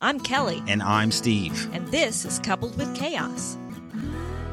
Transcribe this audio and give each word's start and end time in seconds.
I'm 0.00 0.20
Kelly, 0.20 0.62
And 0.68 0.80
I'm 0.82 1.10
Steve. 1.10 1.68
and 1.74 1.86
this 1.88 2.24
is 2.24 2.38
Coupled 2.38 2.76
with 2.78 2.94
Chaos. 2.94 3.56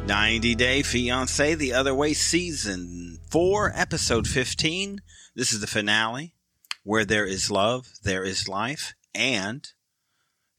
90 0.08 0.56
Day 0.56 0.82
Fiance 0.82 1.54
The 1.56 1.74
Other 1.74 1.94
Way, 1.94 2.14
Season 2.14 3.20
4, 3.30 3.72
Episode 3.76 4.28
15. 4.28 5.02
This 5.36 5.54
is 5.54 5.62
the 5.62 5.68
finale. 5.68 6.34
Where 6.84 7.06
there 7.06 7.26
is 7.26 7.50
love, 7.52 7.92
there 8.04 8.24
is 8.24 8.48
life. 8.48 8.94
And 9.14 9.72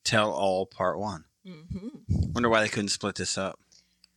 Tell 0.04 0.30
All 0.32 0.66
Part 0.66 0.98
1. 0.98 1.24
Mm-hmm. 1.46 2.32
Wonder 2.32 2.48
why 2.48 2.60
they 2.62 2.68
couldn't 2.68 2.88
split 2.88 3.16
this 3.16 3.36
up. 3.36 3.58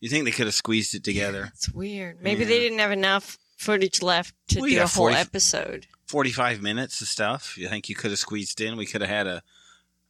You 0.00 0.08
think 0.08 0.24
they 0.24 0.30
could 0.30 0.46
have 0.46 0.54
squeezed 0.54 0.94
it 0.94 1.04
together? 1.04 1.50
It's 1.54 1.68
weird. 1.70 2.22
Maybe 2.22 2.42
Yeah. 2.42 2.48
they 2.48 2.58
didn't 2.60 2.78
have 2.78 2.92
enough 2.92 3.38
footage 3.56 4.02
left 4.02 4.34
to 4.48 4.60
We 4.60 4.70
do 4.70 4.76
a 4.76 4.80
got 4.80 4.92
whole 4.92 5.06
40 5.08 5.16
episode. 5.16 5.86
45 6.06 6.62
minutes 6.62 7.00
of 7.00 7.08
stuff. 7.08 7.58
You 7.58 7.68
think 7.68 7.88
you 7.88 7.94
could 7.96 8.10
have 8.10 8.18
squeezed 8.20 8.60
in? 8.60 8.76
We 8.76 8.86
could 8.86 9.00
have 9.02 9.10
had 9.10 9.26
a 9.26 9.42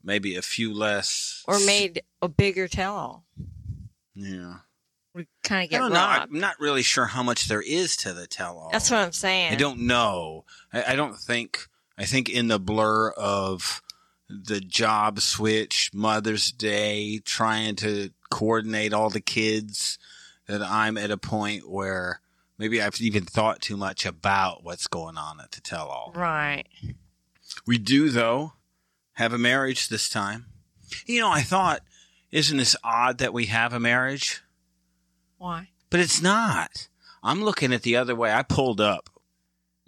maybe 0.02 0.36
a 0.36 0.42
few 0.42 0.72
less. 0.72 1.44
Or 1.46 1.58
made 1.60 2.02
a 2.22 2.28
bigger 2.28 2.68
tell 2.68 2.96
all. 2.96 3.24
Yeah. 4.14 4.56
We 5.14 5.26
kind 5.42 5.64
of 5.64 5.64
I 5.64 5.66
get 5.66 5.78
don't 5.78 5.92
know. 5.92 6.06
I'm 6.06 6.38
not 6.38 6.60
really 6.60 6.82
sure 6.82 7.06
how 7.06 7.22
much 7.22 7.48
there 7.48 7.62
is 7.62 7.96
to 7.98 8.12
the 8.12 8.26
tell 8.26 8.58
all. 8.58 8.70
That's 8.70 8.90
what 8.90 8.98
I'm 8.98 9.12
saying. 9.12 9.52
I 9.52 9.56
don't 9.56 9.80
know. 9.80 10.44
I, 10.72 10.92
I 10.92 10.96
don't 10.96 11.16
think. 11.16 11.66
I 11.98 12.04
think 12.04 12.28
in 12.28 12.48
the 12.48 12.60
blur 12.60 13.10
of 13.10 13.82
the 14.28 14.60
job 14.60 15.20
switch, 15.20 15.90
Mother's 15.92 16.52
Day, 16.52 17.18
trying 17.18 17.76
to 17.76 18.10
coordinate 18.30 18.92
all 18.92 19.10
the 19.10 19.20
kids, 19.20 19.98
that 20.46 20.62
I'm 20.62 20.96
at 20.96 21.10
a 21.10 21.18
point 21.18 21.68
where 21.68 22.20
maybe 22.56 22.80
I've 22.80 23.00
even 23.00 23.24
thought 23.24 23.60
too 23.60 23.76
much 23.76 24.06
about 24.06 24.62
what's 24.64 24.86
going 24.86 25.18
on 25.18 25.40
at 25.40 25.52
the 25.52 25.60
tell 25.60 25.88
all. 25.88 26.12
Right. 26.14 26.66
We 27.66 27.78
do, 27.78 28.08
though, 28.08 28.54
have 29.20 29.32
a 29.32 29.38
marriage 29.38 29.88
this 29.88 30.08
time. 30.08 30.46
You 31.06 31.20
know, 31.20 31.30
I 31.30 31.42
thought, 31.42 31.82
isn't 32.32 32.56
this 32.56 32.74
odd 32.82 33.18
that 33.18 33.32
we 33.32 33.46
have 33.46 33.72
a 33.72 33.80
marriage? 33.80 34.42
Why? 35.38 35.68
But 35.90 36.00
it's 36.00 36.20
not. 36.22 36.88
I'm 37.22 37.42
looking 37.42 37.72
at 37.72 37.82
the 37.82 37.96
other 37.96 38.14
way. 38.16 38.32
I 38.32 38.42
pulled 38.42 38.80
up 38.80 39.10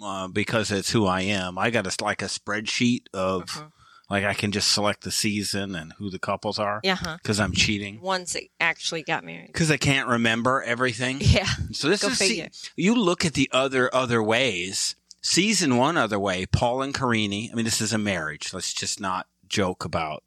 uh, 0.03 0.29
because 0.29 0.71
it's 0.71 0.91
who 0.91 1.07
I 1.07 1.23
am. 1.23 1.59
I 1.59 1.71
got 1.71 1.87
a, 1.87 2.05
like 2.05 2.23
a 2.23 2.27
spreadsheet 2.27 3.07
of 3.15 3.45
Mhm. 3.47 3.73
like 4.11 4.25
I 4.25 4.35
can 4.35 4.53
just 4.53 4.71
select 4.73 5.03
the 5.05 5.11
season 5.11 5.75
and 5.75 5.93
who 5.95 6.11
the 6.11 6.19
couples 6.19 6.59
are 6.59 6.81
Yeah, 6.85 6.97
huh? 6.97 7.17
because 7.23 7.41
I'm 7.41 7.53
cheating 7.53 8.01
Ones 8.01 8.33
that 8.35 8.43
actually 8.61 9.03
got 9.03 9.25
married. 9.25 9.47
because 9.47 9.71
I 9.71 9.77
can't 9.77 10.09
remember 10.09 10.63
everything. 10.63 11.19
Yeah. 11.21 11.49
So 11.73 11.89
this 11.89 12.03
Go 12.03 12.09
is 12.09 12.19
se- 12.19 12.51
you 12.77 12.95
look 12.95 13.25
at 13.25 13.35
the 13.35 13.49
other 13.53 13.95
other 13.95 14.23
ways. 14.23 14.97
Season 15.25 15.77
one 15.77 15.97
other 15.97 16.19
way. 16.19 16.47
Paul 16.47 16.83
and 16.83 16.93
Carini. 16.93 17.49
I 17.51 17.55
mean, 17.55 17.65
this 17.65 17.81
is 17.81 17.93
a 17.93 17.99
marriage. 17.99 18.53
Let's 18.53 18.73
just 18.75 19.01
not 19.01 19.29
joke 19.53 19.85
about 19.85 20.25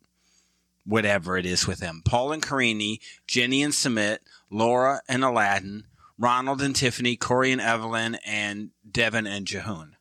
whatever 0.85 1.35
it 1.35 1.45
is 1.45 1.67
with 1.67 1.79
them. 1.79 2.01
Paul 2.05 2.31
and 2.31 2.41
Carini, 2.41 3.01
Jenny 3.27 3.61
and 3.63 3.73
Sumit, 3.73 4.19
Laura 4.49 5.01
and 5.09 5.23
Aladdin, 5.23 5.83
Ronald 6.17 6.61
and 6.61 6.75
Tiffany, 6.75 7.17
Corey 7.17 7.51
and 7.51 7.59
Evelyn, 7.59 8.15
and 8.25 8.69
Deavan 8.89 9.27
and 9.27 9.45
Jihoon. 9.45 9.93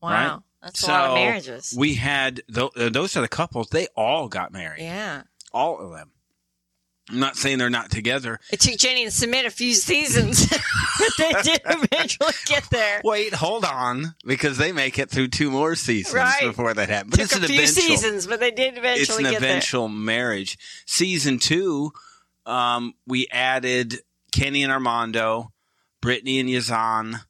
Wow. 0.00 0.10
Right? 0.10 0.38
That's 0.62 0.84
a 0.84 0.86
lot 0.90 1.10
of 1.10 1.14
marriages. 1.16 1.74
We 1.76 1.94
had 1.94 2.40
th- 2.54 2.70
uh, 2.76 2.88
those 2.88 3.16
are 3.16 3.20
the 3.20 3.28
couples. 3.28 3.68
They 3.68 3.88
all 3.96 4.28
got 4.28 4.52
married. 4.52 4.80
yeah. 4.82 5.24
All 5.52 5.78
of 5.80 5.90
them. 5.90 6.12
I'm 7.10 7.18
not 7.18 7.36
saying 7.36 7.58
they're 7.58 7.68
not 7.68 7.90
together. 7.90 8.38
It 8.52 8.60
took 8.60 8.76
Jenny 8.78 9.02
and 9.02 9.12
Sumit 9.12 9.44
a 9.44 9.50
few 9.50 9.74
seasons, 9.74 10.46
but 10.98 11.08
they 11.18 11.32
did 11.42 11.60
eventually 11.66 12.32
get 12.46 12.64
there. 12.70 13.00
Wait, 13.04 13.34
hold 13.34 13.64
on, 13.64 14.14
because 14.24 14.56
they 14.56 14.70
make 14.72 14.98
it 14.98 15.10
through 15.10 15.28
two 15.28 15.50
more 15.50 15.74
seasons 15.74 16.14
Right. 16.14 16.42
before 16.42 16.72
that 16.74 16.88
happened. 16.88 17.10
But 17.10 17.16
took 17.20 17.24
it's 17.24 17.34
a 17.34 17.38
an 17.40 17.46
few 17.46 17.54
eventual. 17.56 17.82
seasons, 17.82 18.26
but 18.28 18.38
they 18.40 18.52
did 18.52 18.78
eventually 18.78 19.24
It's 19.24 19.30
an 19.30 19.36
eventual 19.36 19.88
marriage. 19.88 20.56
Season 20.86 21.38
two, 21.38 21.92
um, 22.46 22.94
we 23.06 23.26
added 23.32 23.98
Kenny 24.30 24.62
and 24.62 24.70
Armando, 24.72 25.52
Brittany 26.00 26.38
and 26.38 26.48
Yazan, 26.48 27.20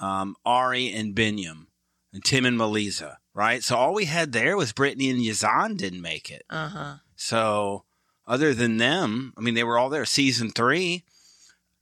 um, 0.00 0.36
Ari 0.46 0.92
and 0.92 1.14
Biniyam, 1.14 1.66
and 2.12 2.24
Tim 2.24 2.46
and 2.46 2.56
Melissa. 2.56 3.18
Right. 3.34 3.62
So 3.62 3.76
all 3.76 3.94
we 3.94 4.06
had 4.06 4.32
there 4.32 4.56
was 4.56 4.72
Brittany 4.72 5.10
and 5.10 5.20
Yazan 5.20 5.76
didn't 5.76 6.02
make 6.02 6.30
it. 6.30 6.42
Uh 6.50 6.68
huh. 6.68 6.94
So 7.16 7.84
other 8.28 8.54
than 8.54 8.76
them, 8.76 9.32
I 9.36 9.40
mean, 9.40 9.54
they 9.54 9.64
were 9.64 9.78
all 9.78 9.88
there. 9.88 10.04
Season 10.04 10.50
three, 10.50 11.02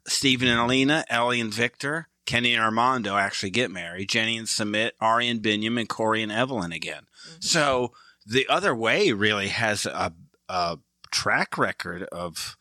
Stephen 0.07 0.49
and 0.49 0.59
Alina, 0.61 1.05
Ellie 1.11 1.41
and 1.41 1.53
Victor, 1.53 2.09
Kenny 2.25 2.55
and 2.55 2.63
Armando 2.63 3.17
actually 3.17 3.51
get 3.51 3.71
married. 3.71 4.09
Jenny 4.09 4.39
and 4.39 4.47
Sumit, 4.47 4.93
Ari 5.01 5.29
and 5.29 5.43
Biniyam, 5.43 5.79
and 5.79 5.89
Corey 5.89 6.23
and 6.23 6.33
Evelyn 6.33 6.73
again. 6.73 7.07
So 7.41 7.93
the 8.25 8.47
other 8.49 8.75
way 8.75 9.13
really 9.13 9.49
has 9.49 9.85
a, 9.87 10.13
a 10.49 10.79
track 11.11 11.59
record 11.59 12.05
of, 12.05 12.57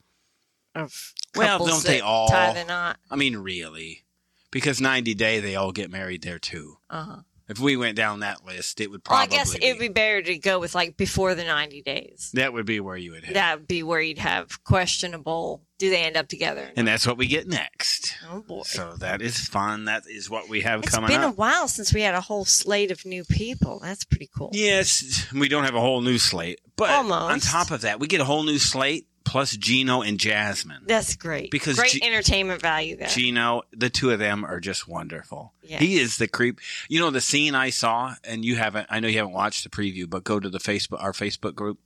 Of 0.73 1.13
Well, 1.35 1.65
don't 1.65 1.83
they 1.83 2.01
all- 2.01 2.27
tie 2.27 2.53
the 2.53 2.65
knot? 2.65 2.97
I 3.09 3.15
mean, 3.15 3.37
really, 3.37 4.03
because 4.51 4.81
90 4.81 5.13
Day, 5.13 5.39
they 5.39 5.55
all 5.55 5.71
get 5.71 5.89
married 5.91 6.21
there 6.23 6.39
too. 6.39 6.77
Uh 6.89 7.03
huh. 7.03 7.17
If 7.47 7.59
we 7.59 7.77
went 7.77 7.95
down 7.95 8.21
that 8.21 8.43
list, 8.43 8.81
it 8.81 8.89
would 8.89 9.01
Well, 9.07 9.17
I 9.19 9.27
probably 9.27 9.37
guess 9.37 9.55
it'd 9.55 9.77
be 9.79 9.87
better 9.87 10.21
to 10.23 10.37
go 10.39 10.59
with 10.59 10.73
like 10.73 10.97
before 10.97 11.35
the 11.35 11.43
ninety 11.43 11.81
days. 11.83 12.31
that 12.33 12.53
would 12.53 12.65
be 12.65 12.79
where 12.79 12.97
you 12.97 13.11
would 13.11 13.23
hit. 13.23 13.35
That 13.35 13.59
would 13.59 13.67
be 13.67 13.83
where 13.83 14.01
you'd 14.01 14.17
have 14.17 14.63
questionable. 14.63 15.61
Do 15.77 15.89
they 15.89 16.03
end 16.03 16.15
up 16.15 16.27
together? 16.29 16.71
And 16.77 16.87
that's 16.87 17.05
what 17.05 17.17
we 17.17 17.27
get 17.27 17.47
next. 17.47 18.15
oh 18.31 18.41
boy. 18.41 18.63
So 18.65 18.93
that 18.99 19.21
is 19.21 19.37
fun. 19.39 19.85
That 19.85 20.03
is 20.07 20.29
what 20.29 20.47
we 20.49 20.61
have 20.61 20.81
It's 20.83 20.89
coming 20.95 21.09
It's 21.09 21.17
been 21.17 21.23
up. 21.25 21.33
a 21.33 21.35
while 21.35 21.67
since 21.67 21.93
we 21.93 22.01
had 22.01 22.15
a 22.15 22.21
whole 22.21 22.45
slate 22.45 22.91
of 22.91 23.05
new 23.05 23.23
people. 23.25 23.79
That's 23.81 24.05
pretty 24.05 24.29
cool. 24.35 24.51
Yes, 24.53 25.27
we 25.33 25.49
don't 25.49 25.65
have 25.65 25.75
a 25.75 25.81
whole 25.81 26.01
new 26.01 26.17
slate, 26.17 26.61
but 26.77 26.89
Almost. 26.91 27.33
on 27.33 27.39
top 27.41 27.71
of 27.71 27.81
that, 27.81 27.99
we 27.99 28.07
get 28.07 28.21
a 28.21 28.25
whole 28.25 28.43
new 28.43 28.57
slate 28.57 29.05
plus 29.25 29.57
Gino 29.57 30.01
and 30.01 30.19
Jasmine. 30.19 30.83
That's 30.85 31.15
great. 31.15 31.51
Because 31.51 31.77
great 31.77 31.91
G- 31.91 32.03
entertainment 32.03 32.61
value 32.61 32.95
there. 32.95 33.07
Gino, 33.07 33.63
the 33.73 33.89
two 33.89 34.11
of 34.11 34.19
them 34.19 34.45
are 34.45 34.59
just 34.59 34.87
wonderful. 34.87 35.53
Yeah. 35.63 35.79
He 35.79 35.97
is 35.97 36.17
the 36.17 36.27
creep. 36.27 36.59
You 36.87 36.99
know 36.99 37.09
the 37.09 37.19
scene 37.19 37.55
I 37.55 37.71
saw, 37.71 38.15
and 38.23 38.45
you 38.45 38.55
haven't. 38.55 38.87
I 38.89 38.99
know 38.99 39.07
you 39.07 39.17
haven't 39.17 39.33
watched 39.33 39.63
the 39.63 39.69
preview, 39.69 40.09
but 40.09 40.23
go 40.23 40.39
to 40.39 40.49
the 40.49 40.59
Facebook, 40.59 41.01
our 41.03 41.11
Facebook 41.11 41.55
group, 41.55 41.79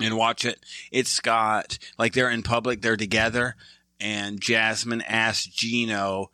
and 0.00 0.16
watch 0.16 0.44
it. 0.44 0.60
It's 0.90 1.20
got 1.20 1.78
like 1.98 2.12
they're 2.12 2.30
in 2.30 2.42
public, 2.42 2.82
they're 2.82 2.96
together, 2.96 3.56
and 3.98 4.40
Jasmine 4.40 5.02
asks 5.02 5.46
Gino. 5.46 6.30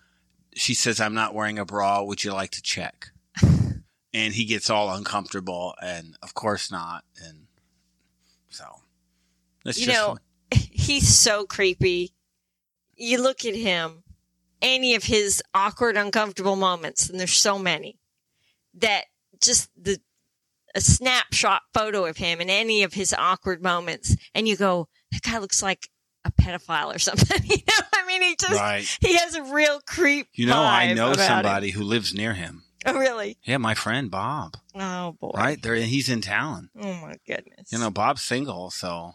She 0.55 0.75
says, 0.75 1.01
"I'm 1.01 1.15
not 1.15 1.35
wearing 1.35 1.59
a 1.59 1.65
bra. 1.67 2.03
Would 2.03 2.25
you 2.25 2.33
like 2.33 2.51
to 2.53 2.63
check?" 2.63 3.11
and 3.43 4.35
he 4.35 4.47
gets 4.47 4.71
all 4.71 4.91
uncomfortable, 4.91 5.75
and 5.83 6.17
of 6.23 6.33
course 6.33 6.71
not. 6.71 7.05
And 7.23 7.47
so 8.49 8.65
that's 9.67 9.79
You 9.79 9.87
just 9.87 9.99
know, 9.99 10.17
he's 10.51 11.09
so 11.09 11.45
creepy. 11.45 12.15
You 12.97 13.23
look 13.23 13.45
at 13.45 13.55
him, 13.55 14.05
any 14.63 14.95
of 14.95 15.05
his 15.05 15.43
awkward, 15.55 15.97
uncomfortable 15.97 16.57
moments, 16.57 17.11
and 17.11 17.21
there's 17.21 17.33
so 17.33 17.59
many 17.59 17.99
that 18.75 19.05
just 19.41 19.71
the 19.81 20.01
a 20.75 20.81
snapshot 20.81 21.63
photo 21.73 22.05
of 22.05 22.19
him 22.19 22.41
in 22.41 22.51
any 22.51 22.83
of 22.83 22.93
his 22.93 23.15
awkward 23.15 23.63
moments, 23.63 24.15
and 24.35 24.47
you 24.47 24.57
go, 24.57 24.89
that 25.11 25.23
guy 25.23 25.39
looks 25.39 25.63
like 25.63 25.89
a 26.25 26.31
pedophile 26.31 26.95
or 26.95 26.99
something. 26.99 27.41
you 27.45 27.57
know, 27.57 27.87
I 27.95 28.07
mean, 28.07 28.23
he 28.23 28.37
just 28.39 28.53
right. 28.53 28.99
he 29.01 29.17
has 29.17 29.35
a 29.35 29.43
real 29.43 29.81
creep. 29.87 30.29
You 30.35 30.47
know, 30.47 30.63
I 30.63 30.93
know 30.93 31.13
about 31.13 31.21
him. 31.21 31.27
somebody 31.27 31.71
who 31.71 31.83
lives 31.83 32.15
near 32.15 32.35
him. 32.35 32.63
Oh, 32.85 32.97
really? 32.97 33.37
Yeah, 33.43 33.57
my 33.57 33.75
friend 33.75 34.11
Bob. 34.11 34.57
Oh 34.75 35.17
boy. 35.21 35.33
Right 35.35 35.61
there, 35.61 35.75
he's 35.75 36.09
in 36.09 36.21
town. 36.21 36.71
Oh 36.79 36.95
my 36.95 37.15
goodness. 37.27 37.73
You 37.73 37.79
know, 37.79 37.91
Bob's 37.91 38.23
single, 38.23 38.71
so 38.71 39.15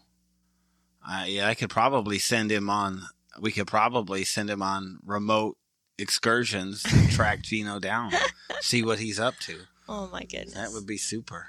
I 1.05 1.27
yeah, 1.27 1.47
I 1.47 1.55
could 1.55 1.69
probably 1.69 2.19
send 2.19 2.51
him 2.51 2.69
on. 2.69 3.03
We 3.39 3.51
could 3.51 3.67
probably 3.67 4.23
send 4.23 4.49
him 4.49 4.61
on 4.61 4.99
remote 5.05 5.57
excursions 5.97 6.83
to 6.83 7.07
track 7.11 7.41
Gino 7.41 7.79
down, 7.79 8.11
see 8.59 8.83
what 8.83 8.99
he's 8.99 9.19
up 9.19 9.35
to. 9.41 9.61
Oh 9.87 10.09
my 10.11 10.23
goodness. 10.23 10.53
That 10.53 10.71
would 10.73 10.85
be 10.85 10.97
super. 10.97 11.47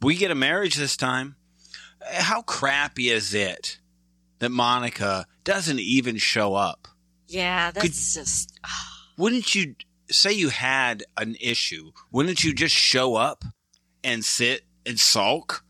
We 0.00 0.16
get 0.16 0.30
a 0.30 0.34
marriage 0.34 0.74
this 0.74 0.96
time. 0.96 1.36
How 2.12 2.42
crappy 2.42 3.10
is 3.10 3.32
it 3.34 3.78
that 4.40 4.50
Monica 4.50 5.26
doesn't 5.44 5.78
even 5.78 6.16
show 6.16 6.54
up? 6.54 6.88
Yeah, 7.28 7.70
that's 7.70 8.14
just. 8.14 8.58
Ah. 8.64 9.06
wouldn't 9.16 9.54
you 9.54 9.76
say 10.10 10.32
you 10.32 10.48
had 10.50 11.04
an 11.16 11.36
issue? 11.40 11.92
Wouldn't 12.10 12.42
you 12.44 12.52
just 12.52 12.74
show 12.74 13.14
up 13.14 13.44
and 14.02 14.24
sit 14.24 14.62
and 14.84 14.98
sulk, 14.98 15.64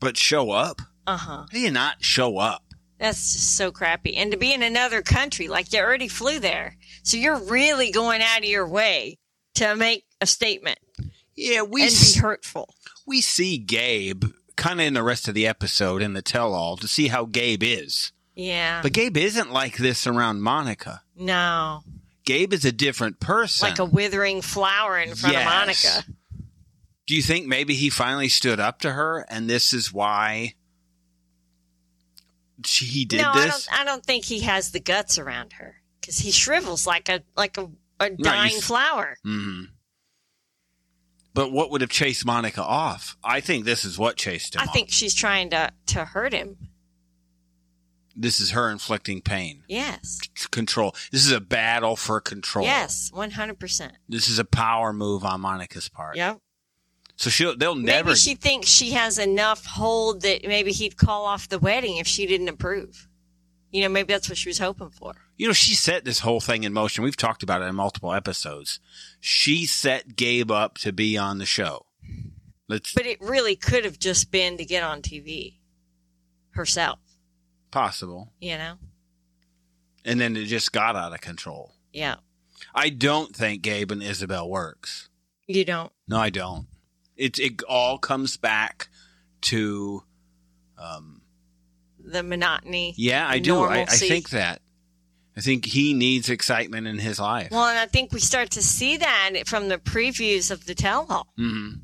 but 0.00 0.16
show 0.16 0.50
up? 0.50 0.80
Uh 1.08 1.16
huh. 1.16 1.36
How 1.38 1.46
do 1.50 1.60
you 1.60 1.70
not 1.70 2.02
show 2.04 2.38
up? 2.38 2.62
That's 2.98 3.32
just 3.32 3.56
so 3.56 3.70
crappy. 3.70 4.16
And 4.16 4.32
to 4.32 4.36
be 4.36 4.52
in 4.52 4.62
another 4.62 5.02
country, 5.02 5.46
like 5.48 5.72
you 5.72 5.78
already 5.80 6.08
flew 6.08 6.38
there. 6.40 6.76
So 7.04 7.16
you're 7.16 7.38
really 7.38 7.90
going 7.92 8.22
out 8.22 8.38
of 8.38 8.44
your 8.44 8.66
way 8.68 9.18
to 9.54 9.74
make 9.76 10.04
a 10.20 10.26
statement 10.26 10.78
Yeah, 11.36 11.62
we 11.62 11.82
and 11.84 11.90
be 11.92 12.18
hurtful. 12.20 12.74
we 13.06 13.20
see 13.20 13.56
Gabe 13.58 14.24
kind 14.56 14.80
of 14.80 14.86
in 14.86 14.94
the 14.94 15.02
rest 15.04 15.28
of 15.28 15.34
the 15.34 15.46
episode 15.46 16.02
in 16.02 16.12
the 16.14 16.22
tell-all 16.22 16.76
to 16.76 16.88
see 16.88 17.06
how 17.08 17.24
Gabe 17.24 17.62
is. 17.62 18.10
Yeah. 18.34 18.82
But 18.82 18.92
Gabe 18.92 19.16
isn't 19.16 19.52
like 19.52 19.76
this 19.76 20.06
around 20.06 20.42
Monica. 20.42 21.02
no. 21.16 21.82
Gabe 22.24 22.52
is 22.52 22.66
a 22.66 22.72
different 22.72 23.20
person. 23.20 23.66
Like 23.70 23.78
a 23.78 23.86
withering 23.86 24.42
flower 24.42 24.98
in 24.98 25.14
front 25.14 25.32
Yes. 25.34 25.46
of 25.46 25.50
Monica. 26.06 26.12
Do 27.06 27.14
you 27.16 27.22
think 27.22 27.46
maybe 27.46 27.72
he 27.72 27.88
finally 27.88 28.28
stood 28.28 28.60
up 28.60 28.80
to 28.80 28.92
her, 28.92 29.24
and 29.30 29.48
this 29.48 29.72
is 29.72 29.94
why 29.94 30.52
she, 32.64 32.84
he 32.86 33.04
did 33.04 33.20
no, 33.20 33.30
I 33.32 33.46
don't. 33.46 33.68
I 33.72 33.84
don't 33.84 34.04
think 34.04 34.24
he 34.24 34.40
has 34.40 34.70
the 34.72 34.80
guts 34.80 35.18
around 35.18 35.54
her 35.54 35.76
because 36.00 36.18
he 36.18 36.30
shrivels 36.30 36.86
like 36.86 37.08
a 37.08 37.22
like 37.36 37.56
a, 37.58 37.68
a 38.00 38.10
dying 38.10 38.60
flower. 38.60 39.16
hmm 39.24 39.62
But 41.34 41.52
what 41.52 41.70
would 41.70 41.80
have 41.82 41.90
chased 41.90 42.24
Monica 42.26 42.62
off? 42.62 43.16
I 43.22 43.40
think 43.40 43.64
this 43.64 43.84
is 43.84 43.98
what 43.98 44.16
chased 44.16 44.54
him 44.56 44.60
I 44.62 44.64
off. 44.64 44.72
think 44.72 44.90
she's 44.90 45.14
trying 45.14 45.50
to 45.50 45.70
to 45.86 46.04
hurt 46.04 46.32
him. 46.32 46.56
this 48.16 48.40
is 48.40 48.50
her 48.50 48.68
inflicting 48.70 49.20
pain. 49.22 49.62
Yes. 49.68 50.18
C- 50.34 50.48
Control. 50.50 50.94
This 51.12 51.24
is 51.24 51.30
a 51.30 51.40
battle 51.40 51.94
for 51.94 52.20
control. 52.20 52.64
Yes. 52.64 53.10
One 53.12 53.30
hundred 53.32 53.60
percent. 53.60 53.92
This 54.08 54.28
is 54.28 54.38
a 54.40 54.44
power 54.44 54.92
move 54.92 55.24
on 55.24 55.40
Monica's 55.40 55.88
part. 55.88 56.16
Yep. 56.16 56.38
So 57.18 57.30
she'll 57.30 57.56
they'll 57.56 57.74
never 57.74 58.10
Maybe 58.10 58.18
she 58.18 58.34
thinks 58.36 58.68
she 58.68 58.92
has 58.92 59.18
enough 59.18 59.66
hold 59.66 60.22
that 60.22 60.46
maybe 60.46 60.70
he'd 60.70 60.96
call 60.96 61.24
off 61.24 61.48
the 61.48 61.58
wedding 61.58 61.96
if 61.96 62.06
she 62.06 62.26
didn't 62.26 62.48
approve. 62.48 63.08
You 63.72 63.82
know, 63.82 63.88
maybe 63.88 64.12
that's 64.12 64.28
what 64.28 64.38
she 64.38 64.48
was 64.48 64.58
hoping 64.58 64.90
for. 64.90 65.14
You 65.36 65.48
know, 65.48 65.52
she 65.52 65.74
set 65.74 66.04
this 66.04 66.20
whole 66.20 66.40
thing 66.40 66.62
in 66.62 66.72
motion. 66.72 67.02
We've 67.02 67.16
talked 67.16 67.42
about 67.42 67.60
it 67.60 67.66
in 67.66 67.74
multiple 67.74 68.14
episodes. 68.14 68.78
She 69.20 69.66
set 69.66 70.14
Gabe 70.16 70.50
up 70.52 70.78
to 70.78 70.92
be 70.92 71.18
on 71.18 71.38
the 71.38 71.44
show. 71.44 71.86
Let's 72.68 72.94
But 72.94 73.06
it 73.06 73.20
really 73.20 73.56
could 73.56 73.84
have 73.84 73.98
just 73.98 74.30
been 74.30 74.56
to 74.56 74.64
get 74.64 74.82
on 74.84 75.02
TV 75.02 75.56
herself, 76.50 76.98
possible. 77.70 78.32
you 78.40 78.56
know? 78.56 78.74
And 80.04 80.20
then 80.20 80.36
it 80.36 80.44
just 80.44 80.72
got 80.72 80.96
out 80.96 81.12
of 81.12 81.20
control. 81.20 81.74
Yeah. 81.92 82.16
I 82.74 82.90
don't 82.90 83.34
think 83.34 83.62
Gabe 83.62 83.90
and 83.90 84.02
Isabel 84.02 84.48
works. 84.48 85.08
You 85.46 85.64
don't. 85.64 85.92
No, 86.06 86.18
I 86.18 86.30
don't. 86.30 86.66
It 87.18 87.38
it 87.38 87.62
all 87.68 87.98
comes 87.98 88.36
back 88.38 88.88
to 89.42 90.02
um 90.78 91.20
The 92.02 92.22
monotony. 92.22 92.94
yeah, 92.96 93.28
I 93.28 93.38
do. 93.40 93.60
I, 93.64 93.80
I 93.82 93.84
think 93.86 94.30
that. 94.30 94.62
I 95.36 95.40
think 95.40 95.66
he 95.66 95.94
needs 95.94 96.28
excitement 96.30 96.86
in 96.88 96.98
his 96.98 97.20
life. 97.20 97.48
Well, 97.52 97.66
and 97.68 97.78
I 97.78 97.86
think 97.86 98.12
we 98.12 98.18
start 98.18 98.50
to 98.52 98.62
see 98.62 98.96
that 98.96 99.30
from 99.46 99.68
the 99.68 99.78
previews 99.78 100.50
of 100.50 100.64
the 100.66 100.74
tell 100.74 101.06
all 101.10 101.28
hmm 101.36 101.74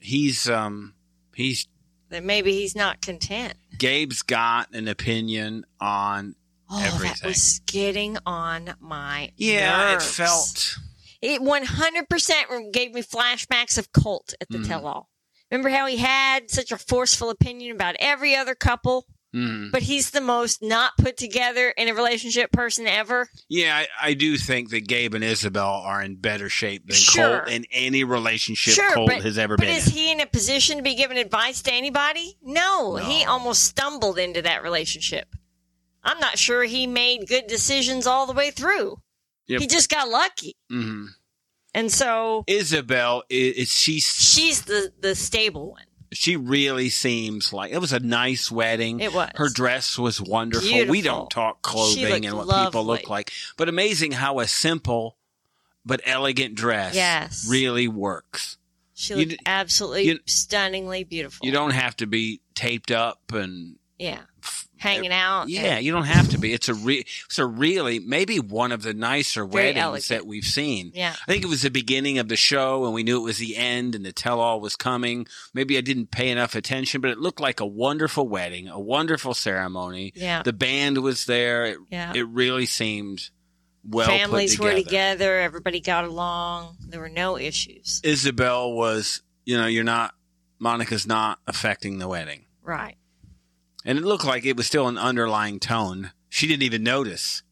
He's 0.00 0.48
um 0.48 0.94
he's 1.34 1.66
that 2.08 2.24
maybe 2.24 2.52
he's 2.52 2.74
not 2.74 3.00
content. 3.02 3.54
Gabe's 3.78 4.22
got 4.22 4.74
an 4.74 4.88
opinion 4.88 5.64
on 5.80 6.34
Oh, 6.72 6.78
that 6.80 6.94
Everything. 6.94 7.28
was 7.28 7.60
getting 7.66 8.16
on 8.26 8.74
my 8.80 9.32
yeah. 9.36 9.92
nerves. 9.94 10.06
It 10.06 10.12
felt 10.12 10.78
It 11.22 11.40
100% 11.42 12.72
gave 12.72 12.92
me 12.94 13.02
flashbacks 13.02 13.76
of 13.78 13.92
Colt 13.92 14.34
at 14.40 14.48
the 14.48 14.58
Mhm. 14.58 14.66
tell 14.68 14.86
all. 14.86 15.10
Remember 15.50 15.70
how 15.70 15.86
he 15.86 15.96
had 15.98 16.50
such 16.50 16.70
a 16.72 16.78
forceful 16.78 17.28
opinion 17.30 17.74
about 17.74 17.96
every 17.98 18.36
other 18.36 18.54
couple, 18.54 19.04
mm, 19.34 19.70
but 19.72 19.82
he's 19.82 20.10
the 20.10 20.20
most 20.20 20.62
not 20.62 20.96
put 20.96 21.16
together 21.16 21.70
in 21.70 21.88
a 21.88 21.94
relationship 21.94 22.52
person 22.52 22.86
ever? 22.86 23.28
yeah. 23.48 23.76
I, 24.00 24.08
I 24.10 24.14
do 24.14 24.36
think 24.38 24.70
that 24.70 24.86
Gabe 24.86 25.12
and 25.14 25.24
Isabel 25.24 25.66
are 25.84 26.00
in 26.00 26.16
better 26.16 26.48
shape 26.48 26.86
than 26.86 26.96
Sure. 26.96 27.40
Colt 27.40 27.50
in 27.50 27.66
any 27.72 28.04
relationship 28.04 28.74
Sure, 28.74 28.92
Colt 28.92 29.08
but- 29.08 29.22
has 29.22 29.36
ever 29.38 29.56
But 29.56 29.64
been 29.66 29.74
But 29.74 29.78
is 29.78 29.86
in. 29.88 29.92
he 29.92 30.10
in 30.12 30.20
a 30.20 30.26
position 30.26 30.76
to 30.78 30.82
be 30.82 30.94
giving 30.94 31.18
advice 31.18 31.60
to 31.62 31.72
anybody? 31.72 32.36
No, 32.40 32.96
he 32.96 33.24
almost 33.24 33.64
stumbled 33.64 34.18
into 34.18 34.40
that 34.42 34.62
relationship. 34.62 35.34
I'm 36.02 36.18
not 36.20 36.38
sure 36.38 36.62
he 36.62 36.86
made 36.86 37.26
good 37.28 37.46
decisions 37.46 38.06
all 38.06 38.26
the 38.26 38.32
way 38.32 38.50
through. 38.52 39.02
Yep. 39.50 39.60
He 39.60 39.66
just 39.66 39.90
got 39.90 40.08
lucky. 40.08 40.56
hmm 40.70 41.06
And 41.74 41.90
so 41.92 42.44
Isabel 42.46 43.22
is, 43.28 43.56
is 43.56 43.68
she 43.72 44.00
she's 44.00 44.62
the, 44.62 44.92
the 45.00 45.14
stable 45.14 45.72
one. 45.72 45.82
she 46.12 46.36
really 46.36 46.88
seems 46.88 47.52
like 47.52 47.70
it 47.72 47.78
was 47.78 47.92
a 47.92 48.00
nice 48.00 48.50
wedding. 48.50 49.00
It 49.00 49.12
was. 49.12 49.30
Her 49.36 49.48
dress 49.48 49.98
was 49.98 50.20
wonderful. 50.20 50.86
We 50.88 51.02
don't 51.02 51.30
talk 51.30 51.62
clothing 51.62 52.26
and 52.26 52.36
what 52.36 52.64
people 52.66 52.84
look 52.84 53.08
like, 53.10 53.30
but 53.56 53.68
amazing 53.68 54.12
how 54.12 54.40
a 54.40 54.46
simple 54.48 55.16
but 55.84 56.00
elegant 56.04 56.54
dress 56.56 56.94
Yes. 56.94 57.46
really 57.48 57.88
works. 57.88 58.56
She 58.94 59.14
looked 59.14 59.30
d- 59.30 59.38
absolutely 59.46 60.04
you- 60.06 60.18
stunningly 60.26 61.04
beautiful. 61.04 61.46
You 61.46 61.52
don't 61.52 61.70
have 61.72 61.96
to 61.98 62.06
be 62.06 62.40
taped 62.54 62.90
up 62.90 63.20
and 63.32 63.76
yeah, 63.98 64.20
hanging 64.80 65.12
out. 65.12 65.48
yeah, 65.48 65.76
and- 65.76 65.84
you 65.86 65.92
don't 65.92 66.04
have 66.06 66.30
to 66.30 66.38
be. 66.38 66.52
It's 66.52 66.68
a 66.68 66.74
re- 66.74 67.04
a 67.38 67.46
really 67.46 67.98
maybe 68.00 68.40
one 68.40 68.72
of 68.72 68.82
the 68.82 68.92
nicer 68.94 69.44
Very 69.44 69.66
weddings 69.66 69.82
elegant. 69.82 70.08
that 70.08 70.26
we've 70.26 70.44
seen. 70.44 70.90
yeah. 70.94 71.14
I 71.20 71.24
think 71.30 71.44
it 71.44 71.48
was 71.48 71.62
the 71.62 71.70
beginning 71.70 72.18
of 72.18 72.28
the 72.28 72.36
show 72.36 72.84
and 72.86 72.94
we 72.94 73.02
knew 73.02 73.18
it 73.18 73.24
was 73.24 73.38
the 73.38 73.56
end 73.56 73.94
and 73.94 74.04
the 74.04 74.12
tell 74.12 74.40
all 74.40 74.60
was 74.60 74.74
coming. 74.76 75.26
Maybe 75.54 75.78
I 75.78 75.80
didn't 75.82 76.10
pay 76.10 76.30
enough 76.30 76.54
attention, 76.54 77.00
but 77.00 77.10
it 77.10 77.18
looked 77.18 77.40
like 77.40 77.60
a 77.60 77.66
wonderful 77.66 78.26
wedding, 78.26 78.68
a 78.68 78.80
wonderful 78.80 79.34
ceremony. 79.34 80.12
Yeah. 80.16 80.42
The 80.42 80.52
band 80.52 80.98
was 80.98 81.26
there. 81.26 81.66
It, 81.66 81.78
Yeah. 81.90 82.12
it 82.14 82.26
really 82.28 82.66
seemed 82.66 83.30
well 83.88 84.06
Families 84.08 84.56
put 84.56 84.64
were 84.64 84.70
together. 84.72 84.84
together. 84.90 85.40
Everybody 85.40 85.80
got 85.80 86.04
along. 86.04 86.76
There 86.88 87.00
were 87.00 87.08
no 87.08 87.38
issues. 87.38 88.00
Isabel 88.04 88.72
was, 88.72 89.22
you 89.44 89.56
know, 89.56 89.66
you're 89.66 89.84
not, 89.84 90.14
Monica's 90.58 91.06
not 91.06 91.38
affecting 91.46 91.98
the 91.98 92.08
wedding. 92.08 92.44
Right. 92.62 92.96
And 93.84 93.98
it 93.98 94.04
looked 94.04 94.24
like 94.24 94.44
it 94.44 94.56
was 94.56 94.66
still 94.66 94.88
an 94.88 94.98
underlying 94.98 95.58
tone. 95.60 96.12
She 96.28 96.46
didn't 96.46 96.62
even 96.64 96.82
notice. 96.82 97.42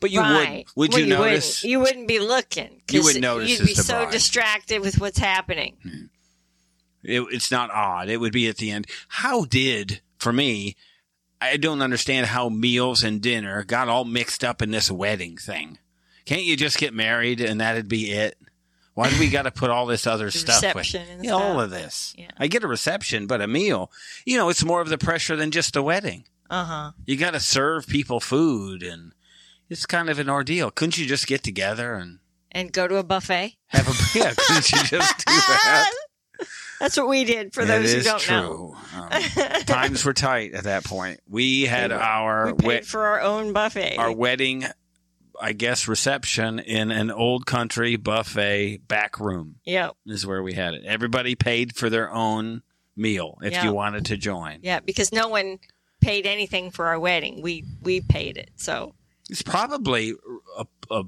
But 0.00 0.10
you 0.10 0.20
right. 0.20 0.66
would, 0.76 0.90
would 0.90 0.92
Well, 0.92 1.00
you, 1.00 1.06
notice? 1.06 1.62
Wouldn't, 1.62 1.70
you 1.70 1.80
wouldn't 1.80 2.08
be 2.08 2.18
looking. 2.18 2.82
You 2.90 3.02
wouldn't 3.02 3.22
notice 3.22 3.48
You'd 3.50 3.66
be 3.66 3.74
the 3.74 3.82
so 3.82 4.02
bride. 4.02 4.12
distracted 4.12 4.80
with 4.82 5.00
what's 5.00 5.18
happening. 5.18 5.76
Hmm. 5.82 6.04
it, 7.02 7.22
it's 7.30 7.50
not 7.50 7.70
odd. 7.70 8.08
It 8.10 8.18
would 8.18 8.32
be 8.32 8.48
at 8.48 8.56
the 8.58 8.70
end. 8.70 8.86
How 9.08 9.46
did, 9.46 10.02
for 10.18 10.32
me, 10.32 10.76
I 11.40 11.56
don't 11.56 11.80
understand 11.82 12.26
how 12.26 12.48
meals 12.50 13.02
and 13.02 13.20
dinner 13.22 13.64
got 13.64 13.88
all 13.88 14.04
mixed 14.04 14.44
up 14.44 14.60
in 14.60 14.70
this 14.70 14.90
wedding 14.90 15.36
thing. 15.38 15.78
Can't 16.26 16.44
you 16.44 16.56
just 16.56 16.78
get 16.78 16.92
married 16.94 17.40
and 17.40 17.60
that'd 17.60 17.88
be 17.88 18.10
it? 18.12 18.36
Why 18.94 19.10
do 19.10 19.18
we 19.18 19.28
got 19.28 19.42
to 19.42 19.50
put 19.50 19.70
all 19.70 19.86
this 19.86 20.06
other 20.06 20.26
The 20.30 20.30
stuff 20.32 20.62
with 20.62 20.76
reception 20.76 21.06
and 21.10 21.24
Yeah, 21.24 21.32
all 21.32 21.40
stuff. 21.54 21.62
of 21.64 21.70
this? 21.70 22.14
Yeah. 22.16 22.30
I 22.38 22.46
get 22.46 22.62
a 22.64 22.68
reception, 22.68 23.26
but 23.26 23.40
a 23.40 23.46
meal, 23.48 23.90
you 24.24 24.36
know, 24.36 24.48
it's 24.48 24.64
more 24.64 24.80
of 24.80 24.88
the 24.88 24.98
pressure 24.98 25.36
than 25.36 25.50
just 25.50 25.74
a 25.76 25.82
wedding. 25.82 26.24
Uh 26.50 26.64
huh. 26.64 26.92
You 27.06 27.16
got 27.16 27.32
to 27.32 27.40
serve 27.40 27.86
people 27.86 28.20
food, 28.20 28.82
and 28.82 29.12
it's 29.68 29.86
kind 29.86 30.08
of 30.10 30.18
an 30.18 30.28
ordeal. 30.30 30.70
Couldn't 30.70 30.98
you 30.98 31.06
just 31.06 31.26
get 31.26 31.42
together 31.42 31.94
and 31.94 32.18
And 32.52 32.72
go 32.72 32.86
to 32.86 32.96
a 32.96 33.02
buffet. 33.02 33.56
have 33.68 33.88
a 33.88 33.92
yeah? 34.18 34.32
Couldn't 34.36 34.70
you 34.70 34.78
just 34.84 35.18
do 35.18 35.32
that? 35.32 35.90
That's 36.80 36.96
what 36.98 37.08
we 37.08 37.24
did 37.24 37.54
for 37.54 37.64
those 37.64 37.92
who 37.94 38.02
don't 38.02 38.20
true. 38.20 38.34
know. 38.36 38.76
Um, 38.94 39.22
times 39.64 40.04
were 40.04 40.12
tight 40.12 40.52
at 40.54 40.64
that 40.64 40.84
point. 40.84 41.20
We 41.28 41.62
had 41.62 41.92
were. 41.92 41.96
our 41.98 42.46
we 42.46 42.52
paid 42.52 42.66
we- 42.80 42.80
for 42.82 43.06
our 43.06 43.20
own 43.22 43.52
buffet. 43.52 43.96
our 43.96 44.12
wedding, 44.12 44.64
I 45.40 45.52
guess, 45.52 45.88
reception 45.88 46.58
in 46.58 46.90
an 46.90 47.10
old 47.10 47.46
country 47.46 47.96
buffet 47.96 48.86
back 48.88 49.18
room 49.18 49.56
yep. 49.64 49.96
is 50.06 50.26
where 50.26 50.42
we 50.42 50.54
had 50.54 50.74
it. 50.74 50.84
Everybody 50.84 51.34
paid 51.34 51.74
for 51.76 51.90
their 51.90 52.12
own 52.12 52.62
meal 52.96 53.38
if 53.42 53.52
Yeah. 53.52 53.64
you 53.64 53.72
wanted 53.72 54.04
to 54.06 54.16
join. 54.16 54.60
Yeah, 54.62 54.80
because 54.80 55.12
no 55.12 55.28
one 55.28 55.58
paid 56.00 56.26
anything 56.26 56.70
for 56.70 56.86
our 56.86 56.98
wedding. 57.00 57.42
We 57.42 57.64
we 57.82 58.00
paid 58.00 58.36
it. 58.36 58.50
So 58.56 58.94
It's 59.30 59.42
probably 59.42 60.14
a, 60.58 60.66
a, 60.90 61.04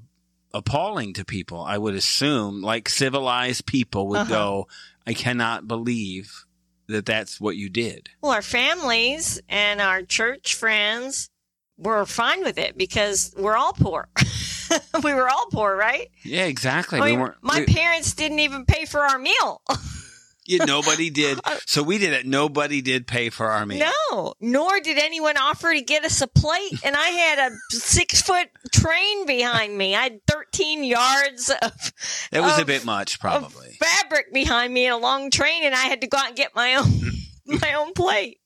appalling 0.54 1.12
to 1.14 1.24
people. 1.24 1.60
I 1.60 1.76
would 1.78 1.94
assume, 1.94 2.62
like 2.62 2.88
civilized 2.88 3.66
people 3.66 4.08
would 4.08 4.20
Uh-huh. 4.20 4.34
go, 4.34 4.68
"I 5.06 5.12
cannot 5.12 5.68
believe 5.68 6.44
that 6.88 7.04
that's 7.04 7.40
what 7.40 7.56
you 7.56 7.68
did." 7.68 8.08
well, 8.22 8.32
our 8.32 8.42
families 8.42 9.40
and 9.48 9.80
our 9.80 10.02
church 10.02 10.54
friends 10.54 11.30
were 11.78 12.04
fine 12.06 12.42
with 12.42 12.58
it 12.58 12.76
because 12.76 13.34
we're 13.36 13.56
all 13.56 13.72
poor. 13.72 14.08
we 15.04 15.14
were 15.14 15.28
all 15.28 15.46
poor, 15.52 15.76
right? 15.76 16.10
Yeah, 16.24 16.44
exactly. 16.46 16.98
I 17.00 17.04
we 17.04 17.10
mean, 17.12 17.20
weren't. 17.20 17.36
my 17.42 17.60
we- 17.60 17.66
parents 17.66 18.14
didn't 18.14 18.40
even 18.40 18.64
pay 18.66 18.84
for 18.84 19.00
our 19.00 19.18
meal. 19.18 19.62
yeah, 20.46 20.64
nobody 20.64 21.10
did. 21.10 21.40
So 21.68 21.82
we 21.82 21.98
did 21.98 22.12
it. 22.14 22.26
Nobody 22.26 22.80
did 22.80 23.06
pay 23.06 23.28
for 23.28 23.46
our 23.50 23.66
meal. 23.66 23.90
No, 24.10 24.34
nor 24.40 24.80
did 24.80 24.96
anyone 24.98 25.36
offer 25.36 25.74
to 25.74 25.80
get 25.82 26.04
us 26.04 26.22
a 26.22 26.26
plate. 26.26 26.72
And 26.84 26.96
I 26.96 27.08
had 27.08 27.52
a 27.52 27.56
six 27.70 28.22
foot 28.22 28.48
train 28.72 29.26
behind 29.26 29.76
me. 29.76 29.94
I 29.94 30.04
had 30.04 30.24
13 30.26 30.82
yards 30.84 31.50
of, 31.50 31.92
That 32.30 32.40
was 32.42 32.58
a 32.58 32.64
bit 32.64 32.86
much, 32.86 33.20
probably. 33.20 33.76
fabric 33.78 34.32
behind 34.32 34.72
me 34.72 34.86
in 34.86 34.92
a 34.92 34.96
long 34.96 35.30
train, 35.30 35.64
and 35.64 35.74
I 35.74 35.82
had 35.82 36.00
to 36.00 36.06
go 36.06 36.16
out 36.16 36.28
and 36.28 36.36
get 36.36 36.54
my 36.54 36.76
own 36.76 36.88
my 37.60 37.74
own 37.74 37.92
plate. 37.92 38.40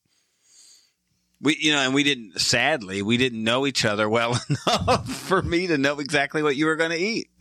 We, 1.43 1.57
you 1.59 1.73
know, 1.73 1.79
and 1.81 1.95
we 1.95 2.03
didn't. 2.03 2.39
Sadly, 2.41 3.01
we 3.03 3.17
didn't 3.17 3.43
know 3.43 3.67
each 3.67 3.85
other 3.85 4.09
well 4.09 4.39
enough 4.69 5.09
for 5.11 5.41
me 5.43 5.67
to 5.69 5.79
know 5.79 5.99
exactly 5.99 6.43
what 6.43 6.55
you 6.57 6.67
were 6.67 6.77
going 6.77 6.91
to 6.91 6.99
eat. 6.99 7.31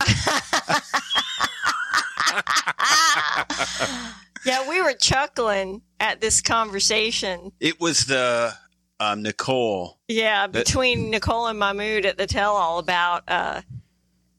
yeah, 4.46 4.68
we 4.68 4.80
were 4.82 4.94
chuckling 4.94 5.82
at 5.98 6.20
this 6.20 6.40
conversation. 6.40 7.52
It 7.60 7.80
was 7.80 8.06
the 8.06 8.54
um, 8.98 9.22
Nicole. 9.22 9.98
Yeah, 10.08 10.46
That- 10.46 10.64
between 10.66 11.10
Nicole 11.10 11.46
and 11.46 11.58
Mahmoud 11.58 12.04
at 12.06 12.16
the 12.16 12.26
tell 12.26 12.54
all 12.56 12.78
about 12.78 13.24
uh, 13.28 13.60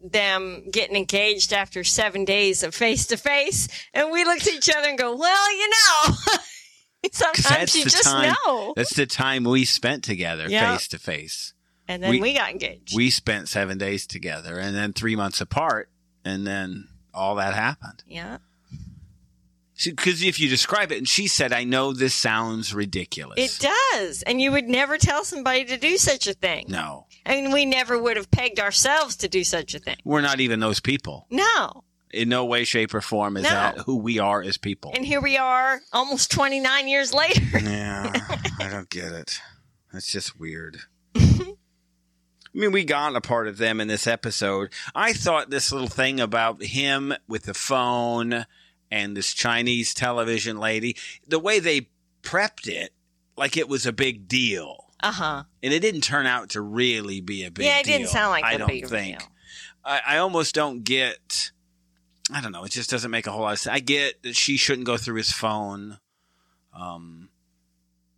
them 0.04 0.64
getting 0.72 0.96
engaged 0.96 1.54
after 1.54 1.84
seven 1.84 2.26
days 2.26 2.64
of 2.64 2.74
face 2.74 3.06
to 3.08 3.18
face, 3.18 3.68
and 3.94 4.12
we 4.12 4.24
looked 4.24 4.48
at 4.48 4.54
each 4.54 4.70
other 4.76 4.90
and 4.90 4.98
go, 4.98 5.16
"Well, 5.16 5.52
you 5.56 5.70
know." 5.70 6.16
Sometimes 7.12 7.44
that's 7.50 7.76
you 7.76 7.84
the 7.86 7.90
just 7.90 8.04
time- 8.04 8.36
know. 8.46 8.74
That's 8.76 8.94
the 8.96 9.06
time 9.06 9.44
we 9.44 9.66
spent 9.66 10.04
together, 10.04 10.48
face 10.50 10.88
to 10.90 11.00
face. 11.00 11.54
And 11.88 12.02
then 12.02 12.12
we- 12.12 12.22
we, 12.22 12.34
got 12.34 12.52
engaged. 12.52 12.96
We 12.96 13.10
spent 13.10 13.50
seven 13.50 13.78
days 13.78 14.06
together, 14.08 14.58
and 14.58 14.76
then 14.76 14.94
three 14.94 15.16
months 15.16 15.42
apart, 15.42 15.90
and 16.24 16.46
then 16.48 16.88
all 17.14 17.36
that 17.36 17.54
happened. 17.54 18.04
yeah. 18.08 18.38
Because 19.84 20.22
if 20.22 20.40
you 20.40 20.48
describe 20.48 20.92
it, 20.92 21.00
and 21.00 21.10
she 21.10 21.28
said, 21.28 21.52
"I 21.52 21.64
know 21.64 21.92
this 21.92 22.14
sounds 22.14 22.72
ridiculous." 22.72 23.40
It 23.40 23.68
does. 23.94 24.22
And 24.22 24.40
you 24.40 24.52
would 24.52 24.66
never 24.68 25.00
tell 25.00 25.24
somebody 25.26 25.66
to 25.66 25.76
do 25.78 25.98
such 25.98 26.28
a 26.28 26.34
thing. 26.34 26.66
No, 26.70 27.08
I 27.26 27.32
mean, 27.42 27.52
we 27.52 27.66
never 27.66 27.98
would 28.00 28.16
have 28.16 28.30
pegged 28.30 28.60
ourselves 28.60 29.16
to 29.18 29.28
do 29.28 29.44
such 29.44 29.74
a 29.74 29.80
thing. 29.80 29.96
we're 30.06 30.22
not 30.22 30.40
even 30.40 30.60
those 30.60 30.80
people. 30.82 31.26
No. 31.32 31.84
In 32.14 32.30
no 32.30 32.46
way, 32.46 32.64
shape, 32.64 32.94
or 32.94 33.02
form 33.02 33.38
is 33.38 33.44
No. 33.44 33.50
that 33.50 33.78
who 33.80 33.98
we 33.98 34.20
are 34.20 34.42
as 34.42 34.58
people. 34.58 34.92
And 34.96 35.06
here 35.06 35.22
we 35.22 35.38
are 35.38 35.80
almost 35.94 36.32
29 36.32 36.88
years 36.88 37.14
later. 37.14 37.42
Yeah, 37.60 38.12
I 38.60 38.70
don't 38.70 38.90
get 38.90 39.12
it. 39.14 39.40
That's 39.94 40.12
just 40.12 40.40
weird. 40.40 40.80
I 41.16 42.58
mean, 42.60 42.72
we 42.74 42.84
got 42.84 43.16
a 43.16 43.22
part 43.22 43.48
of 43.48 43.58
them 43.58 43.80
in 43.80 43.88
this 43.88 44.08
episode. 44.08 44.72
I 44.94 45.14
thought 45.14 45.50
this 45.50 45.72
little 45.72 45.88
thing 45.88 46.20
about 46.20 46.62
him 46.64 47.14
with 47.28 47.44
the 47.44 47.54
phone 47.54 48.46
and 48.90 49.16
this 49.16 49.34
Chinese 49.34 49.94
television 49.94 50.58
lady, 50.58 50.98
the 51.26 51.40
way 51.40 51.60
they 51.60 51.88
prepped 52.24 52.68
it, 52.68 52.94
like 53.38 53.56
it 53.56 53.70
was 53.70 53.86
a 53.86 53.94
big 53.94 54.28
deal. 54.28 54.86
Uh 55.00 55.12
huh. 55.14 55.44
And 55.64 55.74
it 55.74 55.80
didn't 55.80 56.02
turn 56.02 56.26
out 56.26 56.50
to 56.50 56.62
really 56.62 57.22
be 57.22 57.44
a 57.44 57.52
big 57.52 57.64
deal. 57.64 57.66
Yeah, 57.68 57.80
it 57.80 57.86
didn't 57.86 58.08
sound 58.10 58.32
like 58.32 58.44
I 58.44 58.54
a 58.54 58.58
don't 58.58 58.68
big 58.68 58.88
think. 58.88 59.20
deal. 59.20 59.28
I, 59.86 60.02
I 60.06 60.18
almost 60.18 60.54
don't 60.54 60.84
get. 60.84 61.52
I 62.34 62.42
don't 62.42 62.52
know. 62.52 62.64
It 62.64 62.72
just 62.72 62.90
doesn't 62.90 63.12
make 63.12 63.28
a 63.28 63.32
whole 63.32 63.42
lot 63.42 63.54
of 63.54 63.60
sense. 63.60 63.76
I 63.76 63.80
get 63.80 64.24
that 64.24 64.36
she 64.36 64.58
shouldn't 64.58 64.86
go 64.86 64.98
through 64.98 65.16
his 65.16 65.32
phone, 65.32 66.00
um, 66.78 67.30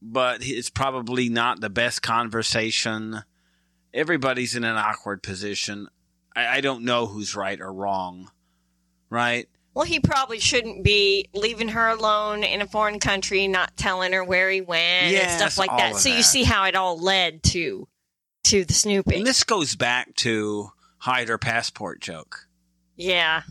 but 0.01 0.39
it's 0.41 0.69
probably 0.69 1.29
not 1.29 1.61
the 1.61 1.69
best 1.69 2.01
conversation. 2.01 3.23
Everybody's 3.93 4.55
in 4.55 4.63
an 4.63 4.75
awkward 4.75 5.23
position. 5.23 5.87
I, 6.35 6.57
I 6.57 6.61
don't 6.61 6.83
know 6.83 7.05
who's 7.07 7.35
right 7.35 7.59
or 7.59 7.71
wrong, 7.71 8.31
right? 9.09 9.47
Well, 9.75 9.85
he 9.85 9.99
probably 9.99 10.39
shouldn't 10.39 10.83
be 10.83 11.29
leaving 11.33 11.69
her 11.69 11.87
alone 11.87 12.43
in 12.43 12.61
a 12.61 12.67
foreign 12.67 12.99
country, 12.99 13.47
not 13.47 13.75
telling 13.75 14.13
her 14.13 14.23
where 14.23 14.51
he 14.51 14.61
went 14.61 15.13
and 15.15 15.31
stuff 15.31 15.57
like 15.57 15.71
that. 15.71 15.95
So 15.95 16.09
you 16.09 16.21
see 16.21 16.43
how 16.43 16.65
it 16.65 16.75
all 16.75 16.99
led 16.99 17.41
to 17.43 17.87
to 18.45 18.65
the 18.65 18.73
snooping. 18.73 19.19
And 19.19 19.25
this 19.27 19.43
goes 19.43 19.75
back 19.75 20.13
to 20.17 20.69
hide 20.99 21.29
her 21.29 21.37
passport 21.39 22.01
joke. 22.01 22.47
yeah. 22.95 23.41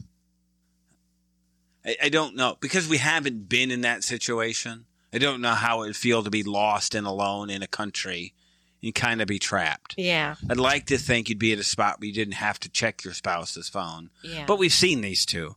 I, 1.85 1.97
I 2.05 2.09
don't 2.09 2.37
know 2.37 2.57
because 2.61 2.89
we 2.89 2.99
haven't 2.99 3.49
been 3.49 3.71
in 3.71 3.83
that 3.83 4.05
situation. 4.05 4.87
I 5.13 5.19
don't 5.19 5.41
know 5.41 5.51
how 5.55 5.83
it 5.83 5.87
would 5.87 5.97
feel 5.97 6.23
to 6.23 6.31
be 6.31 6.43
lost 6.43 6.95
and 6.95 7.07
alone 7.07 7.51
in 7.51 7.63
a 7.63 7.67
country 7.67 8.33
and 8.83 8.95
kind 8.95 9.21
of 9.21 9.29
be 9.29 9.39
trapped. 9.39 9.95
Yeah. 9.99 10.37
I'd 10.49 10.57
like 10.57 10.87
to 10.87 10.99
think 10.99 11.29
you'd 11.29 11.39
be 11.39 11.53
at 11.53 11.59
a 11.59 11.65
spot 11.65 12.01
where 12.01 12.09
you 12.09 12.15
didn't 12.15 12.35
have 12.35 12.59
to 12.61 12.69
check 12.69 13.05
your 13.05 13.15
spouse's 13.15 13.69
phone. 13.69 14.11
Yeah. 14.23 14.45
But 14.47 14.59
we've 14.59 14.73
seen 14.73 15.03
these 15.03 15.27
two, 15.27 15.57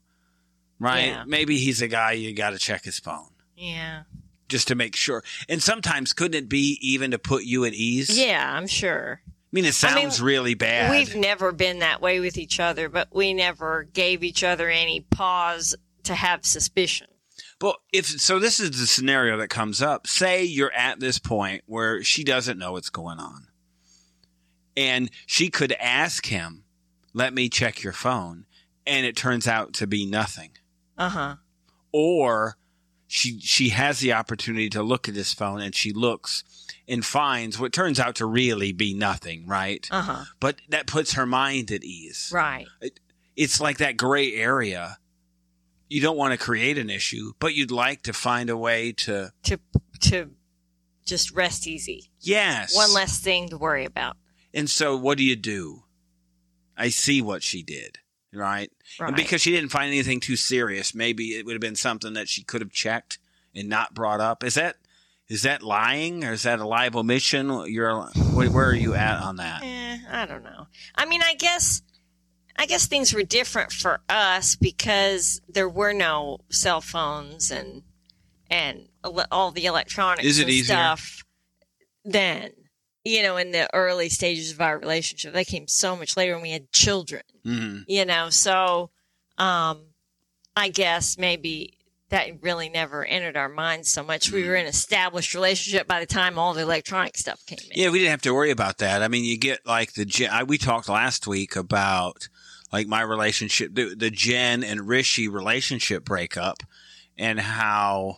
right? 0.79 1.07
Yeah. 1.07 1.23
Maybe 1.25 1.57
he's 1.57 1.81
a 1.81 1.87
guy 1.87 2.13
you 2.13 2.33
got 2.33 2.51
to 2.51 2.59
check 2.59 2.83
his 2.83 2.99
phone 2.99 3.29
yeah. 3.55 4.03
just 4.49 4.67
to 4.67 4.75
make 4.75 4.95
sure. 4.95 5.23
And 5.49 5.63
sometimes 5.63 6.13
couldn't 6.13 6.37
it 6.37 6.49
be 6.49 6.77
even 6.81 7.11
to 7.11 7.19
put 7.19 7.43
you 7.45 7.65
at 7.65 7.73
ease? 7.73 8.17
Yeah, 8.17 8.53
I'm 8.53 8.67
sure. 8.67 9.21
I 9.25 9.29
mean, 9.51 9.65
it 9.65 9.83
I 9.85 9.95
mean, 9.95 10.03
sounds 10.03 10.21
really 10.21 10.53
bad. 10.53 10.91
We've 10.91 11.15
never 11.15 11.53
been 11.53 11.79
that 11.79 12.01
way 12.01 12.19
with 12.19 12.37
each 12.37 12.59
other, 12.59 12.89
but 12.89 13.07
we 13.15 13.33
never 13.33 13.83
gave 13.93 14.21
each 14.21 14.43
other 14.43 14.69
any 14.69 14.99
pause 14.99 15.75
to 16.05 16.15
have 16.15 16.45
suspicion. 16.45 17.07
Well, 17.61 17.77
if 17.91 18.05
so, 18.05 18.39
this 18.39 18.59
is 18.59 18.71
the 18.79 18.87
scenario 18.87 19.37
that 19.37 19.49
comes 19.49 19.81
up. 19.81 20.07
Say 20.07 20.43
you're 20.43 20.71
at 20.73 20.99
this 20.99 21.19
point 21.19 21.63
where 21.65 22.03
she 22.03 22.23
doesn't 22.23 22.57
know 22.57 22.73
what's 22.73 22.89
going 22.89 23.19
on, 23.19 23.47
and 24.77 25.09
she 25.25 25.49
could 25.49 25.71
ask 25.73 26.25
him, 26.27 26.63
"Let 27.13 27.33
me 27.33 27.49
check 27.49 27.83
your 27.83 27.93
phone," 27.93 28.45
and 28.85 29.05
it 29.05 29.15
turns 29.15 29.47
out 29.47 29.73
to 29.75 29.87
be 29.87 30.05
nothing. 30.05 30.51
Uh 30.97 31.09
huh. 31.09 31.35
Or 31.91 32.57
she 33.07 33.39
she 33.39 33.69
has 33.69 33.99
the 33.99 34.13
opportunity 34.13 34.69
to 34.71 34.83
look 34.83 35.07
at 35.09 35.15
his 35.15 35.33
phone, 35.33 35.61
and 35.61 35.73
she 35.75 35.91
looks 35.93 36.43
and 36.87 37.05
finds 37.05 37.57
what 37.59 37.73
turns 37.73 37.99
out 37.99 38.15
to 38.15 38.25
really 38.25 38.71
be 38.71 38.93
nothing. 38.93 39.47
Right, 39.47 39.87
Uh 39.91 40.01
huh. 40.01 40.23
but 40.39 40.57
that 40.69 40.87
puts 40.87 41.13
her 41.13 41.25
mind 41.25 41.71
at 41.71 41.83
ease. 41.83 42.31
Right. 42.33 42.67
It's 43.35 43.59
like 43.59 43.77
that 43.79 43.97
gray 43.97 44.33
area. 44.33 44.97
You 45.87 46.01
don't 46.01 46.17
want 46.17 46.31
to 46.31 46.37
create 46.37 46.77
an 46.77 46.89
issue, 46.89 47.33
but 47.39 47.53
you'd 47.53 47.71
like 47.71 48.03
to 48.03 48.13
find 48.13 48.49
a 48.49 48.57
way 48.57 48.91
to 48.91 49.31
To 49.43 49.59
to 50.01 50.31
just 51.05 51.31
rest 51.31 51.67
easy. 51.67 52.09
Yes. 52.19 52.75
One 52.75 52.93
less 52.93 53.19
thing 53.19 53.49
to 53.49 53.57
worry 53.57 53.85
about. 53.85 54.17
And 54.53 54.69
so 54.69 54.97
what 54.97 55.17
do 55.17 55.23
you 55.23 55.35
do? 55.35 55.83
I 56.77 56.89
see 56.89 57.21
what 57.21 57.43
she 57.43 57.61
did, 57.63 57.99
right? 58.33 58.71
Right. 58.99 59.07
And 59.07 59.15
because 59.15 59.41
she 59.41 59.51
didn't 59.51 59.69
find 59.69 59.87
anything 59.87 60.19
too 60.19 60.35
serious, 60.35 60.95
maybe 60.95 61.35
it 61.35 61.45
would 61.45 61.53
have 61.53 61.61
been 61.61 61.75
something 61.75 62.13
that 62.13 62.27
she 62.27 62.43
could 62.43 62.61
have 62.61 62.71
checked 62.71 63.19
and 63.53 63.69
not 63.69 63.93
brought 63.93 64.19
up. 64.19 64.43
Is 64.43 64.55
that 64.55 64.77
is 65.27 65.41
that 65.43 65.63
lying 65.63 66.23
or 66.23 66.33
is 66.33 66.43
that 66.43 66.59
a 66.59 66.67
live 66.67 66.95
omission? 66.95 67.49
You're 67.67 68.03
where 68.33 68.69
are 68.69 68.75
you 68.75 68.93
at 68.93 69.21
on 69.21 69.37
that? 69.37 69.63
Eh, 69.63 69.97
I 70.11 70.25
don't 70.25 70.43
know. 70.43 70.67
I 70.95 71.05
mean, 71.05 71.21
I 71.23 71.33
guess, 71.35 71.81
I 72.57 72.65
guess 72.65 72.85
things 72.87 73.13
were 73.13 73.23
different 73.23 73.71
for 73.71 74.01
us 74.07 74.55
because 74.55 75.41
there 75.47 75.69
were 75.69 75.93
no 75.93 76.39
cell 76.49 76.81
phones 76.81 77.51
and 77.51 77.83
and 78.49 78.87
all 79.31 79.51
the 79.51 79.65
electronics 79.65 80.25
Is 80.25 80.39
it 80.39 80.49
easier? 80.49 80.75
stuff. 80.75 81.23
Then, 82.03 82.51
you 83.03 83.23
know, 83.23 83.37
in 83.37 83.51
the 83.51 83.67
early 83.73 84.09
stages 84.09 84.51
of 84.51 84.61
our 84.61 84.77
relationship, 84.77 85.33
they 85.33 85.43
came 85.43 85.67
so 85.67 85.95
much 85.95 86.15
later 86.15 86.33
when 86.33 86.43
we 86.43 86.51
had 86.51 86.71
children. 86.71 87.23
hmm 87.43 87.79
You 87.87 88.05
know, 88.05 88.29
so 88.29 88.91
um, 89.37 89.87
I 90.55 90.69
guess 90.69 91.17
maybe 91.17 91.77
that 92.09 92.29
really 92.41 92.69
never 92.69 93.03
entered 93.03 93.35
our 93.35 93.49
minds 93.49 93.89
so 93.91 94.03
much. 94.03 94.31
We 94.31 94.47
were 94.47 94.55
in 94.55 94.61
an 94.61 94.67
established 94.67 95.33
relationship 95.33 95.87
by 95.87 95.99
the 95.99 96.05
time 96.05 96.37
all 96.37 96.53
the 96.53 96.61
electronic 96.61 97.17
stuff 97.17 97.43
came 97.47 97.57
in. 97.71 97.71
Yeah, 97.81 97.89
we 97.89 97.97
didn't 97.99 98.11
have 98.11 98.21
to 98.21 98.33
worry 98.33 98.51
about 98.51 98.77
that. 98.77 99.01
I 99.01 99.07
mean, 99.07 99.25
you 99.25 99.37
get 99.37 99.65
like 99.65 99.93
the 99.93 100.27
I, 100.31 100.43
we 100.43 100.59
talked 100.59 100.87
last 100.87 101.25
week 101.25 101.55
about 101.55 102.29
like 102.71 102.87
my 102.87 103.01
relationship, 103.01 103.73
the, 103.73 103.95
the 103.95 104.09
Jen 104.09 104.63
and 104.63 104.87
Rishi 104.87 105.27
relationship 105.27 106.03
breakup, 106.05 106.63
and 107.17 107.39
how 107.39 108.17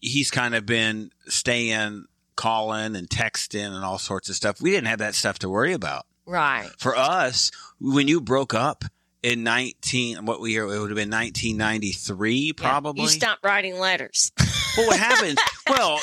he's 0.00 0.30
kind 0.30 0.54
of 0.54 0.66
been 0.66 1.10
staying, 1.26 2.06
calling, 2.36 2.94
and 2.96 3.08
texting, 3.08 3.66
and 3.74 3.84
all 3.84 3.98
sorts 3.98 4.28
of 4.28 4.36
stuff. 4.36 4.60
We 4.60 4.70
didn't 4.70 4.88
have 4.88 4.98
that 5.00 5.14
stuff 5.14 5.38
to 5.40 5.48
worry 5.48 5.72
about. 5.72 6.04
Right. 6.26 6.68
For 6.78 6.96
us, 6.96 7.50
when 7.80 8.08
you 8.08 8.20
broke 8.20 8.52
up 8.54 8.84
in 9.22 9.42
nineteen, 9.42 10.24
what 10.26 10.40
year 10.48 10.64
it 10.64 10.78
would 10.78 10.90
have 10.90 10.96
been 10.96 11.10
nineteen 11.10 11.56
ninety 11.56 11.92
three, 11.92 12.52
Yeah. 12.56 12.62
probably. 12.70 13.02
You 13.02 13.08
stopped 13.08 13.44
writing 13.44 13.78
letters. 13.78 14.32
Well, 14.76 14.86
what 14.88 14.98
happened? 14.98 15.38
well, 15.70 16.00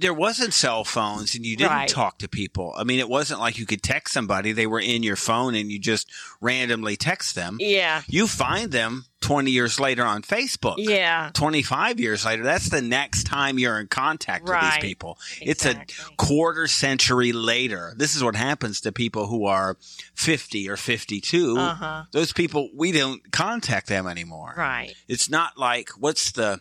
there 0.00 0.14
wasn't 0.14 0.54
cell 0.54 0.82
phones, 0.84 1.34
and 1.34 1.44
you 1.44 1.56
didn't 1.56 1.70
Right. 1.72 1.88
talk 1.88 2.18
to 2.18 2.28
people. 2.28 2.74
I 2.76 2.84
mean, 2.84 2.98
it 2.98 3.08
wasn't 3.08 3.40
like 3.40 3.58
you 3.58 3.66
could 3.66 3.82
text 3.82 4.14
somebody; 4.14 4.52
they 4.52 4.66
were 4.66 4.80
in 4.80 5.02
your 5.02 5.16
phone, 5.16 5.54
and 5.54 5.70
you 5.70 5.78
just 5.78 6.08
randomly 6.40 6.96
text 6.96 7.34
them. 7.34 7.58
yeah. 7.60 8.02
You 8.08 8.26
find 8.26 8.72
them 8.72 9.04
twenty 9.20 9.50
years 9.50 9.78
later 9.78 10.02
on 10.04 10.22
Facebook. 10.22 10.76
Yeah. 10.78 11.30
25 11.34 12.00
years 12.00 12.24
later, 12.24 12.42
that's 12.42 12.70
the 12.70 12.80
next 12.80 13.24
time 13.24 13.58
you're 13.58 13.78
in 13.78 13.86
contact 13.88 14.48
with 14.48 14.58
these 14.60 14.78
people. 14.78 15.18
It's 15.42 15.66
a 15.66 15.84
quarter 16.16 16.66
century 16.66 17.32
later. 17.32 17.92
This 17.96 18.16
is 18.16 18.24
what 18.24 18.34
happens 18.36 18.80
to 18.80 18.92
people 18.92 19.26
who 19.26 19.44
are 19.44 19.76
50 20.14 20.68
or 20.70 20.76
52. 20.78 21.56
Uh 21.58 21.74
huh. 21.74 22.02
Those 22.12 22.32
people, 22.32 22.70
we 22.74 22.92
don't 22.92 23.30
contact 23.30 23.88
them 23.88 24.06
anymore. 24.06 24.54
Right. 24.56 24.94
It's 25.06 25.28
not 25.28 25.58
like 25.58 25.90
what's 25.98 26.32
the 26.32 26.60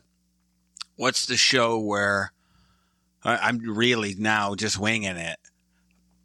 what's 0.98 1.26
the 1.28 1.38
show 1.38 1.80
where 1.80 2.34
I'm 3.24 3.60
really 3.60 4.16
now 4.18 4.56
just 4.56 4.80
winging 4.80 5.18
it, 5.18 5.38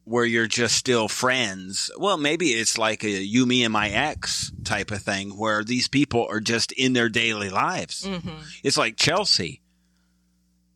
where 0.05 0.25
you're 0.25 0.47
just 0.47 0.77
still 0.77 1.09
friends. 1.09 1.91
Well, 1.99 2.17
maybe 2.17 2.51
it's 2.51 2.79
like 2.79 3.05
a 3.05 3.11
you, 3.11 3.47
me, 3.47 3.65
and 3.65 3.73
my 3.73 3.89
ex 3.91 4.53
type 4.65 4.91
of 4.91 5.03
thing, 5.03 5.31
where 5.39 5.65
these 5.65 5.89
people 5.89 6.27
are 6.31 6.41
just 6.41 6.73
in 6.73 6.93
their 6.93 7.09
daily 7.09 7.51
lives. 7.51 8.05
Mm-hmm. 8.05 8.43
It's 8.63 8.77
like 8.77 8.97
Chelsea, 8.97 9.61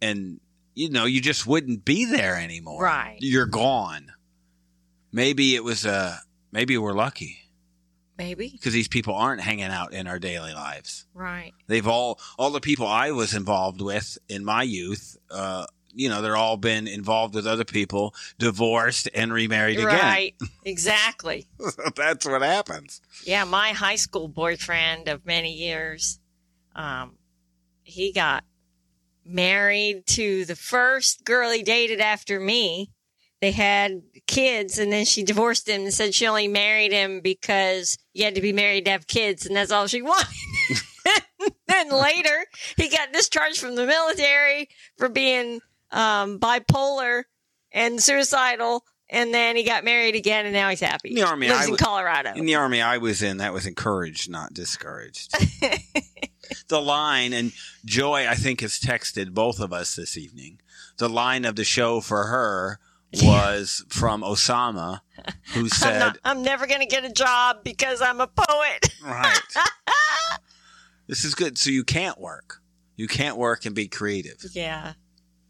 and 0.00 0.40
you 0.74 0.90
know 0.90 1.04
you 1.04 1.20
just 1.20 1.46
wouldn't 1.46 1.84
be 1.84 2.04
there 2.04 2.36
anymore. 2.36 2.82
Right. 2.82 3.18
You're 3.20 3.46
gone. 3.46 4.12
Maybe 5.12 5.54
it 5.54 5.64
was 5.64 5.84
a. 5.86 6.18
Maybe 6.50 6.78
we're 6.78 6.94
lucky 6.94 7.38
Maybe. 8.16 8.48
because 8.48 8.72
these 8.72 8.88
people 8.88 9.14
aren't 9.14 9.42
hanging 9.42 9.66
out 9.66 9.92
in 9.92 10.06
our 10.06 10.18
daily 10.18 10.54
lives. 10.54 11.04
Right. 11.14 11.52
They've 11.66 11.86
all 11.86 12.18
all 12.38 12.50
the 12.50 12.60
people 12.60 12.86
I 12.86 13.10
was 13.12 13.34
involved 13.34 13.80
with 13.80 14.18
in 14.28 14.44
my 14.44 14.62
youth, 14.62 15.16
uh, 15.30 15.66
you 15.98 16.08
know 16.08 16.22
they're 16.22 16.36
all 16.36 16.56
been 16.56 16.86
involved 16.86 17.34
with 17.34 17.46
other 17.46 17.64
people, 17.64 18.14
divorced 18.38 19.08
and 19.14 19.32
remarried 19.32 19.78
again. 19.78 19.88
Right. 19.88 20.34
Exactly. 20.64 21.48
That's 21.96 22.24
what 22.24 22.40
happens. 22.42 23.00
Yeah, 23.24 23.44
my 23.44 23.70
high 23.70 23.96
school 23.96 24.28
boyfriend 24.28 25.08
of 25.08 25.26
many 25.26 25.52
years, 25.52 26.20
um, 26.76 27.16
he 27.82 28.12
got 28.12 28.44
married 29.24 30.06
to 30.06 30.44
the 30.44 30.56
first 30.56 31.24
girl 31.24 31.50
he 31.50 31.62
dated 31.62 32.00
after 32.00 32.38
me. 32.38 32.92
They 33.40 33.52
had 33.52 34.02
kids, 34.26 34.78
and 34.78 34.92
then 34.92 35.04
she 35.04 35.22
divorced 35.22 35.68
him 35.68 35.82
and 35.82 35.94
said 35.94 36.14
she 36.14 36.26
only 36.26 36.48
married 36.48 36.92
him 36.92 37.20
because 37.20 37.98
you 38.12 38.24
had 38.24 38.34
to 38.36 38.40
be 38.40 38.52
married 38.52 38.84
to 38.84 38.92
have 38.92 39.06
kids, 39.06 39.46
and 39.46 39.56
that's 39.56 39.72
all 39.72 39.86
she 39.88 40.02
wanted. 40.02 40.26
then 41.68 41.90
later, 41.90 42.46
he 42.76 42.88
got 42.88 43.12
discharged 43.12 43.60
from 43.60 43.74
the 43.74 43.86
military 43.86 44.68
for 44.96 45.08
being 45.08 45.60
um, 45.90 46.38
bipolar 46.38 47.24
and 47.72 48.02
suicidal. 48.02 48.84
And 49.10 49.32
then 49.32 49.56
he 49.56 49.62
got 49.62 49.84
married 49.84 50.16
again, 50.16 50.44
and 50.44 50.52
now 50.52 50.68
he's 50.68 50.80
happy. 50.80 51.10
In 51.10 51.14
the 51.14 51.22
army, 51.22 51.48
lives 51.48 51.66
I 51.66 51.70
in 51.70 51.76
Colorado. 51.76 52.32
In 52.34 52.44
the 52.44 52.56
army 52.56 52.82
I 52.82 52.98
was 52.98 53.22
in, 53.22 53.38
that 53.38 53.54
was 53.54 53.66
encouraged, 53.66 54.30
not 54.30 54.52
discouraged. 54.52 55.34
the 56.68 56.80
line, 56.80 57.32
and 57.32 57.52
Joy, 57.86 58.26
I 58.28 58.34
think, 58.34 58.60
has 58.60 58.78
texted 58.78 59.32
both 59.32 59.60
of 59.60 59.72
us 59.72 59.96
this 59.96 60.18
evening. 60.18 60.60
The 60.98 61.08
line 61.08 61.46
of 61.46 61.56
the 61.56 61.64
show 61.64 62.02
for 62.02 62.24
her 62.24 62.80
was 63.22 63.84
from 63.88 64.22
Oussama, 64.22 65.00
who 65.54 65.60
I'm, 65.60 65.68
said, 65.68 65.98
not, 65.98 66.18
I'm 66.24 66.42
never 66.42 66.66
going 66.66 66.80
to 66.80 66.86
get 66.86 67.04
a 67.04 67.12
job 67.12 67.64
because 67.64 68.02
I'm 68.02 68.20
a 68.20 68.26
poet. 68.26 68.90
Right. 69.02 69.38
this 71.06 71.24
is 71.24 71.34
good. 71.34 71.58
So 71.58 71.70
you 71.70 71.84
can't 71.84 72.20
work. 72.20 72.60
You 72.96 73.06
can't 73.06 73.36
work 73.36 73.64
and 73.64 73.74
be 73.74 73.88
creative. 73.88 74.44
yeah, 74.52 74.94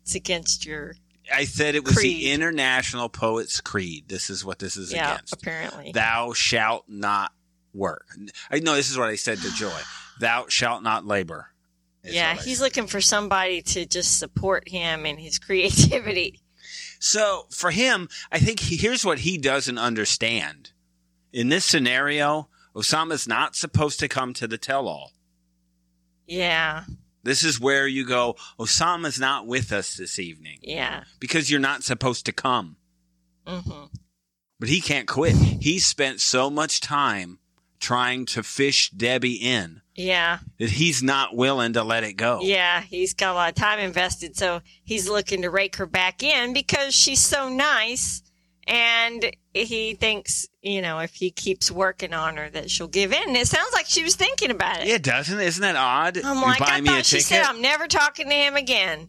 it's 0.09 0.15
against 0.15 0.65
your 0.65 0.95
I 1.33 1.45
said 1.45 1.75
it 1.75 1.85
was 1.85 1.95
Creed. 1.95 2.17
the 2.17 2.31
International 2.33 3.11
Poets 3.11 3.61
Creed. 3.61 4.05
This 4.09 4.31
is 4.31 4.43
what 4.43 4.59
this 4.59 4.79
is 4.79 4.91
yeah. 4.91 5.13
against. 5.13 5.35
Apparently, 5.35 5.93
Thou 5.93 6.33
shalt 6.33 6.85
not 6.89 7.33
work. 7.75 8.07
I 8.51 8.61
know 8.61 8.75
this 8.75 8.91
is 8.91 8.97
what 8.97 9.11
I 9.11 9.17
said 9.17 9.37
to 9.43 9.53
Joy. 9.53 9.79
Thou 10.21 10.47
shalt 10.49 10.83
not 10.83 11.05
labor. 11.05 11.49
yeah. 12.03 12.35
He's 12.35 12.57
said. 12.57 12.65
looking 12.65 12.87
for 12.87 13.03
somebody 13.03 13.61
to 13.61 13.85
just 13.85 14.19
support 14.19 14.71
him 14.71 15.05
in 15.05 15.19
his 15.19 15.39
creativity. 15.39 16.41
So 16.99 17.45
for 17.51 17.73
him, 17.73 18.09
I 18.33 18.39
think 18.39 18.61
he, 18.61 18.77
here's 18.77 19.05
what 19.05 19.19
he 19.19 19.37
doesn't 19.37 19.77
understand. 19.77 20.71
In 21.31 21.51
this 21.51 21.67
scenario, 21.67 22.49
Oussama's 22.75 23.29
not 23.29 23.55
supposed 23.55 24.01
to 24.01 24.09
come 24.09 24.33
to 24.33 24.47
the 24.47 24.57
tell-all. 24.57 25.13
Yeah, 26.27 26.85
This 27.29 27.45
is 27.45 27.61
where 27.61 27.87
you 27.87 28.05
go, 28.07 28.37
Oussama's 28.59 29.21
not 29.21 29.47
with 29.47 29.71
us 29.73 29.97
this 29.97 30.19
evening 30.19 30.59
yeah. 30.63 31.05
because 31.21 31.51
you're 31.51 31.61
not 31.61 31.83
supposed 31.85 32.27
to 32.27 32.33
come. 32.33 32.77
hmm 33.47 33.85
But 34.59 34.69
he 34.69 34.81
can't 34.81 35.07
quit. 35.07 35.35
He 35.37 35.79
spent 35.79 36.21
so 36.21 36.51
much 36.51 36.81
time 36.81 37.39
trying 37.81 38.27
to 38.27 38.43
fish 38.43 38.91
Debbie 38.91 39.35
in 39.35 39.83
Yeah, 39.95 40.39
that 40.59 40.71
he's 40.71 41.01
not 41.03 41.37
willing 41.37 41.75
to 41.75 41.85
let 41.85 42.03
it 42.03 42.15
go. 42.15 42.41
yeah. 42.43 42.81
He's 42.81 43.15
got 43.15 43.33
a 43.33 43.35
lot 43.35 43.49
of 43.51 43.55
time 43.55 43.79
invested, 43.79 44.37
so 44.37 44.63
he's 44.83 45.09
looking 45.09 45.43
to 45.43 45.51
rake 45.51 45.77
her 45.77 45.87
back 45.87 46.23
in 46.25 46.53
because 46.53 46.93
she's 46.95 47.21
so 47.21 47.49
nice, 47.49 48.23
and 48.67 49.31
he 49.65 49.95
thinks, 49.95 50.47
you 50.63 50.81
know, 50.83 50.99
if 51.01 51.15
he 51.15 51.31
keeps 51.31 51.71
working 51.71 52.13
on 52.15 52.37
her, 52.37 52.49
that 52.51 52.71
she'll 52.71 52.89
give 52.89 53.13
in. 53.13 53.37
It 53.37 53.47
sounds 53.49 53.73
like 53.73 53.87
she 53.87 54.03
was 54.05 54.17
thinking 54.17 54.51
about 54.51 54.81
it. 54.81 54.87
Yeah, 54.89 54.99
doesn't 54.99 55.39
it? 55.39 55.47
Isn't 55.47 55.63
that 55.63 55.77
odd? 55.77 56.19
I'm 56.25 56.37
you 56.37 56.43
like, 56.43 56.59
buy 56.61 56.67
I 56.69 56.81
me 56.81 56.89
a 56.89 56.93
thought 56.93 57.07
she 57.07 57.17
ticket. 57.17 57.27
said, 57.27 57.43
I'm 57.45 57.61
never 57.63 57.87
talking 57.87 58.29
to 58.29 58.35
him 58.35 58.57
again. 58.57 59.09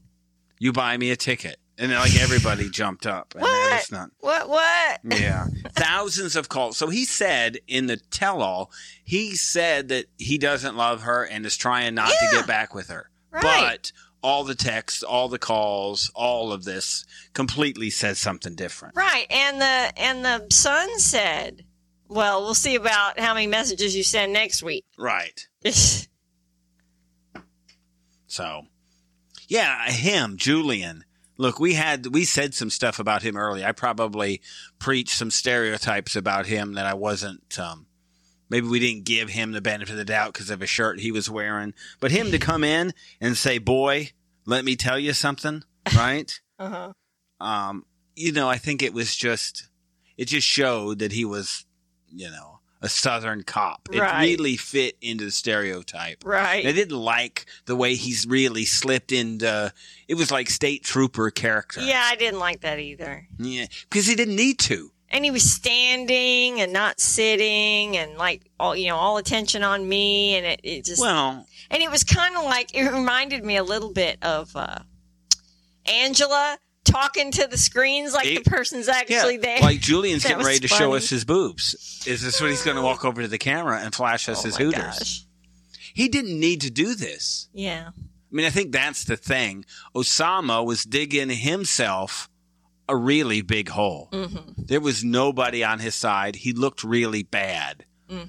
you 0.59 0.71
buy 0.73 0.97
me 0.97 1.11
a 1.11 1.15
ticket, 1.15 1.57
and 1.77 1.91
then, 1.91 1.99
like 1.99 2.19
everybody 2.19 2.69
jumped 2.71 3.05
up. 3.07 3.33
And 3.33 3.41
What? 3.43 3.79
It's 3.79 3.91
not. 3.91 4.09
What? 4.19 4.49
What? 4.49 4.99
Yeah, 5.05 5.45
thousands 5.73 6.35
of 6.35 6.49
calls. 6.49 6.77
So 6.77 6.87
he 6.89 7.05
said 7.05 7.59
in 7.67 7.87
the 7.87 7.97
tell-all, 7.97 8.71
he 9.03 9.35
said 9.35 9.87
that 9.89 10.05
he 10.17 10.37
doesn't 10.37 10.75
love 10.75 11.03
her 11.03 11.23
and 11.25 11.45
is 11.45 11.55
trying 11.57 11.95
not 11.95 12.09
to 12.09 12.27
get 12.31 12.45
back 12.47 12.73
with 12.73 12.89
her. 12.89 13.09
Right. 13.31 13.41
But 13.43 13.91
all 14.21 14.43
the 14.43 14.55
texts, 14.55 15.03
all 15.03 15.29
the 15.29 15.39
calls, 15.39 16.11
all 16.13 16.51
of 16.51 16.63
this 16.65 17.05
completely 17.33 17.89
says 17.89 18.19
something 18.19 18.55
different. 18.55 18.95
Right. 18.95 19.27
And 19.29 19.61
the 19.61 19.99
and 19.99 20.25
the 20.25 20.47
son 20.51 20.99
said, 20.99 21.65
"Well, 22.07 22.41
we'll 22.41 22.53
see 22.53 22.75
about 22.75 23.19
how 23.19 23.33
many 23.33 23.47
messages 23.47 23.95
you 23.95 24.03
send 24.03 24.33
next 24.33 24.63
week." 24.63 24.85
Right. 24.97 25.47
So, 28.29 28.67
yeah, 29.47 29.89
him, 29.89 30.37
Julian. 30.37 31.03
Look, 31.37 31.59
we 31.59 31.73
had 31.73 32.13
we 32.13 32.25
said 32.25 32.53
some 32.53 32.69
stuff 32.69 32.99
about 32.99 33.23
him 33.23 33.35
early. 33.35 33.65
I 33.65 33.71
probably 33.71 34.41
preached 34.77 35.17
some 35.17 35.31
stereotypes 35.31 36.15
about 36.15 36.45
him 36.45 36.73
that 36.73 36.85
I 36.85 36.93
wasn't. 36.93 37.57
Um, 37.57 37.87
maybe 38.49 38.67
we 38.67 38.79
didn't 38.79 39.05
give 39.05 39.29
him 39.29 39.51
the 39.51 39.61
benefit 39.61 39.91
of 39.91 39.97
the 39.97 40.05
doubt 40.05 40.33
because 40.33 40.49
of 40.49 40.61
a 40.61 40.67
shirt 40.67 40.99
he 40.99 41.11
was 41.11 41.29
wearing. 41.29 41.73
But 41.99 42.11
him 42.11 42.31
to 42.31 42.37
come 42.39 42.63
in 42.63 42.93
and 43.21 43.37
say, 43.37 43.57
"Boy, 43.57 44.11
let 44.45 44.65
me 44.65 44.75
tell 44.75 44.99
you 44.99 45.13
something," 45.13 45.63
right? 45.95 46.39
uh-huh. 46.57 46.93
um, 47.39 47.85
you 48.15 48.31
know, 48.31 48.49
I 48.49 48.57
think 48.57 48.83
it 48.83 48.93
was 48.93 49.15
just 49.15 49.69
it 50.17 50.25
just 50.25 50.45
showed 50.47 50.99
that 50.99 51.13
he 51.13 51.23
was, 51.23 51.65
you 52.11 52.29
know, 52.29 52.59
a 52.81 52.89
southern 52.89 53.43
cop. 53.43 53.87
It 53.91 54.01
really 54.01 54.57
fit 54.57 54.97
into 55.01 55.25
the 55.25 55.31
stereotype. 55.31 56.23
Right. 56.25 56.65
I 56.65 56.71
didn't 56.71 56.97
like 56.97 57.45
the 57.65 57.75
way 57.75 57.95
he's 57.95 58.25
really 58.27 58.65
slipped 58.65 59.11
into. 59.11 59.73
It 60.07 60.15
was 60.15 60.31
like 60.31 60.49
state 60.49 60.83
trooper 60.83 61.29
character. 61.31 61.81
yeah, 61.81 62.03
I 62.05 62.15
didn't 62.15 62.39
like 62.39 62.61
that 62.61 62.79
either. 62.79 63.27
yeah, 63.37 63.65
because 63.89 64.07
he 64.07 64.15
didn't 64.15 64.35
need 64.35 64.59
to. 64.59 64.91
And 65.11 65.25
he 65.25 65.31
was 65.31 65.51
standing 65.51 66.61
and 66.61 66.71
not 66.71 66.99
sitting, 66.99 67.97
and 67.97 68.15
like 68.17 68.43
all 68.59 68.75
you 68.75 68.87
know, 68.89 68.95
all 68.95 69.17
attention 69.17 69.63
on 69.63 69.87
me, 69.89 70.35
and 70.35 70.45
it, 70.45 70.59
it 70.63 70.85
just 70.85 71.01
Well, 71.01 71.47
and 71.71 71.81
it 71.81 71.89
was 71.89 72.03
kind 72.03 72.35
of 72.37 72.43
like 72.43 72.75
it 72.75 72.87
reminded 72.91 73.43
me 73.43 73.57
a 73.57 73.63
little 73.63 73.91
bit 73.91 74.17
of 74.23 74.55
uh, 74.55 74.79
Angela 75.85 76.57
talking 76.83 77.31
to 77.31 77.47
the 77.47 77.57
screens 77.57 78.13
like 78.13 78.27
It- 78.27 78.43
the 78.43 78.49
person's 78.49 78.87
yeah, 78.87 78.97
actually 78.97 79.37
there. 79.37 79.59
like 79.59 79.79
Julian's 79.79 80.23
getting 80.27 80.45
ready 80.45 80.59
to 80.59 80.67
show 80.67 80.93
us 80.93 81.09
his 81.09 81.25
boobs. 81.25 82.03
Is 82.07 82.21
this 82.21 82.39
what 82.41 82.49
he's 82.49 82.63
going 82.63 82.77
to 82.77 82.83
walk 82.83 83.05
over 83.05 83.21
to 83.21 83.27
the 83.27 83.37
camera 83.37 83.79
and 83.79 83.93
flash 83.93 84.29
us 84.29 84.39
oh 84.41 84.43
his 84.47 84.59
my 84.59 84.65
hooters? 84.65 84.81
gosh. 84.99 85.25
He 85.93 86.07
didn't 86.07 86.39
need 86.39 86.61
to 86.61 86.69
do 86.71 86.95
this. 86.95 87.49
Yeah. 87.53 87.89
I 87.97 88.35
mean, 88.35 88.45
I 88.45 88.51
think 88.51 88.71
that's 88.71 89.03
the 89.05 89.17
thing. 89.17 89.65
Oussama 89.95 90.63
was 90.65 90.83
digging 90.83 91.29
himself 91.29 92.28
a 92.89 92.95
really 92.95 93.41
big 93.41 93.69
hole. 93.69 94.09
hmm 94.11 94.51
There 94.57 94.81
was 94.81 95.03
nobody 95.03 95.63
on 95.63 95.79
his 95.79 95.95
side. 95.95 96.35
He 96.37 96.53
looked 96.53 96.83
really 96.83 97.23
bad. 97.23 97.85
hmm 98.09 98.23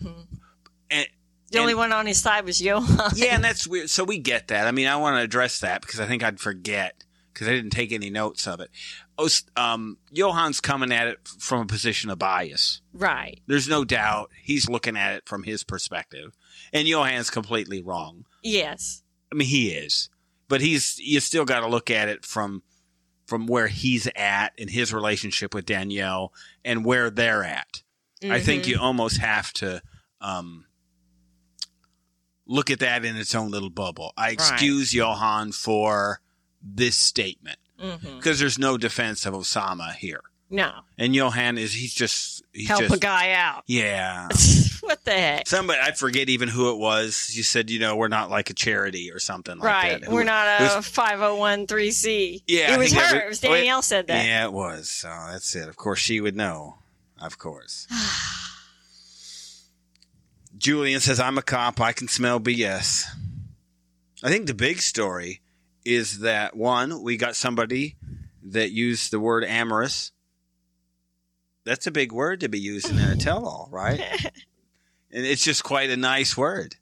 And 0.91 1.07
The 1.51 1.59
only 1.59 1.73
And- 1.73 1.79
one 1.79 1.93
on 1.93 2.07
his 2.07 2.21
side 2.21 2.45
was 2.45 2.61
Johan. 2.61 3.11
yeah, 3.17 3.35
and 3.35 3.43
that's 3.45 3.67
weird. 3.67 3.91
So 3.91 4.05
we 4.05 4.19
get 4.19 4.49
that. 4.49 4.67
I 4.67 4.71
mean, 4.73 4.87
I 4.87 4.97
want 4.97 5.17
to 5.17 5.23
address 5.23 5.61
that 5.61 5.81
because 5.83 5.99
I 6.01 6.07
think 6.07 6.23
I'd 6.23 6.39
forget 6.41 7.03
because 7.33 7.49
I 7.49 7.53
didn't 7.53 7.71
take 7.71 7.93
any 7.93 8.11
notes 8.11 8.47
of 8.47 8.61
it. 8.61 8.71
Os- 9.19 9.45
Um, 9.57 9.99
Johan's 10.13 10.61
coming 10.61 10.93
at 10.93 11.09
it 11.09 11.19
from 11.39 11.61
a 11.63 11.67
position 11.67 12.11
of 12.11 12.19
bias. 12.19 12.81
Right. 12.93 13.41
There's 13.47 13.69
no 13.69 13.85
doubt 13.85 14.31
he's 14.43 14.69
looking 14.69 14.97
at 14.97 15.15
it 15.15 15.23
from 15.27 15.45
his 15.45 15.63
perspective, 15.65 16.37
and 16.73 16.87
Johan's 16.89 17.31
completely 17.31 17.83
wrong. 17.83 18.25
Yes. 18.43 19.03
I 19.33 19.37
mean, 19.37 19.49
he 19.49 19.71
is, 19.71 20.11
but 20.49 20.61
he's 20.61 20.99
you 20.99 21.21
still 21.21 21.45
got 21.45 21.61
to 21.61 21.69
look 21.69 21.89
at 21.91 22.09
it 22.09 22.25
from 22.25 22.63
from 23.31 23.47
where 23.47 23.69
he's 23.69 24.09
at 24.17 24.53
in 24.59 24.67
his 24.67 24.93
relationship 24.93 25.55
with 25.55 25.65
Danielle 25.65 26.33
and 26.65 26.85
where 26.85 27.11
they're 27.11 27.45
at. 27.45 27.81
I 28.25 28.41
think 28.41 28.65
Mhm. 28.65 28.67
you 28.67 28.79
almost 28.81 29.19
have 29.19 29.53
to 29.55 29.81
um, 30.21 30.67
look 32.45 32.71
at 32.71 32.81
that 32.81 33.05
in 33.05 33.17
its 33.17 33.35
own 33.35 33.51
little 33.51 33.71
bubble. 33.71 34.13
I 34.17 34.31
excuse 34.31 34.93
Johan 34.93 35.53
for 35.53 36.21
this 36.61 36.97
statement 36.99 37.59
because 38.17 38.39
there's 38.39 38.59
no 38.59 38.77
defense 38.77 39.25
of 39.25 39.33
Oussama 39.33 39.95
here, 39.95 40.21
No. 40.51 40.73
and 40.99 41.15
Johan 41.15 41.59
is 41.59 41.73
he's 41.73 41.95
just 41.95 42.43
he's 42.53 42.67
Help 42.69 42.81
just 42.83 42.95
a 42.95 42.99
guy 42.99 43.33
out. 43.33 43.63
yeah. 43.67 44.29
what 44.81 45.05
the 45.05 45.13
heck? 45.13 45.47
Somebody 45.47 45.79
I 45.81 45.93
forget 45.93 46.29
even 46.29 46.49
who 46.49 46.71
it 46.73 46.79
was. 46.79 47.31
You 47.35 47.43
said 47.45 47.71
you 47.71 47.79
know 47.79 47.95
we're 47.97 48.09
not 48.09 48.31
like 48.31 48.51
a 48.51 48.55
charity 48.55 49.13
or 49.13 49.21
something 49.21 49.59
like 49.59 49.65
right. 49.65 50.01
that. 50.01 50.09
Who- 50.09 50.15
We're 50.15 50.25
not 50.25 50.61
a 50.61 50.65
was- 50.77 50.87
5013C. 50.89 52.43
Yeah, 52.49 52.71
I 52.71 52.75
It 52.75 52.79
was 52.79 52.93
her. 52.93 53.01
was- 53.01 53.13
it 53.13 53.29
was 53.29 53.45
oh, 53.45 53.53
it- 53.53 53.57
Danielle 53.59 53.83
said 53.83 54.07
that. 54.09 54.27
Yeah, 54.27 54.45
it 54.47 54.53
was. 54.53 54.91
So 54.91 55.09
that's 55.31 55.55
it. 55.55 55.69
Of 55.69 55.77
course, 55.77 56.01
she 56.01 56.21
would 56.21 56.35
know. 56.37 56.79
Of 57.21 57.39
course. 57.39 57.87
Julian 60.57 61.01
says, 61.01 61.21
I'm 61.21 61.39
a 61.39 61.43
cop. 61.43 61.81
I 61.81 61.93
can 61.93 62.09
smell 62.09 62.41
BS. 62.41 63.05
I 64.23 64.29
think 64.29 64.47
the 64.47 64.55
big 64.55 64.81
story 64.81 65.41
is 65.85 66.21
that 66.21 66.57
one, 66.57 67.03
we 67.03 67.17
got 67.17 67.37
somebody 67.37 67.97
that 68.43 68.71
used 68.71 69.11
the 69.11 69.21
word 69.21 69.45
amorous. 69.45 70.13
That's 71.65 71.87
a 71.87 71.91
big 71.91 72.13
word 72.13 72.41
to 72.41 72.49
be 72.49 72.59
using 72.59 72.99
in 72.99 73.05
a 73.05 73.17
tell 73.17 73.47
all, 73.47 73.69
right? 73.71 74.01
And 75.13 75.27
it's 75.27 75.43
just 75.43 75.65
quite 75.65 75.91
a 75.91 75.97
nice 75.97 76.37
word. 76.37 76.77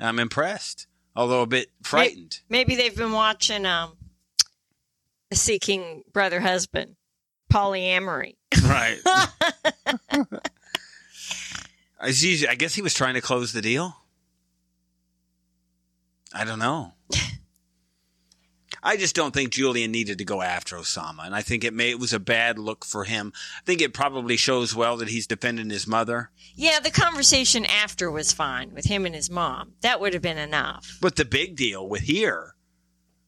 I'm 0.00 0.18
impressed, 0.18 0.86
although 1.14 1.42
a 1.42 1.46
bit 1.46 1.70
frightened. 1.82 2.40
Maybe 2.48 2.74
they've 2.74 2.96
been 2.96 3.12
watching 3.12 3.66
um 3.66 3.96
seeking 5.32 6.02
brother 6.12 6.40
husband, 6.40 6.96
polyamory. 7.52 8.36
Right. 8.62 8.98
I 12.00 12.10
guess 12.10 12.74
he 12.74 12.82
was 12.82 12.94
trying 12.94 13.14
to 13.14 13.20
close 13.20 13.52
the 13.52 13.62
deal. 13.62 13.96
I 16.32 16.44
don't 16.44 16.58
know. 16.58 16.94
I 18.86 18.98
just 18.98 19.16
don't 19.16 19.32
think 19.32 19.50
Julian 19.50 19.90
needed 19.90 20.18
to 20.18 20.24
go 20.24 20.42
after 20.42 20.76
Oussama, 20.76 21.24
and 21.24 21.34
I 21.34 21.40
think 21.40 21.64
it 21.64 21.72
may 21.72 21.90
it 21.90 21.98
was 21.98 22.12
a 22.12 22.20
bad 22.20 22.58
look 22.58 22.84
for 22.84 23.04
him. 23.04 23.32
I 23.58 23.62
think 23.64 23.80
it 23.80 23.94
probably 23.94 24.36
shows 24.36 24.74
well 24.74 24.98
that 24.98 25.08
he's 25.08 25.26
defending 25.26 25.70
his 25.70 25.86
mother. 25.86 26.30
Yeah, 26.54 26.80
the 26.80 26.90
conversation 26.90 27.64
after 27.64 28.10
was 28.10 28.32
fine 28.32 28.74
with 28.74 28.84
him 28.84 29.06
and 29.06 29.14
his 29.14 29.30
mom. 29.30 29.72
That 29.80 30.00
would 30.00 30.12
have 30.12 30.22
been 30.22 30.36
enough. 30.38 30.98
But 31.00 31.16
the 31.16 31.24
big 31.24 31.56
deal 31.56 31.88
with 31.88 32.02
here, 32.02 32.56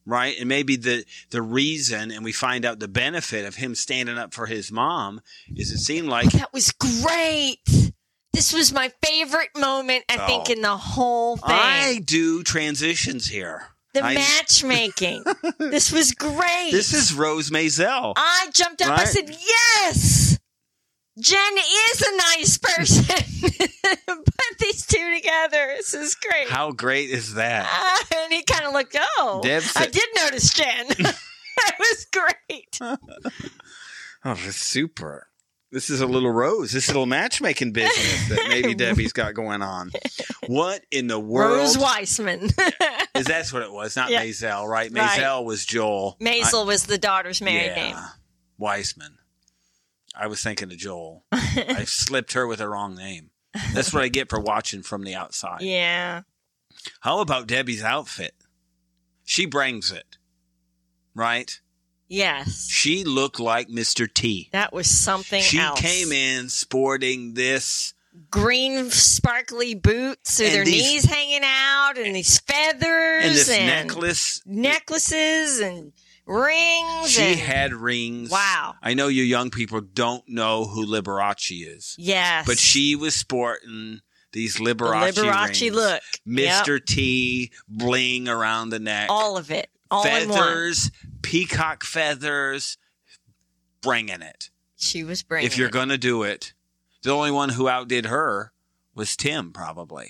right? 0.05 0.37
And 0.39 0.47
maybe 0.47 0.75
the 0.75 1.05
the 1.31 1.41
reason, 1.41 2.11
and 2.11 2.23
we 2.23 2.31
find 2.31 2.63
out 2.63 2.77
the 2.79 2.87
benefit 2.87 3.43
of 3.45 3.55
him 3.55 3.73
standing 3.73 4.17
up 4.19 4.35
for 4.35 4.45
his 4.45 4.71
mom 4.71 5.21
is 5.55 5.71
it 5.71 5.79
seemed 5.79 6.07
like 6.07 6.29
That 6.33 6.53
was 6.53 6.71
great. 6.71 7.57
This 8.31 8.53
was 8.53 8.71
my 8.71 8.91
favorite 9.03 9.49
moment, 9.57 10.03
I 10.07 10.17
think, 10.27 10.45
Oh. 10.49 10.53
in 10.53 10.61
the 10.61 10.77
whole 10.77 11.37
thing. 11.37 11.45
I 11.49 11.99
do 12.05 12.43
transitions 12.43 13.27
here. 13.27 13.69
The 13.97 14.05
I- 14.05 14.13
matchmaking. 14.13 15.23
this 15.59 15.91
was 15.91 16.11
great. 16.11 16.69
This 16.71 16.93
is 16.93 17.13
Rose 17.15 17.49
Maisel. 17.49 18.13
I 18.15 18.49
jumped 18.53 18.81
up. 18.83 18.97
I 18.99 19.05
said, 19.05 19.29
"Yes, 19.29 20.37
Jen 21.19 21.57
is 21.57 22.01
a 22.01 22.17
nice 22.17 22.57
person." 22.59 23.05
Put 24.07 24.59
these 24.59 24.85
two 24.85 25.15
together. 25.15 25.73
This 25.77 25.95
is 25.95 26.13
great. 26.15 26.47
How 26.47 26.71
great 26.71 27.09
is 27.09 27.33
that? 27.33 27.65
Ah, 27.67 28.03
and 28.17 28.33
he 28.33 28.43
kind 28.43 28.65
of 28.65 28.73
looked. 28.73 28.95
Oh, 28.99 29.41
I 29.43 29.87
did 29.87 30.09
notice 30.15 30.53
Jen. 30.53 30.87
that 30.97 31.75
was 31.79 32.05
great. 32.13 32.79
Oh, 32.81 32.97
that's 34.35 34.57
super. 34.57 35.27
This 35.71 35.89
is 35.89 35.99
a 35.99 36.07
little 36.07 36.31
Rose. 36.31 36.71
This 36.71 36.87
little 36.87 37.05
matchmaking 37.05 37.73
business 37.73 38.29
that 38.29 38.45
maybe 38.49 38.73
Debbie's 38.73 39.11
got 39.11 39.33
going 39.33 39.61
on. 39.61 39.91
What 40.47 40.81
in 40.91 41.07
the 41.07 41.19
world 41.19 41.57
Rose 41.57 41.77
Weissman. 41.77 42.49
is 43.15 43.25
that's 43.25 43.51
what 43.51 43.63
it 43.63 43.71
was? 43.71 43.95
Not 43.97 44.09
Yeah. 44.09 44.23
Maisel, 44.23 44.65
right? 44.67 44.89
Right. 44.91 45.19
Maisel 45.19 45.43
was 45.43 45.65
Joel. 45.65 46.15
Maisel 46.21 46.65
was 46.65 46.85
the 46.85 46.97
daughter's 46.97 47.41
I- 47.41 47.45
married 47.45 47.73
yeah. 47.75 47.83
name. 47.89 47.95
Weissman. 48.57 49.17
I 50.15 50.27
was 50.27 50.41
thinking 50.41 50.71
of 50.71 50.77
Joel. 50.77 51.25
I 51.31 51.83
slipped 51.85 52.33
her 52.33 52.47
with 52.47 52.59
the 52.59 52.69
wrong 52.69 52.95
name. 52.95 53.29
That's 53.73 53.93
what 53.93 54.03
I 54.03 54.07
get 54.07 54.29
for 54.29 54.39
watching 54.39 54.83
from 54.83 55.03
the 55.03 55.15
outside. 55.15 55.61
Yeah. 55.61 56.21
How 57.01 57.19
about 57.19 57.45
Debbie's 57.47 57.83
outfit? 57.83 58.33
She 59.25 59.45
brings 59.45 59.91
it, 59.91 60.17
right? 61.13 61.59
Yes. 62.07 62.67
She 62.69 63.03
looked 63.03 63.39
like 63.39 63.67
Mr. 63.69 64.11
T. 64.11 64.49
That 64.51 64.71
was 64.73 64.87
something 64.89 65.41
She 65.41 65.59
else. 65.59 65.79
came 65.79 66.11
in 66.11 66.49
sporting 66.49 67.33
this 67.33 67.93
green 68.31 68.89
sparkly 68.89 69.75
boots 69.75 70.39
with 70.39 70.47
And 70.47 70.55
their 70.57 70.65
these- 70.65 70.81
knees 70.83 71.05
hanging 71.05 71.41
out 71.43 71.97
and 71.97 72.15
these 72.15 72.39
feathers 72.39 73.25
and 73.25 73.35
this 73.35 73.49
necklace. 73.49 74.41
necklaces 74.45 75.59
and 75.59 75.91
rings. 76.25 77.11
She 77.11 77.21
and, 77.21 77.39
had 77.39 77.73
rings. 77.73 78.29
Wow. 78.29 78.75
I 78.81 78.93
know 78.93 79.07
you 79.07 79.23
young 79.23 79.49
people 79.49 79.81
don't 79.81 80.27
know 80.27 80.65
who 80.65 80.85
Liberace 80.85 81.51
is, 81.77 81.95
Yes. 81.97 82.45
but 82.45 82.57
she 82.57 82.95
was 82.95 83.15
sporting 83.15 84.01
these 84.33 84.55
the 84.55 84.63
Liberace, 84.65 85.13
Liberace 85.13 85.61
rings. 85.61 85.75
look. 85.75 86.01
Yep. 86.25 86.65
Mr. 86.65 86.85
T 86.85 87.51
bling 87.67 88.27
around 88.27 88.69
the 88.69 88.79
neck. 88.79 89.07
All 89.09 89.37
of 89.37 89.51
it. 89.51 89.69
All 89.89 90.03
feathers, 90.03 90.91
peacock 91.21 91.83
feathers, 91.83 92.77
bringing 93.81 94.21
it. 94.21 94.49
She 94.75 95.03
was 95.03 95.23
bringing 95.23 95.45
it. 95.45 95.51
if 95.51 95.57
you're 95.57 95.67
it. 95.67 95.73
going 95.73 95.89
to 95.89 95.97
do 95.97 96.23
it, 96.23 96.53
the 97.03 97.11
only 97.11 97.31
one 97.31 97.49
who 97.49 97.67
outdid 97.69 98.05
her 98.05 98.51
was 98.95 99.15
Tim, 99.15 99.51
probably. 99.53 100.09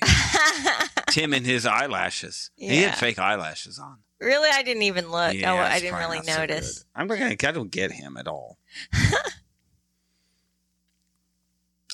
Tim 1.09 1.33
and 1.33 1.45
his 1.45 1.65
eyelashes. 1.65 2.51
He 2.55 2.81
had 2.83 2.95
fake 2.97 3.19
eyelashes 3.19 3.79
on. 3.79 3.97
really, 4.19 4.49
I 4.51 4.63
didn't 4.63 4.83
even 4.83 5.09
look. 5.11 5.33
Yeah, 5.33 5.53
oh, 5.53 5.57
I 5.57 5.79
didn't 5.79 5.97
really 5.99 6.17
not 6.17 6.25
so 6.25 6.37
notice. 6.37 6.85
I'm 6.95 7.07
gonna. 7.07 7.25
I 7.31 7.35
don't 7.35 7.71
get 7.71 7.91
him 7.91 8.17
at 8.17 8.27
all. 8.27 8.57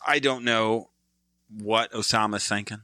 I 0.06 0.19
don't 0.19 0.43
know 0.43 0.89
what 1.49 1.91
Oussama's 1.93 2.47
thinking. 2.47 2.82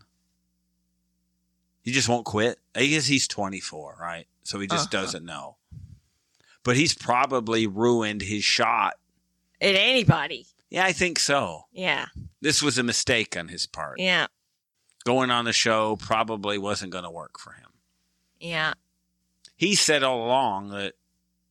He 1.81 1.91
just 1.91 2.07
won't 2.09 2.25
quit. 2.25 2.59
I 2.75 2.85
guess 2.85 3.07
he's 3.07 3.27
24, 3.27 3.97
right? 3.99 4.27
So 4.43 4.59
he 4.59 4.67
just 4.67 4.93
Uh-huh. 4.93 5.03
doesn't 5.05 5.25
know. 5.25 5.57
But 6.63 6.75
he's 6.75 6.93
probably 6.93 7.65
ruined 7.67 8.21
his 8.21 8.43
shot. 8.43 8.95
At 9.61 9.75
anybody. 9.75 10.45
Yeah, 10.69 10.85
I 10.85 10.91
think 10.91 11.19
so. 11.19 11.65
Yeah. 11.71 12.07
This 12.41 12.61
was 12.61 12.77
a 12.77 12.83
mistake 12.83 13.35
on 13.37 13.47
his 13.47 13.65
part. 13.65 13.99
Yeah. 13.99 14.27
Going 15.05 15.31
on 15.31 15.45
the 15.45 15.53
show 15.53 15.95
probably 15.95 16.57
wasn't 16.57 16.91
going 16.91 17.03
to 17.05 17.09
work 17.11 17.39
for 17.39 17.53
him. 17.53 17.69
Yeah. 18.39 18.73
he 19.57 19.75
said 19.75 20.03
all 20.03 20.25
along 20.25 20.69
that 20.69 20.93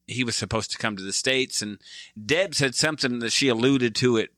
he 0.07 0.25
was 0.25 0.37
supposed 0.37 0.71
to 0.73 0.79
come 0.79 0.97
to 0.97 1.03
the 1.03 1.13
states 1.13 1.61
and 1.61 1.79
deb 2.25 2.55
said 2.55 2.75
something 2.75 3.19
that 3.19 3.31
she 3.33 3.49
alluded 3.49 3.95
to 3.97 4.17
it 4.17 4.31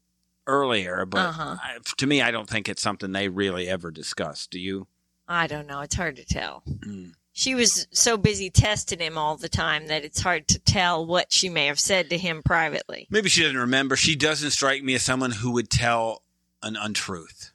earlier 0.48 1.06
but 1.06 1.20
Uh-huh. 1.20 1.56
I, 1.62 1.78
to 1.98 2.06
me 2.08 2.20
i 2.22 2.32
don't 2.32 2.48
think 2.50 2.68
it's 2.68 2.82
something 2.82 3.12
they 3.12 3.28
really 3.28 3.68
ever 3.68 3.92
discussed 3.92 4.50
do 4.50 4.58
you 4.58 4.88
I 5.28 5.46
don't 5.46 5.68
know. 5.68 5.78
It's 5.82 5.94
hard 5.94 6.16
to 6.16 6.24
tell. 6.24 6.64
Mm. 6.66 7.12
She 7.40 7.54
was 7.54 7.88
so 7.90 8.18
busy 8.18 8.50
testing 8.50 8.98
him 8.98 9.16
all 9.16 9.36
the 9.38 9.48
time 9.48 9.86
that 9.86 10.04
it's 10.04 10.20
hard 10.20 10.46
to 10.48 10.58
tell 10.58 11.06
what 11.06 11.32
she 11.32 11.48
may 11.48 11.66
have 11.66 11.80
said 11.80 12.10
to 12.10 12.18
him 12.18 12.42
privately. 12.44 13.06
maybe 13.08 13.30
she 13.30 13.40
doesn't 13.42 13.56
remember. 13.56 13.96
She 13.96 14.14
doesn't 14.14 14.50
strike 14.50 14.82
me 14.84 14.94
as 14.94 15.02
someone 15.02 15.30
who 15.30 15.52
would 15.52 15.70
tell 15.70 16.22
an 16.62 16.76
untruth 16.76 17.52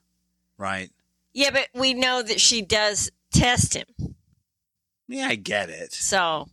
right? 0.58 0.89
Yeah, 1.34 1.52
but 1.52 1.67
we 1.74 1.93
know 1.93 2.21
that 2.21 2.39
she 2.39 2.62
does 2.62 3.12
test 3.32 3.74
him. 3.76 4.15
yeah 5.08 5.28
i 5.28 5.36
get 5.36 5.69
it. 5.69 5.93
So, 5.93 6.48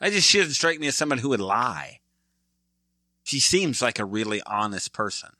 i 0.00 0.10
just 0.10 0.28
she 0.28 0.38
doesn't 0.38 0.54
strike 0.54 0.80
me 0.80 0.88
as 0.88 0.96
someone 0.96 1.18
who 1.18 1.28
would 1.30 1.40
lie. 1.40 2.00
She 3.22 3.38
seems 3.40 3.80
like 3.80 3.98
a 3.98 4.04
really 4.04 4.42
honest 4.44 4.92
person. 4.92 5.30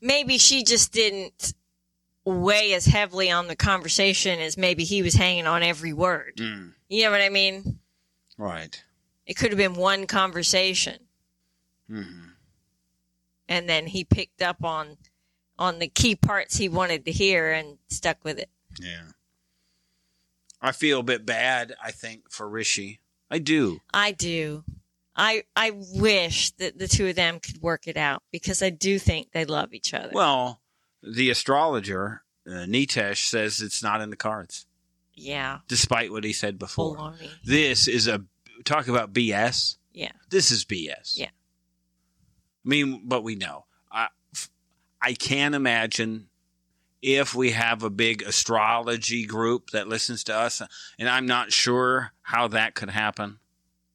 maybe 0.00 0.36
she 0.36 0.64
just 0.64 0.92
didn't 0.92 1.54
weigh 2.24 2.74
as 2.74 2.86
heavily 2.86 3.30
on 3.30 3.48
the 3.48 3.56
conversation 3.56 4.38
as 4.40 4.56
maybe 4.56 4.84
he 4.84 5.02
was 5.02 5.14
hanging 5.14 5.46
on 5.46 5.62
every 5.62 5.92
word. 5.92 6.36
Mm. 6.36 6.74
You 6.88 7.04
know 7.04 7.10
what 7.10 7.20
I 7.20 7.28
mean? 7.28 7.78
right 8.36 8.82
It 9.26 9.34
could 9.34 9.50
have 9.50 9.58
been 9.58 9.74
one 9.74 10.06
conversation 10.06 10.98
hmm 11.88 12.30
and 13.50 13.68
then 13.68 13.88
he 13.88 14.04
picked 14.04 14.40
up 14.40 14.64
on 14.64 14.96
on 15.58 15.78
the 15.78 15.88
key 15.88 16.14
parts 16.16 16.56
he 16.56 16.68
wanted 16.68 17.04
to 17.04 17.12
hear 17.12 17.52
and 17.52 17.76
stuck 17.90 18.24
with 18.24 18.38
it. 18.38 18.48
Yeah. 18.80 19.10
I 20.62 20.72
feel 20.72 21.00
a 21.00 21.02
bit 21.04 21.26
bad, 21.26 21.74
I 21.82 21.90
think, 21.90 22.30
for 22.30 22.48
Rishi. 22.48 23.00
I 23.30 23.38
do. 23.38 23.80
I 23.92 24.12
do. 24.12 24.64
I 25.14 25.44
I 25.54 25.72
wish 25.74 26.52
that 26.52 26.78
the 26.78 26.88
two 26.88 27.08
of 27.08 27.16
them 27.16 27.40
could 27.40 27.60
work 27.60 27.86
it 27.86 27.96
out 27.96 28.22
because 28.30 28.62
I 28.62 28.70
do 28.70 28.98
think 28.98 29.32
they 29.32 29.44
love 29.44 29.74
each 29.74 29.92
other. 29.92 30.10
Well, 30.14 30.59
the 31.02 31.30
astrologer, 31.30 32.22
uh, 32.46 32.66
Nitesh, 32.66 33.28
says 33.28 33.60
it's 33.60 33.82
not 33.82 34.00
in 34.00 34.10
the 34.10 34.16
cards, 34.16 34.66
yeah, 35.14 35.58
despite 35.68 36.10
what 36.10 36.24
he 36.24 36.32
said 36.32 36.58
before. 36.58 36.96
baloney. 36.96 37.28
This 37.44 37.88
is 37.88 38.06
a 38.08 38.22
talk 38.64 38.88
about 38.88 39.12
BS. 39.12 39.76
Yeah. 39.92 40.12
This 40.30 40.50
is 40.50 40.64
BS. 40.64 41.16
Yeah. 41.18 41.26
I 42.64 42.68
mean, 42.68 43.02
but 43.04 43.22
we 43.24 43.34
know. 43.34 43.64
I, 43.90 44.08
I 45.00 45.14
can't 45.14 45.54
imagine 45.54 46.28
if 47.02 47.34
we 47.34 47.52
have 47.52 47.82
a 47.82 47.88
big 47.90 48.22
astrology 48.22 49.24
group 49.24 49.70
that 49.70 49.88
listens 49.88 50.22
to 50.24 50.34
us, 50.36 50.60
and 50.98 51.08
I'm 51.08 51.26
not 51.26 51.52
sure 51.52 52.12
how 52.22 52.48
that 52.48 52.74
could 52.74 52.90
happen. 52.90 53.38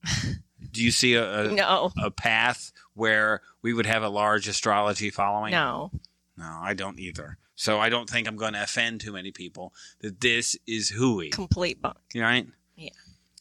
Do 0.72 0.84
you 0.84 0.92
see 0.92 1.14
a, 1.14 1.46
a, 1.46 1.52
No, 1.52 1.92
a 2.02 2.12
path 2.12 2.72
where 2.96 3.42
we 3.62 3.74
would 3.74 3.86
have 3.86 4.04
a 4.04 4.10
large 4.10 4.48
astrology 4.48 5.10
following? 5.12 5.52
no. 5.52 5.92
No, 6.38 6.60
I 6.62 6.74
don't 6.74 7.00
either. 7.00 7.38
So 7.56 7.80
I 7.80 7.90
don't 7.90 8.10
think 8.10 8.28
I'm 8.28 8.36
going 8.36 8.54
to 8.54 8.64
offend 8.64 9.00
too 9.02 9.14
many 9.14 9.32
people 9.32 9.74
that 10.02 10.20
this 10.20 10.58
is 10.68 10.90
hooey, 10.90 11.30
Complete 11.30 11.82
bunk. 11.82 11.98
right? 12.16 12.48
Yeah. 12.76 12.90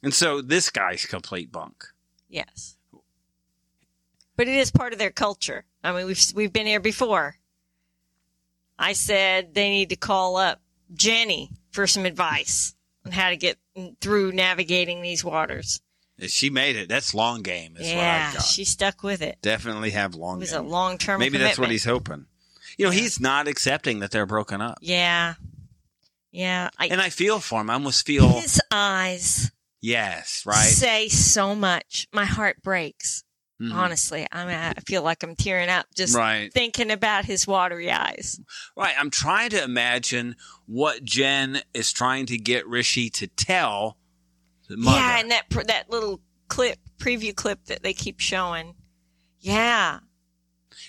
And 0.02 0.14
so 0.14 0.40
this 0.40 0.70
guy's 0.70 1.04
complete 1.06 1.50
bunk. 1.50 1.84
Yes. 2.28 2.76
But 4.36 4.48
it 4.48 4.54
is 4.56 4.70
part 4.70 4.92
of 4.92 4.98
their 4.98 5.10
culture. 5.10 5.64
I 5.82 5.92
mean, 5.92 6.06
we've 6.06 6.22
we've 6.34 6.52
been 6.52 6.66
here 6.66 6.80
before. 6.80 7.36
I 8.78 8.92
said 8.92 9.54
they 9.54 9.70
need 9.70 9.90
to 9.90 9.96
call 9.96 10.36
up 10.36 10.60
Jenny 10.92 11.50
for 11.70 11.86
some 11.86 12.04
advice 12.04 12.74
on 13.06 13.12
how 13.12 13.30
to 13.30 13.36
get 13.36 13.58
through 14.00 14.32
navigating 14.32 15.02
these 15.02 15.24
waters. 15.24 15.80
She 16.26 16.50
made 16.50 16.76
it. 16.76 16.88
That's 16.88 17.14
long 17.14 17.42
game. 17.42 17.76
Yeah, 17.78 18.26
I've 18.28 18.34
got. 18.36 18.44
she 18.44 18.64
stuck 18.64 19.02
with 19.02 19.20
it. 19.22 19.38
Definitely 19.42 19.90
have 19.90 20.14
long 20.14 20.36
It 20.38 20.40
was 20.40 20.52
a 20.52 20.58
game. 20.60 20.68
long 20.68 20.98
term. 20.98 21.18
Maybe 21.20 21.38
that's 21.38 21.58
what 21.58 21.70
he's 21.70 21.84
hoping. 21.84 22.26
You 22.76 22.86
know, 22.86 22.90
he's 22.90 23.20
not 23.20 23.46
accepting 23.48 24.00
that 24.00 24.10
they're 24.10 24.26
broken 24.26 24.60
up. 24.60 24.78
Yeah, 24.80 25.34
yeah. 26.32 26.70
I, 26.78 26.86
And 26.88 27.00
I 27.00 27.10
feel 27.10 27.38
for 27.40 27.60
him. 27.60 27.70
I 27.70 27.74
almost 27.74 28.04
feel, 28.06 28.28
his 28.40 28.60
eyes. 28.70 29.50
Yes, 29.80 30.42
right. 30.46 30.56
say 30.66 31.08
so 31.08 31.54
much. 31.54 32.08
My 32.12 32.24
heart 32.24 32.62
breaks. 32.62 33.22
Mhm. 33.62 33.72
Honestly, 33.72 34.26
I 34.32 34.44
mean, 34.44 34.54
I 34.54 34.72
feel 34.84 35.02
like 35.02 35.22
I'm 35.22 35.36
tearing 35.36 35.68
up 35.68 35.86
just 35.94 36.14
Right. 36.16 36.52
thinking 36.52 36.90
about 36.90 37.24
his 37.24 37.46
watery 37.46 37.90
eyes. 37.90 38.40
Right. 38.76 38.94
I'm 38.98 39.10
trying 39.10 39.50
to 39.50 39.62
imagine 39.62 40.34
what 40.66 41.04
Jen 41.04 41.62
is 41.72 41.92
trying 41.92 42.26
to 42.26 42.36
get 42.38 42.66
Rishi 42.66 43.10
to 43.10 43.28
tell. 43.28 43.96
Yeah, 44.68 45.20
and 45.20 45.30
that 45.30 45.50
pr- 45.50 45.62
that 45.62 45.88
little 45.88 46.20
clip, 46.48 46.78
preview 46.98 47.34
clip 47.34 47.66
that 47.66 47.82
they 47.84 47.92
keep 47.94 48.18
showing. 48.18 48.74
Yeah, 49.38 50.00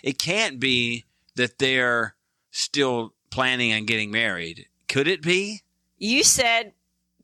it 0.01 0.17
can't 0.17 0.59
be 0.59 1.04
that 1.35 1.59
they're 1.59 2.15
still 2.51 3.13
planning 3.29 3.73
on 3.73 3.85
getting 3.85 4.11
married. 4.11 4.67
Could 4.87 5.07
it 5.07 5.21
be? 5.21 5.61
you 5.97 6.23
said, 6.23 6.73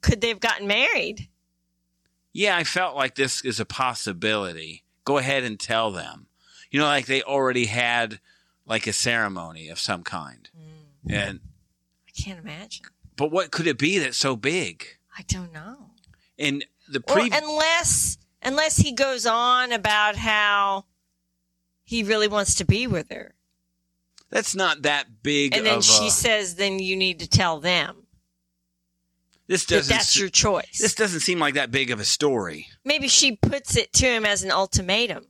could 0.01 0.21
they 0.21 0.29
have 0.29 0.39
gotten 0.39 0.65
married? 0.65 1.27
Yeah, 2.33 2.55
I 2.55 2.63
felt 2.63 2.95
like 2.95 3.15
this 3.15 3.43
is 3.43 3.59
a 3.59 3.65
possibility. 3.65 4.83
Go 5.03 5.17
ahead 5.17 5.43
and 5.43 5.59
tell 5.59 5.91
them. 5.91 6.27
You 6.71 6.79
know, 6.79 6.85
like 6.85 7.05
they 7.05 7.21
already 7.21 7.65
had 7.65 8.19
like 8.65 8.87
a 8.87 8.93
ceremony 8.93 9.67
of 9.67 9.77
some 9.77 10.03
kind. 10.03 10.49
Mm. 10.57 11.13
And 11.13 11.39
I 12.07 12.11
can't 12.11 12.39
imagine. 12.39 12.85
but 13.17 13.31
what 13.31 13.51
could 13.51 13.67
it 13.67 13.77
be 13.77 13.97
that's 13.99 14.17
so 14.17 14.35
big? 14.37 14.85
I 15.17 15.23
don't 15.27 15.51
know. 15.51 15.91
And 16.39 16.65
the 16.89 17.03
Well, 17.05 17.17
pre 17.17 17.29
unless 17.33 18.17
unless 18.41 18.77
he 18.77 18.93
goes 18.93 19.25
on 19.25 19.71
about 19.73 20.15
how 20.15 20.85
he 21.83 22.03
really 22.03 22.29
wants 22.29 22.55
to 22.55 22.65
be 22.65 22.87
with 22.87 23.09
her, 23.11 23.35
that's 24.31 24.55
not 24.55 24.81
that 24.83 25.21
big 25.21 25.55
and 25.55 25.65
then 25.65 25.81
she 25.81 26.07
a, 26.07 26.11
says, 26.11 26.55
"Then 26.55 26.79
you 26.79 26.95
need 26.95 27.19
to 27.19 27.27
tell 27.29 27.59
them 27.59 28.07
this 29.47 29.65
doesn't 29.65 29.93
that's 29.93 30.17
your 30.17 30.29
choice." 30.29 30.79
this 30.79 30.95
doesn't 30.95 31.19
seem 31.19 31.37
like 31.39 31.53
that 31.55 31.69
big 31.71 31.91
of 31.91 31.99
a 31.99 32.05
story. 32.05 32.67
Maybe 32.83 33.07
she 33.07 33.35
puts 33.35 33.75
it 33.75 33.93
to 33.93 34.05
him 34.07 34.25
as 34.25 34.43
an 34.43 34.51
ultimatum 34.51 35.27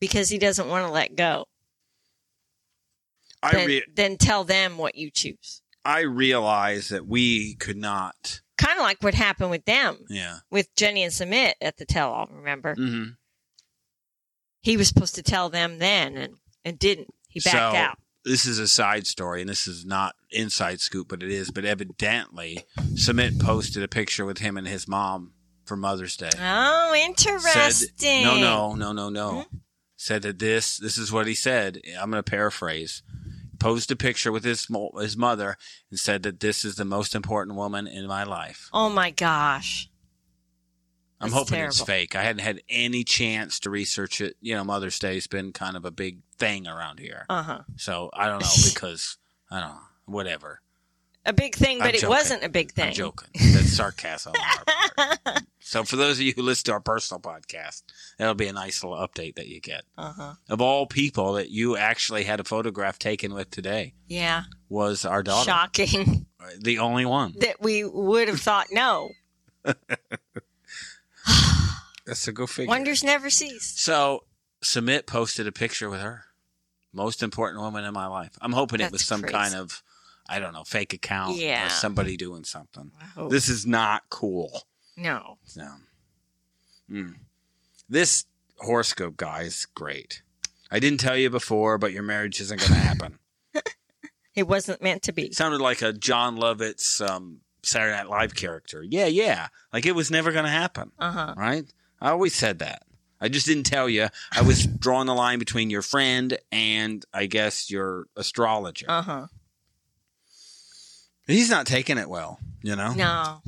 because 0.00 0.28
he 0.28 0.38
doesn't 0.38 0.68
want 0.68 0.86
to 0.86 0.92
let 0.92 1.16
go. 1.16 1.46
I 3.42 3.52
Then, 3.52 3.66
re- 3.66 3.84
then 3.94 4.16
tell 4.16 4.44
them 4.44 4.78
what 4.78 4.94
you 4.96 5.10
choose. 5.10 5.62
I 5.84 6.00
realize 6.00 6.88
that 6.88 7.06
we 7.06 7.54
could 7.54 7.76
not. 7.76 8.40
Kind 8.58 8.78
of 8.78 8.82
like 8.82 8.98
what 9.00 9.14
happened 9.14 9.50
with 9.50 9.64
them, 9.64 10.04
Yeah. 10.08 10.38
with 10.50 10.74
Jenny 10.74 11.04
and 11.04 11.12
Sumit 11.12 11.52
at 11.60 11.76
the 11.76 11.86
tell 11.86 12.10
all, 12.12 12.26
remember? 12.30 12.74
hmm 12.74 13.04
He 14.60 14.76
was 14.76 14.88
supposed 14.88 15.14
to 15.14 15.22
tell 15.22 15.48
them 15.48 15.78
then 15.78 16.16
and, 16.16 16.34
and 16.64 16.78
didn't. 16.78 17.14
Backed 17.40 17.56
So- 17.56 17.58
out. 17.78 17.98
This 18.24 18.44
is 18.44 18.58
a 18.58 18.68
side 18.68 19.06
story, 19.06 19.40
and 19.40 19.48
this 19.48 19.66
is 19.66 19.86
not 19.86 20.14
inside 20.30 20.80
scoop, 20.80 21.08
but 21.08 21.22
it 21.22 21.30
is. 21.30 21.50
But 21.50 21.64
evidently, 21.64 22.64
Sumit 22.92 23.40
posted 23.40 23.82
a 23.82 23.88
picture 23.88 24.26
with 24.26 24.38
him 24.38 24.58
and 24.58 24.66
his 24.68 24.86
mom 24.86 25.32
for 25.64 25.76
Mother's 25.76 26.16
Day. 26.16 26.28
Oh, 26.38 26.94
interesting. 26.94 27.70
Said, 27.70 28.24
no, 28.24 28.38
no, 28.38 28.74
no, 28.74 28.92
no, 28.92 29.08
no. 29.08 29.42
Hmm? 29.42 29.56
Said 29.96 30.22
that 30.22 30.40
this. 30.40 30.76
This 30.76 30.98
is 30.98 31.10
what 31.10 31.26
he 31.26 31.34
said. 31.34 31.80
I'm 31.98 32.10
going 32.10 32.22
to 32.22 32.28
paraphrase. 32.30 33.02
Posed 33.58 33.90
a 33.90 33.96
picture 33.96 34.30
with 34.30 34.44
his 34.44 34.68
mo- 34.68 34.92
his 35.00 35.16
mother 35.16 35.56
and 35.90 35.98
said 35.98 36.22
that 36.24 36.40
this 36.40 36.64
is 36.66 36.74
the 36.74 36.84
most 36.84 37.14
important 37.14 37.56
woman 37.56 37.86
in 37.86 38.06
my 38.06 38.24
life. 38.24 38.68
Oh 38.74 38.90
my 38.90 39.10
gosh. 39.10 39.88
I'm 41.20 41.30
That's 41.30 41.38
hoping 41.50 41.64
it's 41.64 41.80
fake. 41.80 42.14
I 42.14 42.22
hadn't 42.22 42.42
had 42.42 42.60
any 42.68 43.02
chance 43.04 43.58
to 43.60 43.70
research 43.70 44.20
it. 44.20 44.36
You 44.40 44.54
know, 44.54 44.64
Mother's 44.64 44.98
Day's 44.98 45.26
been 45.26 45.52
kind 45.52 45.76
of 45.76 45.84
a 45.84 45.90
big 45.90 46.20
thing 46.38 46.66
around 46.66 46.98
here. 47.00 47.26
Uh 47.28 47.42
huh. 47.42 47.58
So 47.76 48.10
I 48.12 48.26
don't 48.26 48.40
know 48.40 48.48
because 48.74 49.16
I 49.50 49.60
don't 49.60 49.70
know. 49.70 49.78
Whatever. 50.06 50.60
A 51.26 51.32
big 51.34 51.54
thing, 51.56 51.82
I'm 51.82 51.88
but 51.88 51.94
it 51.94 52.00
joking. 52.00 52.08
wasn't 52.08 52.42
a 52.44 52.48
big 52.48 52.72
thing. 52.72 52.86
I'm 52.88 52.92
joking. 52.94 53.28
That's 53.34 53.72
sarcasm. 53.74 54.32
on 54.34 54.40
our 54.98 55.16
part. 55.18 55.42
so 55.60 55.84
for 55.84 55.96
those 55.96 56.18
of 56.18 56.22
you 56.22 56.32
who 56.32 56.40
listen 56.40 56.64
to 56.66 56.72
our 56.72 56.80
personal 56.80 57.20
podcast, 57.20 57.82
that'll 58.16 58.34
be 58.34 58.46
a 58.46 58.52
nice 58.54 58.82
little 58.82 58.96
update 58.98 59.34
that 59.34 59.46
you 59.48 59.60
get. 59.60 59.82
Uh 59.98 60.12
huh. 60.12 60.32
Of 60.48 60.62
all 60.62 60.86
people 60.86 61.34
that 61.34 61.50
you 61.50 61.76
actually 61.76 62.24
had 62.24 62.40
a 62.40 62.44
photograph 62.44 62.98
taken 62.98 63.34
with 63.34 63.50
today 63.50 63.92
Yeah. 64.06 64.44
was 64.70 65.04
our 65.04 65.22
daughter. 65.22 65.50
Shocking 65.50 66.24
The 66.60 66.78
only 66.78 67.04
one. 67.04 67.34
that 67.40 67.60
we 67.60 67.84
would 67.84 68.28
have 68.28 68.40
thought 68.40 68.68
no. 68.72 69.10
That's 72.06 72.26
a 72.26 72.32
go 72.32 72.46
figure. 72.46 72.68
Wonders 72.70 73.04
never 73.04 73.28
cease. 73.28 73.74
So 73.78 74.24
Sumit 74.62 75.04
posted 75.06 75.46
a 75.46 75.52
picture 75.52 75.90
with 75.90 76.00
her. 76.00 76.24
Most 76.92 77.22
important 77.22 77.60
woman 77.62 77.84
in 77.84 77.92
my 77.92 78.06
life. 78.06 78.36
I'm 78.40 78.52
hoping 78.52 78.80
it 78.80 78.90
was 78.92 79.04
some 79.04 79.20
crazy. 79.20 79.34
kind 79.34 79.54
of 79.54 79.82
I 80.28 80.40
don't 80.40 80.52
know, 80.52 80.64
fake 80.64 80.92
account 80.92 81.36
Yeah. 81.38 81.66
or 81.66 81.70
somebody 81.70 82.16
doing 82.16 82.44
something. 82.44 82.92
Wow. 83.16 83.28
This 83.28 83.48
is 83.48 83.66
not 83.66 84.02
cool. 84.10 84.62
no. 84.96 85.38
No. 85.56 85.70
mm. 86.90 87.14
this 87.88 88.24
horoscope 88.58 89.16
guy 89.16 89.42
is 89.42 89.66
great. 89.74 90.22
I 90.70 90.80
didn't 90.80 91.00
tell 91.00 91.16
you 91.16 91.30
before, 91.30 91.78
but 91.78 91.92
your 91.92 92.02
marriage 92.02 92.40
isn't 92.40 92.60
going 92.60 92.72
to 92.72 92.78
happen. 92.78 93.18
It 94.34 94.46
wasn't 94.46 94.80
meant 94.80 95.02
to 95.02 95.12
be. 95.12 95.22
It 95.24 95.34
sounded 95.34 95.60
like 95.60 95.82
a 95.82 95.92
Jon 95.92 96.36
Lovitz 96.36 97.00
um, 97.04 97.40
Saturday 97.64 97.96
Night 97.96 98.08
Live 98.08 98.36
character. 98.36 98.84
Yeah, 98.88 99.06
yeah. 99.06 99.48
Like 99.72 99.84
it 99.84 99.96
was 99.96 100.12
never 100.12 100.30
going 100.30 100.44
to 100.44 100.50
happen, 100.50 100.92
Uh 100.96 101.10
huh. 101.10 101.34
right? 101.36 101.64
I 102.00 102.10
always 102.10 102.36
said 102.36 102.60
that. 102.60 102.82
I 103.20 103.28
just 103.28 103.46
didn't 103.46 103.64
tell 103.64 103.88
you. 103.88 104.08
I 104.32 104.42
was 104.42 104.66
drawing 104.66 105.06
the 105.06 105.14
line 105.14 105.38
between 105.38 105.70
your 105.70 105.82
friend 105.82 106.38
and 106.52 107.04
I 107.12 107.26
guess 107.26 107.70
your 107.70 108.06
astrologer. 108.16 108.86
Uh 108.88 109.02
huh. 109.02 109.26
He's 111.26 111.50
not 111.50 111.66
taking 111.66 111.98
it 111.98 112.08
well, 112.08 112.38
you 112.62 112.74
know? 112.76 112.92
No. 112.94 113.42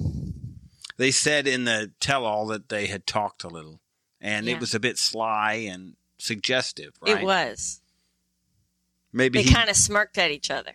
They 0.97 1.11
said 1.11 1.47
in 1.47 1.65
the 1.65 1.93
tell 2.01 2.25
all 2.27 2.47
that 2.49 2.69
they 2.69 2.87
had 2.87 3.07
talked 3.07 3.43
a 3.45 3.49
little 3.49 3.81
and 4.21 4.47
Yeah. 4.47 4.55
it 4.55 4.61
was 4.61 4.75
a 4.75 4.81
bit 4.81 4.99
sly 4.99 5.53
and 5.71 5.95
suggestive, 6.19 6.93
right? 7.01 7.19
It 7.23 7.25
was. 7.25 7.81
Maybe 9.13 9.39
They 9.39 9.49
he, 9.49 9.55
kind 9.55 9.71
of 9.71 9.77
smirked 9.77 10.19
at 10.19 10.31
each 10.31 10.51
other. 10.51 10.73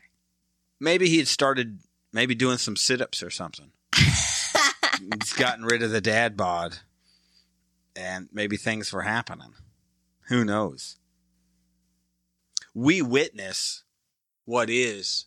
maybe 0.79 1.07
he 1.07 1.17
had 1.19 1.27
started 1.27 1.79
maybe 2.11 2.33
doing 2.33 2.57
some 2.57 2.75
sit-ups 2.75 3.21
or 3.21 3.29
something. 3.29 3.71
He's 3.95 5.33
gotten 5.33 5.65
rid 5.65 5.83
of 5.83 5.91
the 5.91 6.01
dad 6.01 6.35
bod, 6.35 6.79
and 7.95 8.27
maybe 8.31 8.57
things 8.57 8.91
were 8.91 9.03
happening. 9.03 9.53
Who 10.27 10.43
knows? 10.43 10.97
We 12.73 13.01
witness 13.01 13.83
what 14.45 14.69
is 14.69 15.25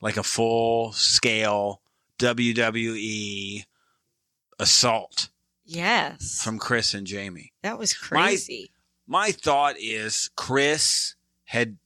like 0.00 0.16
a 0.16 0.22
full-scale 0.22 1.80
WWE 2.18 3.64
assault 4.58 5.28
Yes. 5.64 6.40
from 6.42 6.58
Kris 6.58 6.94
and 6.94 7.06
Jeymi. 7.06 7.50
that 7.62 7.78
was 7.78 7.94
crazy. 7.94 8.70
my 9.06 9.32
thought 9.32 9.76
is 9.78 10.30
Kris 10.36 11.14
had 11.44 11.76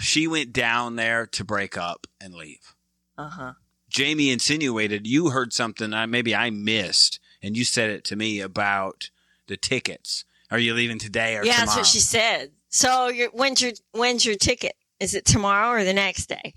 she 0.00 0.26
went 0.28 0.52
down 0.52 0.96
there 0.96 1.26
to 1.26 1.44
break 1.44 1.76
up 1.76 2.06
and 2.20 2.34
leave. 2.34 2.74
Uh 3.18 3.28
huh. 3.28 3.52
Jeymi 3.90 4.32
insinuated 4.32 5.06
you 5.06 5.30
heard 5.30 5.52
something 5.52 5.92
I 5.92 6.06
maybe 6.06 6.34
I 6.34 6.50
missed 6.50 7.18
and 7.42 7.56
you 7.56 7.64
said 7.64 7.90
it 7.90 8.04
to 8.04 8.16
me 8.16 8.40
about 8.40 9.10
the 9.52 9.56
tickets. 9.58 10.24
Are 10.50 10.58
you 10.58 10.74
leaving 10.74 10.98
today 10.98 11.36
or 11.36 11.44
Yeah, 11.44 11.52
tomorrow? 11.52 11.66
that's 11.66 11.76
what 11.76 11.86
she 11.86 12.00
said. 12.00 12.50
So, 12.70 13.12
when's 13.32 13.60
your 13.60 13.72
when's 13.92 14.24
your 14.24 14.34
ticket? 14.36 14.74
Is 14.98 15.14
it 15.14 15.24
tomorrow 15.24 15.68
or 15.80 15.84
the 15.84 15.92
next 15.92 16.26
day? 16.26 16.54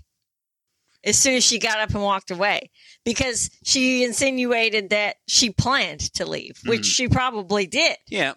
As 1.04 1.16
soon 1.18 1.34
as 1.34 1.44
she 1.44 1.58
got 1.58 1.78
up 1.78 1.90
and 1.90 2.02
walked 2.02 2.30
away, 2.30 2.70
because 3.04 3.50
she 3.64 4.02
insinuated 4.02 4.90
that 4.90 5.16
she 5.28 5.50
planned 5.50 6.00
to 6.14 6.24
leave, 6.26 6.58
which 6.64 6.80
Mhm. 6.82 6.84
she 6.96 7.08
probably 7.08 7.66
did. 7.66 7.96
yeah. 8.08 8.34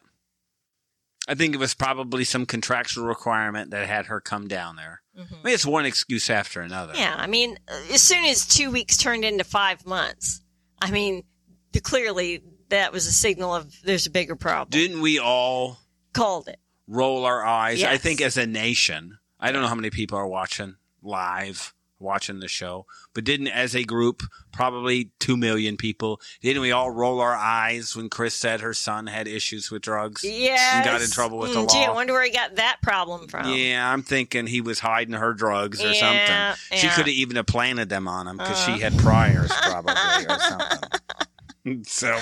I 1.28 1.36
think 1.36 1.54
it 1.54 1.60
was 1.60 1.76
probably 1.76 2.24
some 2.24 2.48
contractual 2.48 3.06
requirement 3.06 3.70
that 3.70 3.88
had 3.88 4.08
her 4.08 4.20
come 4.20 4.48
down 4.48 4.78
there. 4.78 5.04
I 5.16 5.20
mean, 5.44 5.54
it's 5.54 5.66
one 5.66 5.86
excuse 5.86 6.28
after 6.28 6.60
another. 6.62 6.94
Yeah, 6.96 7.14
I 7.16 7.28
mean, 7.28 7.60
as 7.92 8.02
soon 8.02 8.26
as 8.26 8.48
two 8.48 8.72
weeks 8.72 8.98
turned 8.98 9.24
into 9.24 9.44
five 9.44 9.86
months, 9.86 10.42
I 10.82 10.90
mean, 10.90 11.24
the, 11.72 11.82
clearly 11.82 12.42
that 12.70 12.92
was 12.94 13.06
a 13.08 13.12
signal 13.12 13.54
of 13.56 13.74
there's 13.84 14.06
a 14.06 14.12
bigger 14.12 14.36
problem. 14.36 14.70
Didn't 14.70 15.02
we 15.02 15.20
all 15.20 15.80
Called 16.14 16.48
it. 16.48 16.60
roll 16.88 17.26
our 17.26 17.46
eyes. 17.46 17.84
I 17.84 17.98
think 17.98 18.22
as 18.22 18.38
a 18.38 18.48
nation, 18.48 19.20
I 19.40 19.52
don't 19.52 19.62
know 19.62 19.68
how 19.68 19.76
many 19.76 19.90
people 19.90 20.18
are 20.18 20.28
watching 20.28 20.76
live, 21.04 21.74
watching 22.00 22.40
the 22.40 22.48
show, 22.48 22.86
but 23.14 23.24
didn't 23.24 23.48
as 23.50 23.76
a 23.76 23.84
group, 23.84 24.24
probably 24.52 25.12
2 25.20 25.38
million 25.38 25.78
people, 25.78 26.20
didn't 26.42 26.62
we 26.62 26.72
all 26.72 26.90
roll 26.92 27.20
our 27.22 27.36
eyes 27.36 27.96
when 27.96 28.10
Kris 28.10 28.34
said 28.36 28.62
her 28.62 28.74
son 28.74 29.08
had 29.08 29.28
issues 29.28 29.70
with 29.70 29.82
drugs? 29.84 30.24
Yeah. 30.24 30.84
got 30.84 31.02
in 31.02 31.10
trouble 31.10 31.38
with 31.38 31.54
the 31.54 31.66
Gee, 31.68 31.84
I 31.86 31.92
wonder 31.92 32.14
where 32.14 32.24
he 32.24 32.32
got 32.32 32.56
that 32.56 32.78
problem 32.82 33.28
from. 33.28 33.54
Yeah, 33.54 33.92
I'm 33.92 34.02
thinking 34.04 34.48
he 34.48 34.62
was 34.62 34.80
hiding 34.80 35.14
her 35.14 35.34
drugs 35.34 35.82
or 35.84 35.92
Yeah, 35.92 36.54
something. 36.56 36.80
She 36.80 36.88
yeah. 36.88 36.96
could 36.96 37.06
have 37.08 37.16
even 37.16 37.36
have 37.36 37.46
planted 37.48 37.90
them 37.90 38.08
on 38.08 38.28
him 38.28 38.38
because 38.38 38.68
Uh. 38.68 38.76
she 38.76 38.82
had 38.82 38.98
priors 38.98 39.52
probably 39.52 39.94
or 40.28 40.40
something. 41.66 41.84
so 41.84 42.18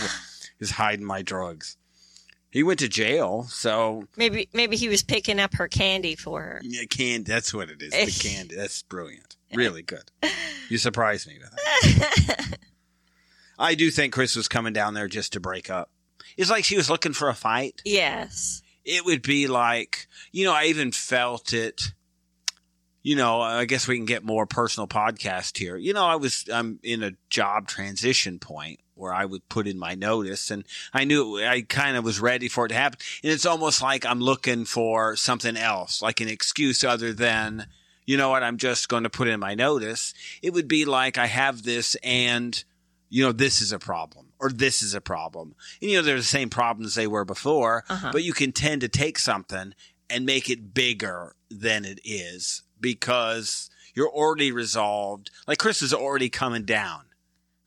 he's 0.60 0.72
hiding 0.72 1.06
my 1.06 1.22
drugs. 1.22 1.78
He 2.50 2.64
went 2.64 2.80
to 2.80 2.88
jail, 2.88 3.44
so 3.50 4.08
Maybe 4.16 4.50
maybe 4.54 4.78
he 4.78 4.88
was 4.90 5.04
picking 5.04 5.40
up 5.40 5.54
her 5.56 5.68
candy 5.68 6.16
for 6.16 6.42
her. 6.42 6.62
Yeah, 6.64 6.86
candy. 6.90 7.30
that's 7.32 7.54
what 7.54 7.70
it 7.70 7.82
is. 7.82 7.92
The 7.92 8.30
candy. 8.30 8.56
That's 8.56 8.82
brilliant. 8.84 9.36
Really 9.54 9.82
good. 9.82 10.12
You 10.70 10.78
surprised 10.78 11.28
me 11.28 11.38
with 11.40 11.52
that. 11.52 12.58
I 13.60 13.76
do 13.76 13.90
think 13.92 14.14
Kris 14.14 14.36
was 14.36 14.48
coming 14.48 14.74
down 14.74 14.94
there 14.94 15.08
just 15.08 15.34
to 15.34 15.40
break 15.40 15.70
up. 15.70 15.90
It's 16.38 16.50
like 16.50 16.64
she 16.64 16.78
was 16.78 16.90
looking 16.90 17.14
for 17.14 17.30
a 17.30 17.34
fight. 17.34 17.82
Yes. 17.86 18.62
It 18.86 19.04
would 19.06 19.22
be 19.22 19.48
like, 19.48 20.08
you 20.32 20.46
know, 20.46 20.54
I 20.54 20.66
even 20.66 20.92
felt 20.92 21.54
it. 21.54 21.94
You 23.08 23.16
know, 23.16 23.40
I 23.40 23.64
guess 23.64 23.88
we 23.88 23.96
can 23.96 24.04
get 24.06 24.26
more 24.26 24.46
personal 24.46 24.86
podcast 24.86 25.58
here. 25.58 25.78
You 25.78 25.94
know, 25.94 26.04
I 26.06 26.18
was 26.18 26.44
I'm 26.52 26.78
in 26.84 27.04
a 27.04 27.14
job 27.30 27.70
transition 27.70 28.38
point 28.38 28.82
where 28.96 29.14
I 29.14 29.24
would 29.24 29.48
put 29.48 29.66
in 29.66 29.80
my 29.80 29.96
notice 29.96 30.52
and 30.52 30.66
I 30.94 31.06
knew 31.06 31.38
I 31.42 31.62
kind 31.62 31.96
of 31.96 32.04
was 32.04 32.20
ready 32.20 32.50
for 32.50 32.66
it 32.66 32.70
to 32.70 32.76
happen. 32.76 33.00
And 33.24 33.32
it's 33.32 33.46
almost 33.46 33.82
like 33.82 34.06
I'm 34.06 34.20
looking 34.20 34.66
for 34.66 35.16
something 35.16 35.56
else, 35.56 36.02
like 36.02 36.20
an 36.20 36.28
excuse 36.28 36.84
other 36.84 37.14
than, 37.14 37.68
you 38.06 38.18
know 38.18 38.28
what, 38.28 38.44
I'm 38.44 38.58
just 38.58 38.90
going 38.90 39.04
to 39.04 39.10
put 39.10 39.30
in 39.30 39.40
my 39.40 39.56
notice. 39.56 40.14
It 40.42 40.52
would 40.52 40.68
be 40.68 40.84
like 40.84 41.18
I 41.18 41.28
have 41.28 41.64
this 41.64 41.96
and, 42.04 42.62
you 43.08 43.24
know, 43.24 43.32
this 43.32 43.62
is 43.62 43.72
a 43.72 43.80
problem 43.80 44.34
or 44.38 44.50
this 44.50 44.84
is 44.84 44.94
a 44.94 45.00
problem. 45.00 45.56
And, 45.82 45.90
you 45.92 45.96
know, 45.96 46.04
they're 46.04 46.18
the 46.18 46.24
same 46.24 46.50
problems 46.50 46.96
they 46.96 47.08
were 47.08 47.24
before, 47.24 47.86
Uh-huh. 47.88 48.10
but 48.12 48.26
you 48.26 48.34
can 48.34 48.52
tend 48.52 48.82
to 48.82 48.90
take 48.90 49.18
something 49.18 49.74
and 50.10 50.26
make 50.26 50.50
it 50.50 50.74
bigger 50.74 51.36
than 51.50 51.86
it 51.86 52.02
is 52.04 52.64
because 52.80 53.70
you're 53.94 54.10
already 54.10 54.52
resolved. 54.52 55.32
Like 55.48 55.58
Kris 55.58 55.82
is 55.82 55.94
already 55.94 56.30
coming 56.30 56.64
down 56.64 57.06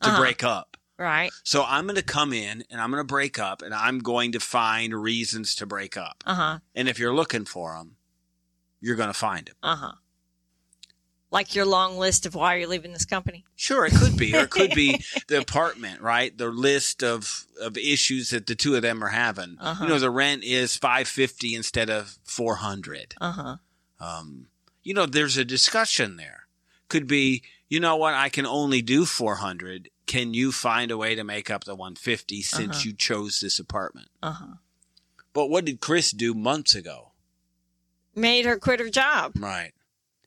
to 0.02 0.08
Uh-huh. 0.10 0.20
break 0.20 0.42
up. 0.44 0.76
Right. 0.98 1.30
So 1.44 1.64
I'm 1.66 1.84
going 1.86 1.96
to 1.96 2.02
come 2.02 2.32
in 2.34 2.62
and 2.70 2.78
I'm 2.80 2.90
going 2.90 3.00
to 3.00 3.06
break 3.06 3.38
up 3.38 3.62
and 3.62 3.72
I'm 3.74 4.00
going 4.00 4.32
to 4.32 4.40
find 4.40 4.94
reasons 4.94 5.54
to 5.56 5.66
break 5.66 5.96
up. 5.96 6.22
Uh 6.26 6.34
huh. 6.34 6.58
And 6.74 6.88
if 6.88 6.98
you're 6.98 7.14
looking 7.14 7.46
for 7.46 7.74
them, 7.74 7.96
you're 8.82 8.96
going 8.96 9.08
to 9.08 9.14
find 9.18 9.46
them. 9.46 9.56
Uh 9.62 9.76
huh. 9.76 9.92
Like 11.32 11.54
your 11.54 11.64
long 11.64 11.96
list 11.96 12.26
of 12.26 12.34
why 12.34 12.56
you're 12.56 12.66
leaving 12.68 12.92
this 12.92 13.04
company. 13.04 13.44
Sure, 13.54 13.86
it 13.86 13.92
could 13.94 14.16
be, 14.16 14.34
or 14.34 14.40
it 14.40 14.50
could 14.50 14.72
be 14.74 15.00
the 15.28 15.38
apartment, 15.38 16.00
right? 16.00 16.36
The 16.36 16.48
list 16.48 17.04
of 17.04 17.46
of 17.60 17.76
issues 17.78 18.30
that 18.30 18.46
the 18.48 18.56
two 18.56 18.74
of 18.74 18.82
them 18.82 19.02
are 19.04 19.08
having. 19.10 19.56
Uh-huh. 19.60 19.84
You 19.84 19.90
know, 19.90 19.98
the 20.00 20.10
rent 20.10 20.42
is 20.42 20.76
five 20.76 21.06
fifty 21.06 21.54
instead 21.54 21.88
of 21.88 22.18
four 22.24 22.56
hundred. 22.56 23.14
Uh 23.20 23.32
huh. 23.32 23.56
Um, 24.00 24.48
you 24.90 24.94
know, 24.94 25.06
there's 25.06 25.36
a 25.36 25.44
discussion 25.44 26.16
there. 26.16 26.48
Could 26.88 27.06
be, 27.06 27.44
you 27.68 27.78
know 27.78 27.94
what? 27.94 28.12
I 28.14 28.28
can 28.28 28.44
only 28.44 28.82
do 28.82 29.04
four 29.06 29.36
hundred. 29.36 29.88
Can 30.06 30.34
you 30.34 30.50
find 30.50 30.90
a 30.90 30.96
way 30.98 31.14
to 31.14 31.22
make 31.22 31.48
up 31.48 31.62
the 31.62 31.76
one 31.76 31.94
fifty 31.94 32.42
since 32.42 32.70
Uh-huh. 32.78 32.82
you 32.86 32.92
chose 32.92 33.38
this 33.38 33.60
apartment? 33.60 34.08
Uh 34.20 34.32
huh. 34.32 34.54
But 35.32 35.46
what 35.46 35.64
did 35.64 35.78
Kris 35.80 36.10
do 36.10 36.34
months 36.34 36.74
ago? 36.74 37.12
Made 38.16 38.46
her 38.46 38.58
quit 38.58 38.80
her 38.80 38.90
job. 38.90 39.34
Right. 39.38 39.70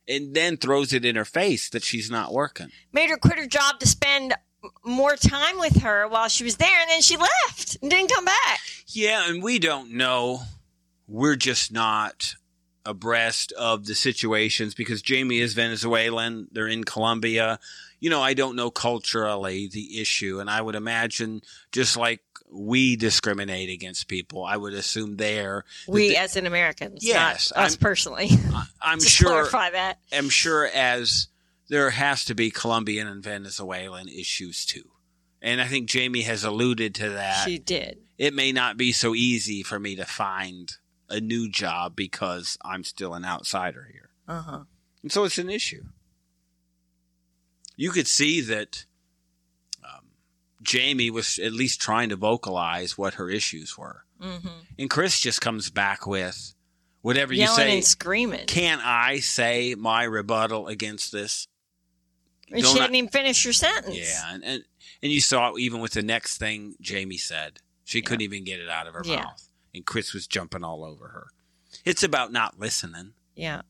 And 0.08 0.34
then 0.34 0.56
throws 0.56 0.94
it 0.94 1.04
in 1.04 1.18
her 1.18 1.26
face 1.26 1.70
that 1.72 1.84
she's 1.84 2.10
not 2.10 2.32
working. 2.32 2.70
Made 2.94 3.10
her 3.10 3.18
quit 3.18 3.38
her 3.38 3.46
job 3.48 3.82
to 3.82 3.86
spend 3.88 4.34
more 4.86 5.18
time 5.18 5.60
with 5.60 5.82
her 5.82 6.08
while 6.08 6.30
she 6.30 6.46
was 6.46 6.56
there, 6.56 6.80
and 6.80 6.90
then 6.90 7.02
she 7.02 7.18
left 7.18 7.78
and 7.82 7.92
didn't 7.92 8.12
come 8.14 8.24
back. 8.24 8.60
Yeah, 8.88 9.28
and 9.30 9.44
we 9.44 9.60
don't 9.60 9.92
know. 9.92 10.44
We're 11.06 11.36
just 11.36 11.70
not 11.74 12.36
abreast 12.86 13.52
of 13.54 13.86
the 13.86 13.96
situations 13.96 14.74
because 14.76 15.02
Jeymi 15.02 15.40
is 15.42 15.54
Venezuelan. 15.54 16.48
They're 16.52 16.68
in 16.68 16.84
Colombia. 16.84 17.60
You 18.00 18.10
know, 18.10 18.22
I 18.22 18.34
don't 18.34 18.56
know 18.56 18.70
culturally 18.72 19.68
the 19.68 20.02
issue. 20.02 20.40
And 20.40 20.50
I 20.50 20.62
would 20.62 20.76
imagine 20.76 21.42
just 21.72 21.96
like 21.98 22.22
we 22.52 22.96
discriminate 22.96 23.70
against 23.70 24.08
people, 24.08 24.44
I 24.44 24.58
would 24.58 24.74
assume 24.74 25.18
there. 25.18 25.64
We, 25.88 26.10
the- 26.10 26.18
as 26.18 26.36
in 26.36 26.46
Americans, 26.46 27.04
Yes, 27.04 27.52
not 27.56 27.66
us 27.66 27.72
I'm- 27.74 27.80
personally. 27.80 28.30
I'm 28.82 29.00
sure. 29.02 29.30
clarify 29.30 29.72
that. 29.72 30.00
I'm 30.12 30.30
sure 30.30 30.68
as 30.68 31.28
there 31.70 31.90
has 31.90 32.26
to 32.26 32.36
be 32.36 32.52
Colombian 32.52 33.08
and 33.08 33.24
Venezuelan 33.24 34.08
issues 34.10 34.66
too. 34.66 34.90
And 35.42 35.60
I 35.60 35.66
think 35.68 35.90
Jeymi 35.90 36.24
has 36.26 36.44
alluded 36.44 36.96
to 36.96 37.10
that. 37.10 37.44
She 37.46 37.58
did. 37.60 37.98
it 38.18 38.34
may 38.34 38.52
not 38.52 38.78
be 38.78 38.92
so 38.92 39.16
easy 39.16 39.64
for 39.64 39.80
me 39.80 39.96
to 39.96 40.06
find 40.06 40.72
a 41.14 41.22
new 41.22 41.50
job 41.50 41.96
because 41.96 42.58
I'm 42.64 42.84
still 42.84 43.14
an 43.14 43.24
outsider 43.26 43.88
here. 43.92 44.10
Uh 44.28 44.42
huh. 44.42 44.60
And 45.02 45.12
so 45.12 45.24
it's 45.26 45.38
an 45.38 45.50
issue. 45.50 45.84
You 47.76 47.92
could 47.92 48.08
see 48.08 48.42
that 48.42 48.86
um, 49.84 50.06
Jeymi 50.64 51.10
was 51.12 51.40
at 51.40 51.54
least 51.54 51.82
trying 51.82 52.10
to 52.10 52.16
vocalize 52.16 52.98
what 52.98 53.16
her 53.16 53.30
issues 53.30 53.78
were. 53.78 54.06
Mm-hmm. 54.22 54.48
And 54.80 54.90
Kris 54.90 55.20
just 55.20 55.42
comes 55.42 55.70
back 55.70 56.06
with 56.08 56.54
whatever 57.02 57.34
you 57.34 57.42
Yelling 57.42 57.56
say. 57.58 57.76
and 57.76 57.84
screaming. 57.86 58.46
Can 58.46 58.80
I 58.84 59.20
say 59.20 59.76
my 59.76 60.04
rebuttal 60.04 60.68
against 60.68 61.12
this? 61.12 61.48
And 62.52 62.62
Don't 62.62 62.74
she 62.74 62.80
I- 62.80 62.84
hadn't 62.84 62.96
even 62.96 63.10
finish 63.10 63.44
her 63.46 63.54
sentence. 63.54 63.98
Yeah, 63.98 64.34
and, 64.34 64.44
and 64.44 64.64
and 65.02 65.12
you 65.12 65.20
saw 65.20 65.58
even 65.58 65.82
with 65.82 65.94
the 65.94 66.04
next 66.04 66.38
thing 66.38 66.76
Jeymi 66.82 67.20
said. 67.20 67.60
She 67.86 68.02
couldn't 68.02 68.22
even 68.22 68.46
get 68.46 68.60
it 68.62 68.70
out 68.70 68.88
of 68.88 68.94
her 68.94 69.02
Yeah. 69.04 69.18
mouth. 69.24 69.50
And 69.74 69.86
Kris 69.86 70.14
was 70.14 70.28
jumping 70.28 70.64
all 70.64 70.84
over 70.84 71.10
her. 71.10 71.28
It's 71.86 72.04
about 72.04 72.32
not 72.32 72.60
listening. 72.60 73.14
Yeah. 73.36 73.62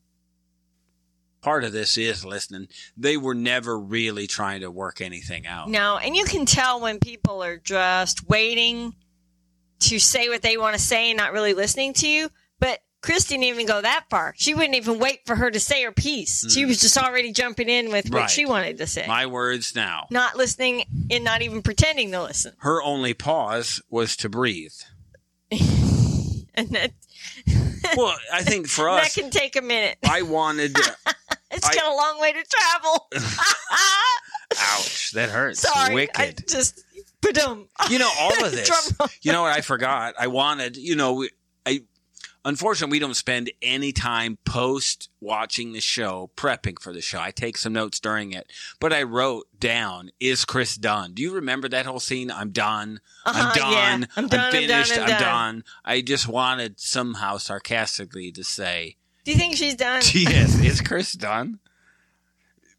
Part 1.41 1.63
of 1.63 1.73
this 1.73 1.97
is 1.97 2.23
listening. 2.23 2.67
They 2.95 3.17
were 3.17 3.35
never 3.35 3.77
really 3.77 4.27
trying 4.27 4.61
to 4.61 4.71
work 4.71 5.01
anything 5.01 5.45
out. 5.45 5.69
No, 5.69 5.97
and 5.97 6.15
you 6.15 6.23
can 6.25 6.45
tell 6.45 6.79
when 6.79 6.99
people 6.99 7.43
are 7.43 7.57
just 7.57 8.27
waiting 8.29 8.95
to 9.79 9.99
say 9.99 10.29
what 10.29 10.41
they 10.41 10.55
want 10.57 10.75
to 10.75 10.81
say 10.81 11.09
and 11.09 11.17
not 11.17 11.33
really 11.33 11.53
listening 11.53 11.93
to 11.95 12.07
you. 12.07 12.29
But 12.59 12.79
Kris 13.01 13.25
didn't 13.25 13.43
even 13.43 13.65
go 13.65 13.81
that 13.81 14.05
far. 14.09 14.33
She 14.37 14.53
wouldn't 14.53 14.75
even 14.75 14.99
wait 14.99 15.25
for 15.25 15.35
her 15.35 15.51
to 15.51 15.59
say 15.59 15.83
her 15.83 15.91
piece. 15.91 16.49
She 16.53 16.63
mm. 16.63 16.67
was 16.69 16.79
just 16.79 16.97
already 16.97 17.33
jumping 17.33 17.67
in 17.67 17.91
with 17.91 18.09
what 18.09 18.21
Right. 18.21 18.29
she 18.29 18.45
wanted 18.45 18.77
to 18.77 18.87
say. 18.87 19.05
My 19.05 19.25
words 19.25 19.75
now. 19.75 20.07
not 20.09 20.37
listening 20.37 20.85
and 21.11 21.25
not 21.25 21.41
even 21.41 21.61
pretending 21.61 22.11
to 22.11 22.23
listen. 22.23 22.53
Her 22.59 22.81
only 22.81 23.13
pause 23.13 23.81
was 23.89 24.15
to 24.17 24.29
breathe. 24.29 24.71
And 26.55 26.69
that, 26.69 26.91
Well, 27.97 28.15
I 28.31 28.43
think 28.43 28.67
for 28.67 28.87
us, 28.87 29.15
that 29.15 29.19
can 29.19 29.31
take 29.31 29.55
a 29.55 29.61
minute. 29.61 29.97
I 30.07 30.21
wanted. 30.21 30.77
It's 31.55 31.67
I- 31.67 31.73
got 31.75 31.85
a 31.85 31.95
long 31.95 32.19
way 32.19 32.31
to 32.33 32.43
travel. 32.43 33.07
ouch, 34.59 35.11
that 35.11 35.29
hurts. 35.29 35.59
Sorry. 35.59 35.93
Wicked. 35.93 36.19
I 36.19 36.33
just, 36.47 36.83
you 37.89 37.99
know 37.99 38.11
all 38.19 38.45
of 38.45 38.51
this 38.51 38.93
you 39.21 39.31
know 39.31 39.41
what 39.41 39.51
i 39.53 39.61
forgot 39.61 40.13
i 40.19 40.27
wanted 40.27 40.75
you 40.75 40.95
know 40.95 41.13
we, 41.13 41.29
i 41.65 41.81
unfortunately 42.45 42.95
we 42.95 42.99
don't 42.99 43.15
spend 43.15 43.51
any 43.61 43.91
time 43.91 44.37
post 44.45 45.09
watching 45.21 45.73
the 45.73 45.79
show 45.81 46.29
prepping 46.35 46.79
for 46.81 46.91
the 46.93 47.01
show. 47.01 47.19
I 47.19 47.31
take 47.31 47.57
some 47.57 47.73
notes 47.73 47.99
during 47.99 48.31
it 48.33 48.51
but 48.79 48.91
i 48.93 49.01
wrote 49.03 49.47
down 49.59 50.11
is 50.19 50.45
Kris 50.45 50.75
done? 50.75 51.13
Do 51.13 51.21
you 51.21 51.33
remember 51.33 51.69
that 51.69 51.85
whole 51.85 51.99
scene? 51.99 52.29
I'm 52.31 52.49
done. 52.51 52.99
I'm 53.25 53.35
Uh-huh, 53.35 53.53
done. 53.55 54.01
Yeah. 54.01 54.07
I'm 54.17 54.27
done, 54.27 54.39
I'm 54.39 54.51
done, 54.51 54.51
finished. 54.51 54.97
I'm 54.99 55.19
done. 55.19 55.63
i 55.85 56.01
just 56.01 56.27
wanted 56.27 56.79
somehow 56.79 57.37
sarcastically 57.37 58.31
to 58.33 58.43
say 58.43 58.97
Do 59.23 59.31
you 59.31 59.37
think 59.37 59.55
she's 59.55 59.75
done? 59.75 60.01
yes 60.13 60.59
is 60.59 60.81
Kris 60.81 61.13
done 61.13 61.59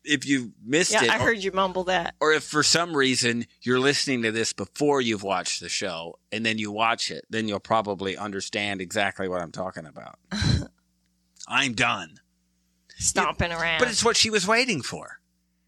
if 0.04 0.26
you 0.26 0.52
missed 0.64 0.92
yeah, 0.92 1.04
it 1.04 1.10
I 1.10 1.18
heard 1.18 1.42
you 1.42 1.52
mumble 1.52 1.84
that. 1.84 2.14
or 2.20 2.32
if 2.32 2.44
for 2.44 2.62
some 2.62 2.96
reason 2.96 3.46
you're 3.62 3.80
listening 3.80 4.22
to 4.22 4.32
this 4.32 4.52
before 4.52 5.00
you've 5.00 5.22
watched 5.22 5.60
the 5.60 5.68
show 5.68 6.18
and 6.30 6.44
then 6.44 6.58
you 6.58 6.70
watch 6.70 7.10
it, 7.10 7.24
then 7.30 7.48
you'll 7.48 7.60
probably 7.60 8.16
understand 8.16 8.80
exactly 8.80 9.28
what 9.28 9.40
I'm 9.40 9.52
talking 9.52 9.86
about. 9.86 10.18
I'm 11.48 11.74
done. 11.74 12.20
Stomping 12.96 13.52
around. 13.52 13.80
But 13.80 13.88
it's 13.88 14.04
what 14.04 14.16
she 14.16 14.30
was 14.30 14.46
waiting 14.46 14.82
for. 14.82 15.18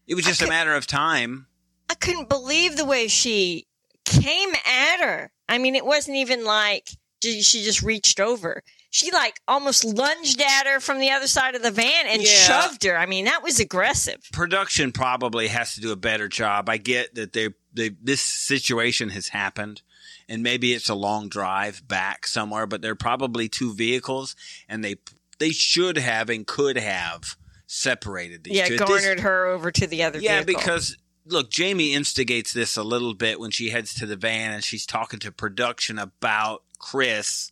It 0.07 0.15
was 0.15 0.25
just 0.25 0.41
a 0.41 0.47
matter 0.47 0.73
of 0.73 0.87
time. 0.87 1.47
I 1.89 1.93
couldn't 1.93 2.29
believe 2.29 2.77
the 2.77 2.85
way 2.85 3.07
she 3.07 3.67
came 4.05 4.49
at 4.65 5.01
her. 5.01 5.31
I 5.49 5.57
mean, 5.57 5.75
it 5.75 5.85
wasn't 5.85 6.17
even 6.17 6.45
like 6.45 6.89
she 7.21 7.41
just 7.41 7.81
reached 7.81 8.19
over. 8.19 8.63
She 8.89 9.11
like 9.11 9.41
almost 9.47 9.83
lunged 9.83 10.41
at 10.41 10.65
her 10.65 10.79
from 10.79 10.99
the 10.99 11.11
other 11.11 11.27
side 11.27 11.55
of 11.55 11.61
the 11.61 11.71
van 11.71 12.07
and 12.07 12.21
Yeah. 12.21 12.29
shoved 12.29 12.83
her. 12.83 12.97
I 12.97 13.05
mean, 13.05 13.25
that 13.25 13.43
was 13.43 13.59
aggressive. 13.59 14.21
Production 14.31 14.91
probably 14.91 15.47
has 15.47 15.75
to 15.75 15.81
do 15.81 15.91
a 15.91 15.95
better 15.97 16.27
job. 16.29 16.69
I 16.69 16.77
get 16.77 17.15
that 17.15 17.33
they, 17.33 17.49
they 17.73 17.91
this 18.01 18.21
situation 18.21 19.09
has 19.09 19.27
happened 19.29 19.81
and 20.29 20.41
maybe 20.41 20.73
it's 20.73 20.89
a 20.89 20.95
long 20.95 21.27
drive 21.29 21.85
back 21.87 22.25
somewhere, 22.27 22.65
but 22.65 22.81
they're 22.81 22.95
probably 22.95 23.49
two 23.49 23.73
vehicles 23.73 24.35
and 24.69 24.83
they 24.83 24.95
they 25.39 25.51
should 25.51 25.97
have 25.97 26.29
and 26.29 26.47
could 26.47 26.77
have 26.77 27.35
separated 27.67 28.43
these 28.45 28.55
yeah, 28.55 28.65
two. 28.67 28.77
This- 28.77 28.87
garnered 28.87 29.19
her 29.19 29.45
over 29.47 29.71
to 29.71 29.85
the 29.85 30.03
other 30.03 30.19
Yeah, 30.19 30.41
vehicle. 30.43 30.55
because 30.61 30.97
look, 31.25 31.51
Jeymi 31.51 31.91
instigates 31.91 32.53
this 32.53 32.77
a 32.77 32.83
little 32.83 33.13
bit 33.13 33.39
when 33.39 33.51
she 33.51 33.69
heads 33.69 33.93
to 33.95 34.05
the 34.05 34.15
van 34.15 34.53
and 34.53 34.63
she's 34.63 34.85
talking 34.85 35.19
to 35.19 35.31
production 35.31 35.99
about 35.99 36.63
Kris, 36.79 37.51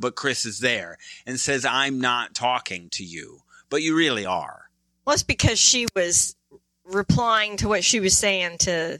but 0.00 0.16
Kris 0.16 0.44
is 0.46 0.58
there 0.60 0.98
and 1.26 1.38
says, 1.38 1.64
I'm 1.64 2.00
not 2.00 2.34
talking 2.34 2.88
to 2.90 3.04
you, 3.04 3.42
but 3.68 3.82
you 3.82 3.94
really 3.96 4.26
are. 4.26 4.70
well, 5.06 5.14
it's 5.14 5.22
because 5.22 5.58
she 5.58 5.86
was 5.94 6.34
replying 6.84 7.56
to 7.58 7.68
what 7.68 7.84
she 7.84 8.00
was 8.00 8.16
saying 8.16 8.58
to 8.58 8.98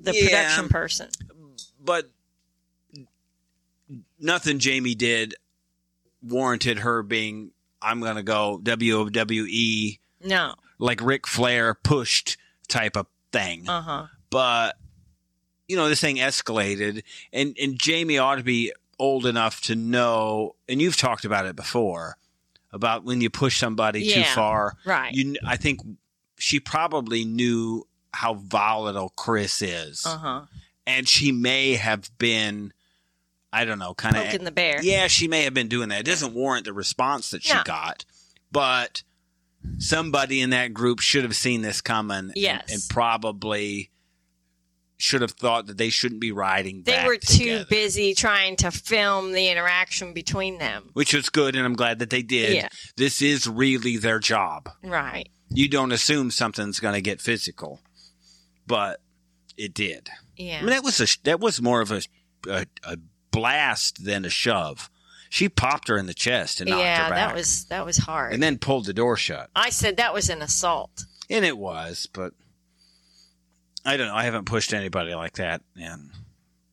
the 0.00 0.14
Yeah. 0.14 0.24
production 0.26 0.68
person. 0.68 1.08
But 1.80 2.08
nothing 4.18 4.58
Jeymi 4.58 4.96
did 4.96 5.34
warranted 6.22 6.80
her 6.80 7.02
being, 7.02 7.50
I'm 7.80 8.00
going 8.00 8.16
to 8.16 8.22
go 8.22 8.60
WWE, 8.62 9.98
No. 10.24 10.54
like 10.78 11.00
Ric 11.02 11.26
Flair 11.26 11.74
pushed 11.74 12.36
type 12.68 12.96
of 12.96 13.06
thing. 13.32 13.68
Uh 13.68 13.80
huh. 13.82 14.06
but 14.30 14.76
you 15.68 15.76
know 15.76 15.88
this 15.88 16.00
thing 16.00 16.16
escalated, 16.16 17.02
and 17.32 17.54
and 17.60 17.78
Jeymi 17.78 18.22
ought 18.22 18.36
to 18.36 18.42
be 18.42 18.72
old 18.98 19.26
enough 19.26 19.60
to 19.62 19.74
know, 19.74 20.54
and 20.68 20.80
you've 20.82 20.96
talked 20.96 21.24
about 21.24 21.46
it 21.46 21.56
before 21.56 22.16
about 22.72 23.04
when 23.04 23.20
you 23.20 23.30
push 23.30 23.58
somebody 23.58 24.12
too 24.12 24.24
far. 24.24 24.76
Right. 24.84 25.14
You, 25.14 25.36
I 25.46 25.56
think 25.56 25.80
she 26.38 26.60
probably 26.60 27.24
knew 27.24 27.86
how 28.12 28.34
volatile 28.34 29.10
Kris 29.16 29.62
is, 29.62 30.04
uh 30.06 30.16
huh. 30.18 30.40
and 30.86 31.08
she 31.08 31.32
may 31.32 31.74
have 31.74 32.10
been, 32.18 32.72
I 33.52 33.64
don't 33.64 33.78
know, 33.78 33.94
kind 33.94 34.16
of 34.16 34.24
Poking 34.24 34.44
the 34.44 34.50
bear. 34.50 34.82
yeah, 34.82 35.06
she 35.06 35.28
may 35.28 35.44
have 35.44 35.54
been 35.54 35.68
doing 35.68 35.88
that. 35.90 36.00
It 36.00 36.06
doesn't 36.06 36.34
warrant 36.34 36.64
the 36.66 36.72
response 36.72 37.30
that 37.30 37.42
she 37.42 37.54
No. 37.54 37.62
got, 37.64 38.04
but 38.52 39.02
somebody 39.78 40.40
in 40.40 40.50
that 40.50 40.72
group 40.74 41.00
should 41.00 41.24
have 41.24 41.36
seen 41.36 41.62
this 41.62 41.80
coming. 41.80 42.32
and- 42.36 42.62
and, 42.70 42.82
probably 42.88 43.90
should 44.98 45.22
have 45.22 45.30
thought 45.30 45.66
that 45.66 45.78
they 45.78 45.90
shouldn't 45.90 46.20
be 46.20 46.32
riding. 46.32 46.82
They 46.82 47.04
were 47.06 47.16
too 47.16 47.64
busy 47.70 48.14
trying 48.14 48.56
to 48.56 48.70
film 48.70 49.32
the 49.32 49.48
interaction 49.48 50.12
between 50.12 50.58
them. 50.58 50.90
which 50.92 51.14
was 51.14 51.30
good, 51.30 51.54
and 51.54 51.64
I'm 51.64 51.74
glad 51.74 52.00
that 52.00 52.10
they 52.10 52.22
did. 52.22 52.56
Yeah. 52.56 52.68
This 52.96 53.22
is 53.22 53.48
really 53.48 53.96
their 53.96 54.18
job. 54.18 54.68
Right. 54.82 55.28
You 55.50 55.68
don't 55.68 55.92
assume 55.92 56.30
something's 56.30 56.80
going 56.80 56.94
to 56.94 57.00
get 57.00 57.20
physical, 57.20 57.80
but 58.66 59.00
it 59.56 59.72
did. 59.72 60.10
Yeah. 60.36 60.58
I 60.58 60.60
mean, 60.62 60.70
that 60.70 60.84
was 60.84 61.00
a 61.00 61.06
that 61.24 61.40
was 61.40 61.62
more 61.62 61.80
of 61.80 61.92
a 61.92 62.02
a, 62.48 62.66
a 62.84 62.98
blast 63.30 64.04
than 64.04 64.24
a 64.24 64.30
shove. 64.30 64.90
She 65.30 65.48
popped 65.48 65.88
her 65.88 65.98
in 65.98 66.06
the 66.06 66.14
chest 66.14 66.60
and 66.60 66.70
knocked 66.70 66.82
yeah, 66.82 67.04
her 67.04 67.10
back. 67.10 67.28
that 67.28 67.34
was 67.34 67.64
that 67.66 67.84
was 67.84 67.98
hard. 67.98 68.32
and 68.32 68.42
then 68.42 68.58
pulled 68.58 68.86
the 68.86 68.92
door 68.92 69.16
shut. 69.16 69.50
I 69.54 69.70
said 69.70 69.96
that 69.96 70.12
was 70.12 70.28
an 70.28 70.42
assault. 70.42 71.04
And 71.30 71.44
it 71.44 71.58
was, 71.58 72.08
but 72.12 72.32
I 73.88 73.96
don't 73.96 74.08
know. 74.08 74.14
I 74.14 74.24
haven't 74.24 74.44
pushed 74.44 74.74
anybody 74.74 75.14
like 75.14 75.36
that 75.36 75.62
in, 75.74 76.10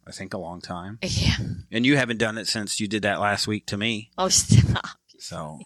I 0.05 0.11
think, 0.11 0.33
a 0.33 0.37
long 0.37 0.59
time. 0.59 0.99
Yeah. 1.01 1.37
And 1.71 1.85
you 1.85 1.95
haven't 1.95 2.17
done 2.17 2.37
it 2.37 2.45
since 2.45 2.81
you 2.81 2.89
did 2.89 3.03
that 3.03 3.21
last 3.21 3.47
week 3.47 3.65
to 3.67 3.77
me. 3.77 4.11
Oh, 4.17 4.27
stop. 4.27 4.85
So, 5.17 5.59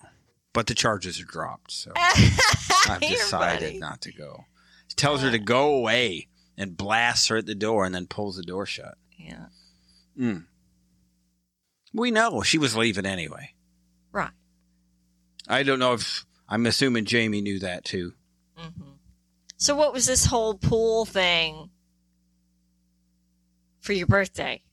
but 0.54 0.68
the 0.68 0.76
charges 0.76 1.20
are 1.20 1.26
dropped. 1.26 1.72
So 1.72 1.92
I've 1.96 3.02
decided 3.02 3.80
not 3.80 4.02
to 4.02 4.14
go. 4.14 4.46
He 4.90 4.94
tells 4.94 5.24
her 5.24 5.32
to 5.32 5.40
go 5.40 5.74
away 5.74 6.28
and 6.56 6.78
blasts 6.78 7.30
her 7.30 7.38
at 7.38 7.48
the 7.48 7.56
door 7.56 7.84
and 7.84 7.96
then 7.96 8.06
pulls 8.06 8.36
the 8.36 8.44
door 8.44 8.68
shut. 8.68 8.96
Yeah. 9.18 9.48
Mm. 10.20 10.46
We 11.96 12.12
know 12.12 12.44
she 12.44 12.60
was 12.60 12.78
leaving 12.78 13.08
anyway. 13.08 13.56
Right. 14.12 14.30
I 15.48 15.64
don't 15.64 15.80
know 15.80 15.94
if 15.94 16.28
I'm 16.48 16.68
assuming 16.68 17.06
Jeymi 17.06 17.42
knew 17.42 17.58
that 17.58 17.86
too. 17.86 18.14
hmm 18.56 18.89
So, 19.60 19.76
what 19.76 19.92
was 19.92 20.06
this 20.06 20.26
whole 20.26 20.56
pool 20.56 21.06
thing 21.06 21.70
for 23.82 23.92
your 23.92 24.08
birthday? 24.08 24.64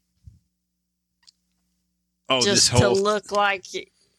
Oh, 2.29 2.41
just 2.41 2.71
whole 2.71 2.95
to 2.95 3.01
look 3.03 3.33
like 3.33 3.65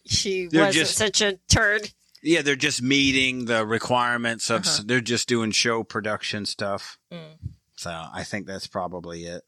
she 0.05 0.47
wasn't 0.47 0.73
just- 0.73 0.95
such 0.95 1.21
a 1.21 1.37
turd. 1.49 1.91
Yeah, 2.21 2.41
they're 2.41 2.55
just 2.57 2.81
meeting 2.81 3.45
the 3.45 3.65
requirements 3.65 4.49
of. 4.49 4.65
Uh-huh. 4.65 4.83
They're 4.85 5.01
just 5.01 5.29
doing 5.29 5.51
show 5.51 5.83
production 5.83 6.45
stuff. 6.45 6.97
Mm. 7.11 7.37
So 7.77 7.91
I 7.91 8.23
think 8.23 8.47
that's 8.47 8.67
probably 8.67 9.25
it. 9.25 9.43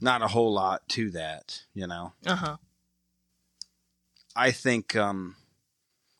Not 0.00 0.22
a 0.22 0.28
whole 0.28 0.52
lot 0.52 0.88
to 0.90 1.10
that, 1.10 1.62
you 1.74 1.86
know. 1.86 2.12
Uh 2.24 2.36
huh. 2.36 2.56
I 4.36 4.52
think 4.52 4.96
um, 4.96 5.36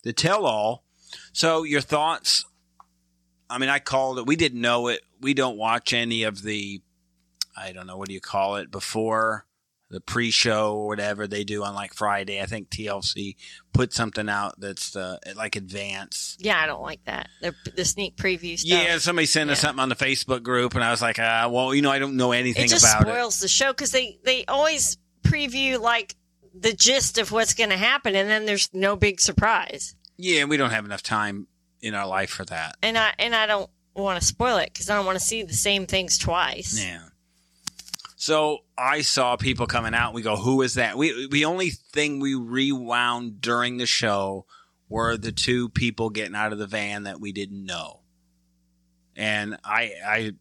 the 0.02 0.12
tell 0.12 0.44
all. 0.44 0.84
So 1.32 1.62
your 1.62 1.80
thoughts? 1.80 2.44
I 3.50 3.58
mean, 3.58 3.68
I 3.68 3.78
called 3.78 4.18
it. 4.18 4.26
We 4.26 4.36
didn't 4.36 4.60
know 4.60 4.88
it. 4.88 5.02
We 5.20 5.34
don't 5.34 5.56
watch 5.56 5.92
any 5.92 6.22
of 6.24 6.42
the. 6.42 6.80
I 7.56 7.72
don't 7.72 7.86
know 7.86 7.96
what 7.96 8.08
do 8.08 8.14
you 8.14 8.20
call 8.20 8.56
it 8.56 8.70
before 8.70 9.46
the 9.90 10.00
pre-show 10.00 10.74
or 10.74 10.86
whatever 10.88 11.28
they 11.28 11.44
do 11.44 11.62
on 11.62 11.72
like 11.74 11.94
Friday. 11.94 12.40
I 12.42 12.46
think 12.46 12.68
TLC 12.68 13.36
put 13.72 13.92
something 13.92 14.28
out 14.28 14.58
that's 14.58 14.96
uh, 14.96 15.18
like 15.36 15.54
advance. 15.54 16.36
Yeah, 16.40 16.58
I 16.60 16.66
don't 16.66 16.82
like 16.82 17.04
that. 17.04 17.28
The, 17.40 17.54
the 17.76 17.84
sneak 17.84 18.16
preview 18.16 18.58
stuff. 18.58 18.70
Yeah, 18.82 18.98
somebody 18.98 19.26
sent 19.26 19.50
us 19.50 19.58
Yeah. 19.58 19.68
something 19.68 19.82
on 19.82 19.88
the 19.88 19.94
Facebook 19.94 20.42
group, 20.42 20.74
and 20.74 20.82
I 20.82 20.90
was 20.90 21.00
like, 21.02 21.18
uh, 21.20 21.48
well, 21.52 21.72
you 21.74 21.82
know, 21.82 21.90
I 21.92 22.00
don't 22.00 22.16
know 22.16 22.32
anything 22.32 22.64
it 22.64 22.68
just 22.70 22.84
about 22.84 23.02
it. 23.02 23.08
spoils 23.12 23.38
the 23.38 23.46
show 23.48 23.68
because 23.72 23.92
they 23.92 24.18
they 24.24 24.44
always 24.46 24.96
preview 25.22 25.78
like 25.80 26.16
the 26.58 26.72
gist 26.72 27.18
of 27.18 27.30
what's 27.30 27.54
going 27.54 27.70
to 27.70 27.76
happen, 27.76 28.16
and 28.16 28.28
then 28.28 28.46
there's 28.46 28.70
no 28.72 28.96
big 28.96 29.20
surprise. 29.20 29.94
Yeah, 30.16 30.44
we 30.44 30.56
don't 30.56 30.70
have 30.70 30.84
enough 30.86 31.02
time 31.02 31.46
in 31.84 31.94
our 31.94 32.06
life 32.06 32.30
for 32.30 32.44
that. 32.46 32.76
And 32.82 32.96
I 32.96 33.12
and 33.18 33.34
I 33.34 33.46
don't 33.46 33.70
want 33.94 34.18
to 34.18 34.26
spoil 34.26 34.56
it 34.56 34.72
because 34.72 34.88
I 34.88 34.96
don't 34.96 35.06
want 35.06 35.18
to 35.18 35.24
see 35.24 35.42
the 35.42 35.52
same 35.52 35.86
things 35.86 36.18
twice. 36.18 36.82
Yeah. 36.82 37.02
So 38.16 38.60
I 38.76 39.02
saw 39.02 39.36
people 39.36 39.66
coming 39.66 39.94
out. 39.94 40.14
We 40.14 40.22
go, 40.22 40.36
who 40.36 40.62
is 40.62 40.74
that? 40.74 40.96
We 40.96 41.28
the 41.28 41.44
only 41.44 41.70
thing 41.70 42.20
we 42.20 42.34
rewound 42.34 43.42
during 43.42 43.76
the 43.76 43.86
show 43.86 44.46
were 44.88 45.18
the 45.18 45.30
two 45.30 45.68
people 45.68 46.08
getting 46.08 46.34
out 46.34 46.52
of 46.52 46.58
the 46.58 46.66
van 46.66 47.02
that 47.02 47.20
we 47.20 47.32
didn't 47.32 47.64
know. 47.64 48.00
And 49.14 49.58
I 49.62 49.92
I 50.04 50.32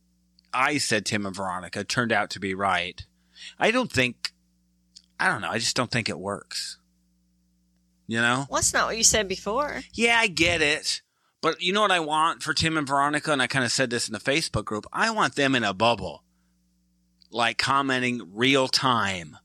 I 0.53 0.77
said 0.77 1.05
Tim 1.05 1.25
and 1.25 1.35
Veronica 1.35 1.83
turned 1.83 2.13
out 2.13 2.29
to 2.31 2.39
be 2.39 2.55
right. 2.55 3.05
I 3.59 3.71
don't 3.71 3.91
think 3.91 4.31
I 5.19 5.27
don't 5.27 5.41
know. 5.41 5.49
I 5.49 5.57
just 5.57 5.75
don't 5.75 5.91
think 5.91 6.07
it 6.07 6.19
works. 6.19 6.77
You 8.07 8.21
know? 8.21 8.45
Well, 8.49 8.59
that's 8.59 8.73
not 8.73 8.87
what 8.87 8.97
you 8.97 9.03
said 9.03 9.27
before. 9.27 9.81
Yeah, 9.93 10.17
I 10.19 10.27
get 10.27 10.61
it. 10.61 11.01
But 11.43 11.61
you 11.61 11.73
know 11.73 11.81
what 11.81 11.91
I 11.91 11.99
want 11.99 12.41
for 12.41 12.53
Tim 12.53 12.77
and 12.77 12.87
Veronica? 12.87 13.31
And 13.33 13.41
I 13.41 13.47
kind 13.47 13.65
of 13.65 13.71
said 13.71 13.89
this 13.91 14.07
in 14.07 14.13
the 14.13 14.19
Facebook 14.19 14.63
group. 14.65 14.85
I 14.93 15.11
want 15.11 15.35
them 15.35 15.53
in 15.55 15.63
a 15.65 15.73
bubble, 15.73 16.23
like 17.31 17.57
commenting 17.57 18.21
real 18.33 18.67
time. 18.69 19.37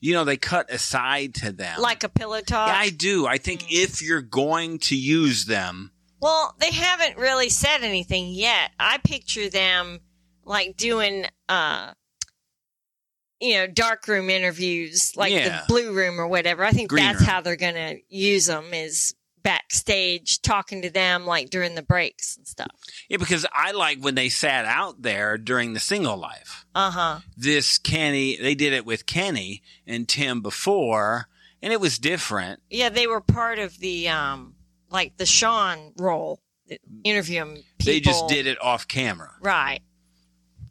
You 0.00 0.14
know, 0.14 0.24
they 0.24 0.38
cut 0.38 0.68
aside 0.72 1.34
to 1.36 1.52
them. 1.52 1.78
Like 1.80 2.02
a 2.04 2.08
pillow 2.08 2.40
talk. 2.40 2.68
yeah, 2.68 2.74
I 2.76 2.88
do. 2.90 3.26
I 3.26 3.36
think 3.38 3.70
if 3.70 4.02
you're 4.02 4.22
going 4.22 4.78
to 4.80 4.96
use 4.96 5.44
them, 5.44 5.92
Well, 6.20 6.56
they 6.58 6.70
haven't 6.72 7.18
really 7.18 7.50
said 7.50 7.82
anything 7.82 8.30
yet. 8.30 8.70
I 8.80 8.98
picture 8.98 9.48
them 9.50 10.00
like 10.44 10.76
doing, 10.76 11.26
uh, 11.48 11.92
you 13.40 13.54
know, 13.56 13.66
dark 13.66 14.08
room 14.08 14.30
interviews, 14.30 15.12
like 15.16 15.32
Yeah. 15.32 15.60
the 15.60 15.64
blue 15.68 15.92
room 15.92 16.18
or 16.20 16.26
whatever. 16.26 16.64
I 16.64 16.70
think 16.72 16.88
Green 16.88 17.04
that's 17.04 17.20
room. 17.20 17.28
how 17.28 17.40
they're 17.42 17.56
going 17.56 17.74
to 17.74 17.98
use 18.08 18.46
them 18.46 18.72
is 18.72 19.14
backstage 19.42 20.40
talking 20.42 20.82
to 20.82 20.90
them 20.90 21.26
like 21.26 21.50
during 21.50 21.74
the 21.74 21.82
breaks 21.82 22.36
and 22.36 22.46
stuff. 22.46 22.70
yeah, 23.08 23.16
because 23.16 23.46
I 23.52 23.72
like 23.72 23.98
when 24.00 24.14
they 24.14 24.28
sat 24.28 24.64
out 24.64 25.02
there 25.02 25.38
during 25.38 25.74
the 25.74 25.80
single 25.80 26.16
life. 26.16 26.64
Uh 26.74 26.90
huh. 26.90 27.18
This 27.36 27.78
Kenny, 27.78 28.36
they 28.36 28.54
did 28.54 28.72
it 28.72 28.86
with 28.86 29.06
Kenny 29.06 29.62
and 29.86 30.08
Tim 30.08 30.40
before, 30.40 31.28
and 31.60 31.72
it 31.72 31.80
was 31.80 31.98
different. 31.98 32.60
Yeah, 32.70 32.88
they 32.88 33.06
were 33.06 33.20
part 33.20 33.58
of 33.58 33.78
the, 33.78 34.08
um, 34.08 34.54
like 34.90 35.16
the 35.16 35.26
Shaun 35.26 35.92
role, 35.98 36.40
interviewing 37.04 37.62
people. 37.78 37.92
They 37.92 38.00
just 38.00 38.28
did 38.28 38.46
it 38.46 38.62
off 38.62 38.88
camera. 38.88 39.32
Right. 39.40 39.80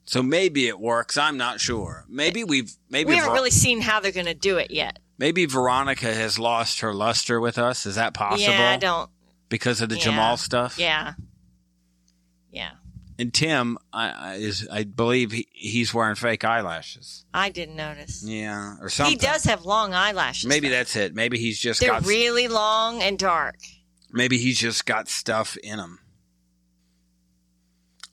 So 0.05 0.23
maybe 0.23 0.67
it 0.67 0.79
works. 0.79 1.17
I'm 1.17 1.37
not 1.37 1.59
sure. 1.61 2.05
Maybe 2.09 2.43
we've 2.43 2.71
maybe 2.89 3.09
We 3.09 3.15
haven't 3.15 3.33
really 3.33 3.51
seen 3.51 3.81
how 3.81 3.99
they're 3.99 4.11
going 4.11 4.25
to 4.25 4.33
do 4.33 4.57
it 4.57 4.71
yet. 4.71 4.99
Maybe 5.21 5.45
Veronica 5.45 6.11
has 6.13 6.37
lost 6.39 6.79
her 6.81 6.93
luster 6.93 7.39
with 7.39 7.57
us. 7.57 7.85
Is 7.85 7.95
that 7.95 8.13
possible? 8.13 8.51
Yeah, 8.51 8.71
I 8.71 8.77
don't. 8.77 9.09
because 9.49 9.79
of 9.79 9.87
the 9.89 9.95
Yeah. 9.95 10.01
Jamal 10.03 10.35
stuff. 10.37 10.77
Yeah. 10.79 11.13
Yeah. 12.51 12.71
And 13.19 13.31
Tim 13.33 13.77
I, 13.93 14.09
I, 14.09 14.33
is 14.35 14.67
I 14.71 14.83
believe 14.83 15.31
he, 15.31 15.47
he's 15.53 15.93
wearing 15.93 16.15
fake 16.15 16.43
eyelashes. 16.43 17.23
I 17.33 17.49
didn't 17.49 17.75
notice. 17.75 18.23
Yeah, 18.25 18.77
or 18.81 18.89
something. 18.89 19.11
He 19.11 19.17
does 19.17 19.43
have 19.43 19.63
long 19.63 19.93
eyelashes. 19.93 20.47
Maybe 20.49 20.69
though. 20.69 20.75
that's 20.77 20.95
it. 20.95 21.13
Maybe 21.13 21.37
he's 21.37 21.59
just 21.59 21.81
They're 21.81 21.91
got. 21.91 22.05
really 22.07 22.47
long 22.47 23.01
and 23.03 23.19
dark. 23.19 23.57
maybe 24.11 24.37
he's 24.39 24.57
just 24.57 24.87
got 24.87 25.07
stuff 25.07 25.55
in 25.57 25.77
him. 25.77 25.99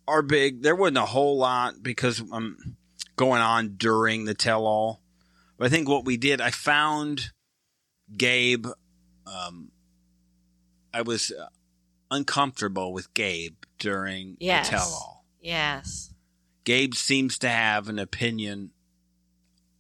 Our 0.06 0.20
big. 0.22 0.62
There 0.62 0.76
wasn't 0.76 0.98
a 0.98 1.06
whole 1.06 1.38
lot 1.38 1.82
because 1.82 2.20
I'm 2.20 2.32
um 2.32 2.76
going 3.16 3.40
on 3.40 3.76
during 3.76 4.26
the 4.26 4.34
tell 4.34 4.66
all. 4.66 5.00
But 5.58 5.66
I 5.66 5.68
think 5.68 5.88
what 5.88 6.04
we 6.04 6.16
did, 6.16 6.40
I 6.40 6.50
found 6.50 7.32
Gabe. 8.16 8.66
Um, 9.26 9.70
I 10.94 11.02
was 11.02 11.30
uh, 11.32 11.46
uncomfortable 12.10 12.92
with 12.92 13.12
Gabe 13.14 13.56
during 13.78 14.36
Yes. 14.40 14.68
the 14.68 14.76
tell 14.76 14.86
all. 14.88 15.24
Yes. 15.40 16.12
Gabe 16.64 16.94
seems 16.94 17.38
to 17.40 17.48
have 17.48 17.88
an 17.88 17.98
opinion 17.98 18.70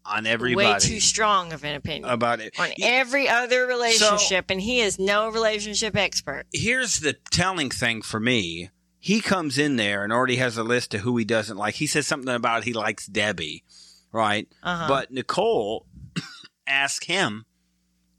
on 0.04 0.26
everybody 0.26 0.66
Way 0.66 0.78
too 0.78 1.00
strong 1.00 1.52
of 1.52 1.64
an 1.64 1.74
opinion 1.74 2.08
about 2.08 2.40
it. 2.40 2.58
on 2.58 2.70
every 2.82 3.28
other 3.28 3.66
relationship, 3.66 4.46
So- 4.48 4.52
and 4.52 4.60
he 4.60 4.80
is 4.80 4.98
no 4.98 5.28
relationship 5.28 5.96
expert. 5.96 6.46
Here's 6.52 7.00
the 7.00 7.14
telling 7.30 7.70
thing 7.70 8.00
for 8.02 8.18
me. 8.18 8.70
He 9.00 9.20
comes 9.20 9.58
in 9.58 9.76
there 9.76 10.02
and 10.04 10.12
already 10.12 10.36
has 10.36 10.56
a 10.56 10.64
list 10.64 10.92
of 10.94 11.02
who 11.02 11.16
he 11.18 11.24
doesn't 11.24 11.56
like. 11.58 11.74
He 11.76 11.86
says 11.86 12.06
something 12.06 12.34
about 12.34 12.64
he 12.64 12.72
likes 12.72 13.06
Debbie, 13.06 13.64
right? 14.12 14.48
Uh-huh. 14.62 14.88
But 14.88 15.10
Nicole 15.10 15.86
asked 16.66 17.04
him, 17.04 17.44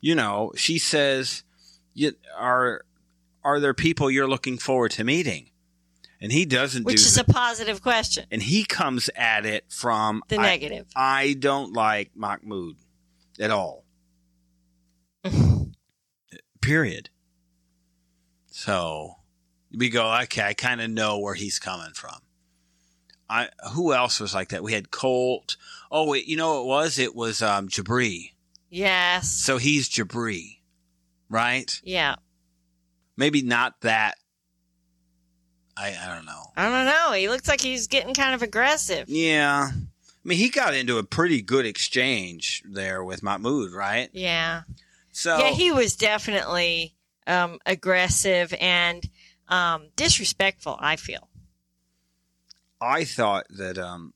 you 0.02 0.16
know, 0.16 0.52
she 0.56 0.78
says, 0.80 1.44
"You- 1.94 2.16
"Are 2.38 2.86
are 3.44 3.60
there 3.60 3.74
people 3.74 4.10
you're 4.12 4.28
looking 4.30 4.58
forward 4.58 4.92
to 4.92 5.04
meeting?" 5.04 5.52
and 6.22 6.34
he 6.34 6.44
doesn't 6.46 6.84
which 6.84 6.98
do 6.98 7.02
is 7.02 7.16
the- 7.16 7.22
a 7.22 7.24
positive 7.24 7.82
question. 7.82 8.26
and 8.30 8.44
he 8.44 8.66
comes 8.66 9.10
at 9.16 9.46
it 9.46 9.64
from 9.70 10.22
The 10.28 10.38
I, 10.38 10.42
negative. 10.42 10.88
I 10.96 11.34
don't 11.40 11.72
like 11.74 12.12
Mahmoud 12.16 12.76
at 13.40 13.52
all. 13.52 13.86
Period. 16.62 17.10
So 18.48 19.16
we 19.72 19.90
go, 19.90 20.14
okay, 20.24 20.42
I 20.44 20.54
kind 20.54 20.82
of 20.82 20.90
know 20.90 21.20
where 21.20 21.36
he's 21.36 21.58
coming 21.60 21.94
from. 21.94 22.20
I 23.30 23.50
who 23.74 23.94
else 23.94 24.20
was 24.20 24.34
like 24.34 24.50
that? 24.50 24.64
We 24.64 24.74
had 24.74 24.92
Colt. 24.92 25.56
Oh, 25.92 26.08
wait, 26.10 26.26
you 26.28 26.38
know 26.38 26.56
what 26.56 26.62
it 26.62 26.68
was? 26.68 27.00
It 27.00 27.16
was 27.16 27.42
um 27.42 27.68
Jabri. 27.70 28.32
yes. 28.70 29.30
So 29.32 29.58
he's 29.58 29.90
Jabri, 29.90 30.60
right? 31.30 31.80
yeah. 31.84 32.16
Maybe 33.18 33.42
not 33.42 33.82
that. 33.82 34.16
I 35.78 35.96
I 36.02 36.16
don't 36.16 36.26
know. 36.26 36.44
I 36.58 36.70
don't 36.70 36.86
know. 36.86 37.12
He 37.14 37.30
looks 37.30 37.48
like 37.48 37.62
he's 37.62 37.88
getting 37.88 38.14
kind 38.14 38.34
of 38.34 38.42
aggressive. 38.42 39.10
Yeah. 39.10 39.70
I 39.74 40.28
mean, 40.28 40.38
he 40.38 40.50
got 40.50 40.74
into 40.74 40.98
a 40.98 41.04
pretty 41.04 41.42
good 41.42 41.66
exchange 41.66 42.62
there 42.66 43.04
with 43.04 43.24
Mahmoud, 43.24 43.72
right? 43.72 44.10
Yeah. 44.12 44.64
So 45.12 45.38
Yeah, 45.38 45.52
he 45.52 45.72
was 45.72 45.96
definitely 45.96 46.96
um, 47.26 47.60
aggressive 47.66 48.54
and 48.60 49.10
um, 49.48 49.88
disrespectful, 49.96 50.78
I 50.80 50.98
feel. 50.98 51.29
I 52.82 53.04
thought 53.04 53.46
that, 53.50 53.78
um, 53.78 54.14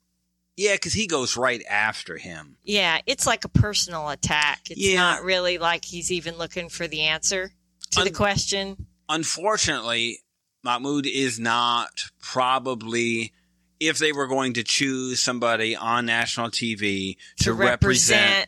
yeah, 0.55 0.73
because 0.73 0.93
he 0.93 1.07
goes 1.07 1.35
right 1.35 1.63
after 1.69 2.17
him. 2.17 2.57
Yeah, 2.63 2.99
it's 3.05 3.25
like 3.27 3.43
a 3.45 3.49
personal 3.49 4.09
attack. 4.09 4.69
It's 4.69 4.79
Yeah. 4.79 4.95
not 4.97 5.23
really 5.23 5.57
like 5.57 5.85
he's 5.85 6.11
even 6.11 6.37
looking 6.37 6.69
for 6.69 6.87
the 6.87 7.01
answer 7.01 7.51
to 7.91 8.03
the 8.03 8.11
question. 8.11 8.87
Unfortunately, 9.09 10.19
Mahmoud 10.63 11.05
is 11.05 11.39
not 11.39 12.03
probably, 12.21 13.33
if 13.79 13.97
they 13.97 14.11
were 14.11 14.27
going 14.27 14.53
to 14.53 14.63
choose 14.63 15.19
somebody 15.21 15.75
on 15.75 16.05
national 16.05 16.49
TV 16.51 17.17
to, 17.41 17.53
represent, 17.53 18.47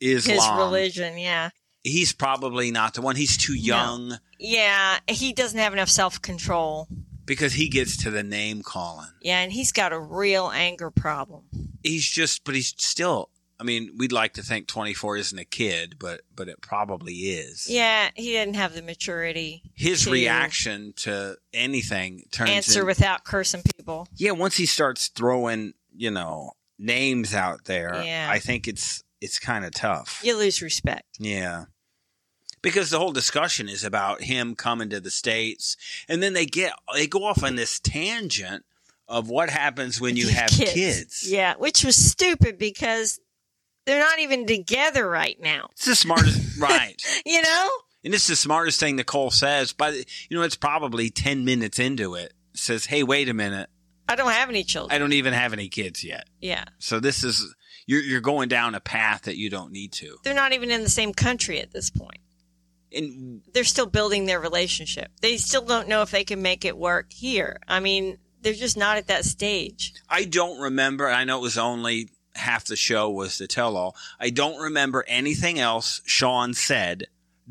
his 0.00 0.26
Islam, 0.28 0.58
religion. 0.58 1.18
Yeah. 1.18 1.50
he's 1.84 2.12
probably 2.12 2.70
not 2.70 2.94
the 2.94 3.02
one. 3.02 3.16
He's 3.16 3.36
too 3.36 3.54
young 3.54 4.18
Yeah, 4.38 4.98
he 5.08 5.32
doesn't 5.32 5.58
have 5.58 5.72
enough 5.72 5.88
self 5.90 6.22
control. 6.22 6.88
Because 7.32 7.54
he 7.54 7.68
gets 7.68 7.96
to 8.02 8.10
the 8.10 8.22
name 8.22 8.62
calling. 8.62 9.08
Yeah, 9.22 9.40
and 9.40 9.50
he's 9.52 9.72
got 9.72 9.92
a 9.92 9.98
real 9.98 10.50
anger 10.54 10.90
problem. 10.90 11.44
He's 11.82 12.08
just, 12.08 12.44
but 12.44 12.54
he's 12.54 12.74
still. 12.76 13.30
I 13.58 13.64
mean, 13.64 13.94
we'd 13.96 14.10
like 14.12 14.32
to 14.34 14.42
think 14.42 14.66
24 14.66 15.16
isn't 15.18 15.38
a 15.38 15.44
kid, 15.44 15.96
but 15.98 16.22
but 16.34 16.48
it 16.48 16.60
probably 16.60 17.14
is. 17.14 17.66
Yeah, 17.70 18.10
he 18.14 18.32
didn't 18.32 18.54
have 18.54 18.74
the 18.74 18.82
maturity. 18.82 19.62
His 19.74 20.04
to 20.04 20.10
reaction 20.10 20.92
to 20.96 21.36
anything 21.54 22.24
turns 22.32 22.50
Answer 22.50 22.80
in- 22.80 22.86
without 22.86 23.24
cursing 23.24 23.62
people. 23.76 24.08
yeah. 24.16 24.32
Once 24.32 24.56
he 24.56 24.66
starts 24.66 25.08
throwing, 25.08 25.74
you 25.94 26.10
know, 26.10 26.52
names 26.78 27.34
out 27.34 27.64
there, 27.66 28.02
Yeah. 28.04 28.26
I 28.30 28.40
think 28.40 28.66
it's 28.68 29.02
it's 29.20 29.38
kind 29.38 29.64
of 29.64 29.70
tough. 29.72 30.20
You 30.24 30.36
lose 30.36 30.60
respect. 30.60 31.06
Yeah. 31.20 31.66
Because 32.62 32.90
the 32.90 32.98
whole 32.98 33.12
discussion 33.12 33.68
is 33.68 33.82
about 33.84 34.22
him 34.22 34.54
coming 34.54 34.88
to 34.90 35.00
the 35.00 35.10
states, 35.10 35.76
and 36.08 36.22
then 36.22 36.32
they 36.32 36.46
get 36.46 36.72
they 36.94 37.06
go 37.06 37.24
off 37.24 37.42
on 37.42 37.56
this 37.56 37.80
tangent 37.80 38.64
of 39.08 39.28
what 39.28 39.50
happens 39.50 40.00
when 40.00 40.16
you 40.16 40.28
have 40.28 40.50
kids. 40.50 41.30
Yeah, 41.30 41.54
which 41.58 41.84
was 41.84 41.96
stupid 41.96 42.58
because 42.58 43.20
they're 43.84 43.98
not 43.98 44.20
even 44.20 44.46
together 44.46 45.08
right 45.08 45.36
now. 45.40 45.68
It's 45.72 45.86
the 45.86 45.96
smartest, 45.96 46.58
right? 46.60 46.94
You 47.26 47.42
know? 47.42 47.70
And 48.04 48.14
it's 48.14 48.26
the 48.26 48.36
smartest 48.36 48.80
thing 48.80 48.96
Nicole 48.96 49.30
says. 49.30 49.72
But 49.72 49.94
you 50.28 50.36
know, 50.36 50.42
it's 50.42 50.56
probably 50.56 51.10
ten 51.10 51.44
minutes 51.44 51.78
into 51.78 52.14
it. 52.14 52.32
Says, 52.54 52.86
"Hey, 52.86 53.02
wait 53.02 53.28
a 53.28 53.34
minute! 53.34 53.70
I 54.08 54.14
don't 54.14 54.30
have 54.30 54.48
any 54.48 54.62
children. 54.64 54.94
I 54.94 54.98
don't 54.98 55.12
even 55.14 55.32
have 55.32 55.52
any 55.52 55.68
kids 55.68 56.04
yet. 56.04 56.28
yeah. 56.40 56.64
So 56.78 57.00
this 57.00 57.24
is 57.24 57.54
you're 57.86 58.02
you're 58.02 58.20
going 58.20 58.48
down 58.48 58.74
a 58.74 58.80
path 58.80 59.22
that 59.22 59.36
you 59.36 59.50
don't 59.50 59.72
need 59.72 59.92
to." 59.94 60.18
They're 60.22 60.34
not 60.34 60.52
even 60.52 60.70
in 60.70 60.82
the 60.82 60.90
same 60.90 61.12
country 61.12 61.60
at 61.60 61.72
this 61.72 61.90
point. 61.90 62.18
And 62.94 63.42
They're 63.52 63.64
still 63.64 63.86
building 63.86 64.26
their 64.26 64.40
relationship. 64.40 65.10
They 65.20 65.36
still 65.36 65.62
don't 65.64 65.88
know 65.88 66.02
if 66.02 66.10
they 66.10 66.24
can 66.24 66.42
make 66.42 66.64
it 66.64 66.76
work 66.76 67.12
here. 67.12 67.58
I 67.68 67.80
mean, 67.80 68.18
they're 68.42 68.52
just 68.54 68.76
not 68.76 68.96
at 68.96 69.06
that 69.08 69.24
stage. 69.24 69.92
I 70.08 70.24
don't 70.24 70.60
remember. 70.60 71.08
I 71.08 71.24
know 71.24 71.38
it 71.38 71.42
was 71.42 71.58
only 71.58 72.10
half 72.34 72.64
the 72.64 72.76
show 72.76 73.10
was 73.10 73.38
the 73.38 73.46
tell 73.46 73.76
all. 73.76 73.94
I 74.18 74.30
don't 74.30 74.60
remember 74.60 75.04
anything 75.06 75.58
else 75.58 76.00
Shaun 76.06 76.54
said 76.54 77.06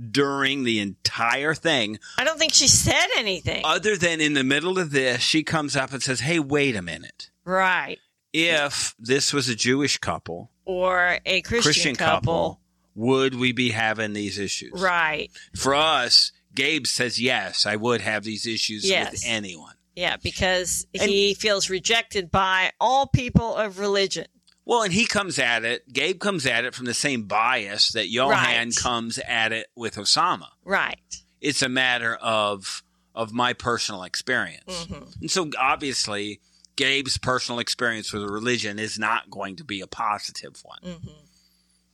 during 0.09 0.63
the 0.63 0.79
entire 0.79 1.53
thing 1.53 1.99
I 2.17 2.23
don't 2.23 2.39
think 2.39 2.53
she 2.53 2.67
said 2.67 3.07
anything. 3.17 3.61
other 3.65 3.95
than 3.97 4.21
in 4.21 4.33
the 4.33 4.43
middle 4.43 4.79
of 4.79 4.91
this, 4.91 5.21
she 5.21 5.43
comes 5.43 5.75
up 5.75 5.91
and 5.93 6.01
says, 6.01 6.21
Hey, 6.21 6.39
wait 6.39 6.75
a 6.75 6.81
minute. 6.81 7.29
right. 7.45 7.99
If 8.33 8.95
this 8.97 9.33
was 9.33 9.49
a 9.49 9.55
Jewish 9.55 9.97
couple, 9.97 10.49
Or 10.63 11.19
a 11.25 11.41
Christian, 11.41 11.61
Christian 11.61 11.95
couple. 11.97 12.15
couple, 12.15 12.60
would 13.01 13.35
we 13.35 13.51
be 13.51 13.71
having 13.71 14.13
these 14.13 14.37
issues? 14.37 14.71
Right. 14.79 15.29
For 15.55 15.73
us, 15.75 16.31
Gabe 16.55 16.85
says, 16.87 17.19
Yes, 17.19 17.65
I 17.65 17.75
would 17.75 18.01
have 18.01 18.23
these 18.23 18.45
issues 18.45 18.87
Yes. 18.87 19.11
with 19.11 19.23
anyone. 19.25 19.75
Yeah, 19.95 20.17
because 20.17 20.85
And- 20.99 21.09
he 21.09 21.33
feels 21.33 21.69
rejected 21.69 22.31
by 22.31 22.71
all 22.79 23.07
people 23.07 23.55
of 23.55 23.79
religion. 23.79 24.27
Well, 24.63 24.83
and 24.83 24.93
he 24.93 25.05
comes 25.05 25.39
at 25.39 25.65
it, 25.65 25.91
Gabe 25.91 26.19
comes 26.19 26.45
at 26.45 26.63
it 26.65 26.75
from 26.75 26.85
the 26.85 26.93
same 26.93 27.23
bias 27.23 27.89
that 27.93 28.11
Yohan 28.11 28.29
Right. 28.29 28.75
comes 28.75 29.17
at 29.17 29.51
it 29.51 29.67
with 29.75 29.95
Oussama. 29.95 30.47
Right. 30.63 30.99
It's 31.41 31.61
a 31.61 31.69
matter 31.69 32.15
of 32.15 32.83
of 33.13 33.33
my 33.33 33.51
personal 33.51 34.03
experience. 34.03 34.85
hmm 34.85 35.03
And 35.19 35.29
so 35.29 35.49
obviously 35.59 36.39
Gabe's 36.77 37.17
personal 37.17 37.59
experience 37.59 38.13
with 38.13 38.23
religion 38.23 38.79
is 38.79 38.97
not 38.97 39.29
going 39.29 39.57
to 39.57 39.65
be 39.65 39.81
a 39.81 39.87
positive 39.87 40.61
one. 40.63 40.79
hmm 40.99 41.07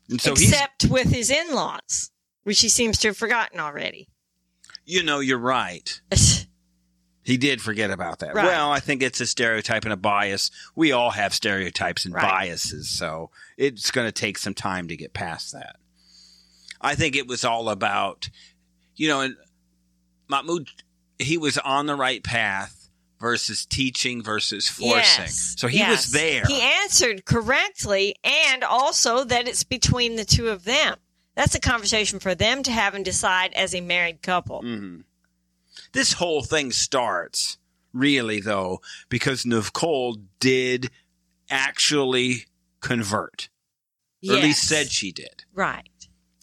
And 0.09 0.21
so 0.21 0.31
Except 0.33 0.85
with 0.85 1.11
his 1.11 1.29
in 1.29 1.53
laws, 1.53 2.11
which 2.43 2.61
he 2.61 2.69
seems 2.69 2.97
to 2.99 3.09
have 3.09 3.17
forgotten 3.17 3.59
already. 3.59 4.07
you 4.85 5.03
know, 5.03 5.19
you're 5.19 5.37
right. 5.37 5.99
He 7.23 7.35
did 7.35 7.61
forget 7.61 7.91
about 7.91 8.19
that. 8.19 8.33
Right. 8.33 8.45
Well, 8.45 8.71
I 8.71 8.79
think 8.79 9.03
it's 9.03 9.19
a 9.19 9.25
stereotype 9.25 9.83
and 9.83 9.91
a 9.91 9.97
bias. 9.97 10.49
We 10.77 10.93
all 10.93 11.11
have 11.11 11.33
stereotypes 11.33 12.05
and 12.05 12.13
Right. 12.13 12.23
biases, 12.23 12.87
so 12.89 13.31
it's 13.57 13.91
going 13.91 14.07
to 14.07 14.13
take 14.13 14.37
some 14.37 14.53
time 14.53 14.87
to 14.87 14.95
get 14.95 15.11
past 15.11 15.51
that. 15.51 15.75
I 16.79 16.95
think 16.95 17.17
it 17.17 17.27
was 17.27 17.43
all 17.43 17.67
about, 17.67 18.29
you 18.95 19.09
know, 19.09 19.19
and 19.19 19.35
Mahmoud, 20.29 20.69
he 21.19 21.37
was 21.37 21.57
on 21.57 21.85
the 21.85 21.95
right 21.95 22.23
path 22.23 22.76
versus 23.19 23.65
teaching 23.65 24.21
versus 24.23 24.67
forcing. 24.67 25.23
Yes. 25.23 25.55
So 25.57 25.67
he 25.67 25.77
Yes. 25.79 25.89
was 26.05 26.11
there. 26.11 26.43
He 26.47 26.61
answered 26.61 27.25
correctly, 27.25 28.15
and 28.23 28.63
also 28.63 29.23
that 29.23 29.47
it's 29.47 29.63
between 29.63 30.15
the 30.15 30.25
two 30.25 30.49
of 30.49 30.63
them. 30.63 30.97
That's 31.35 31.55
a 31.55 31.59
conversation 31.59 32.19
for 32.19 32.33
them 32.35 32.63
to 32.63 32.71
have 32.71 32.93
and 32.95 33.03
decide 33.05 33.53
as 33.53 33.73
a 33.75 33.81
married 33.81 34.21
couple. 34.21 34.61
hmm 34.61 35.01
This 35.93 36.13
whole 36.13 36.43
thing 36.43 36.71
starts 36.71 37.57
really 37.93 38.39
though 38.39 38.81
because 39.09 39.45
Nicole 39.45 40.17
did 40.39 40.89
actually 41.49 42.45
convert, 42.81 43.49
or 44.27 44.35
at 44.35 44.41
least 44.43 44.67
said 44.67 44.91
she 44.91 45.11
did. 45.11 45.43
right, 45.53 45.89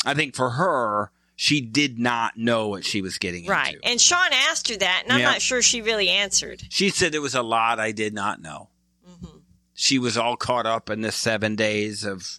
I 0.05 0.15
think 0.15 0.35
for 0.35 0.51
her, 0.51 1.11
she 1.37 1.61
did 1.61 1.99
not 1.99 2.37
know 2.37 2.69
what 2.69 2.85
she 2.85 3.03
was 3.03 3.19
getting 3.19 3.47
right. 3.47 3.75
into. 3.75 3.79
Right. 3.81 3.91
And 3.91 4.01
Shaun 4.01 4.33
asked 4.33 4.69
her 4.69 4.77
that, 4.77 5.03
and 5.05 5.13
I'm 5.13 5.21
Yeah. 5.21 5.33
not 5.33 5.43
sure 5.43 5.63
she 5.63 5.83
really 5.83 6.09
answered. 6.09 6.63
She 6.71 6.91
said 6.91 7.13
there 7.13 7.21
was 7.21 7.35
a 7.35 7.43
lot 7.43 7.81
I 7.81 7.93
did 7.93 8.15
not 8.15 8.41
know. 8.41 8.71
hmm 9.05 9.39
She 9.75 9.99
was 9.99 10.17
all 10.17 10.37
caught 10.37 10.67
up 10.67 10.91
in 10.91 11.01
the 11.01 11.13
seven 11.13 11.57
days 11.57 12.05
of 12.05 12.39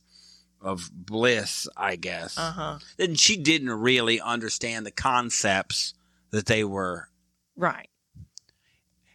of 0.61 0.89
bliss, 0.91 1.67
I 1.77 1.95
guess. 1.95 2.37
Uh 2.37 2.51
huh. 2.51 2.79
And 2.97 3.19
she 3.19 3.37
didn't 3.37 3.69
really 3.69 4.19
understand 4.19 4.85
the 4.85 4.91
concepts 4.91 5.93
that 6.31 6.47
they 6.47 6.63
were 6.63 7.09
Right. 7.55 7.89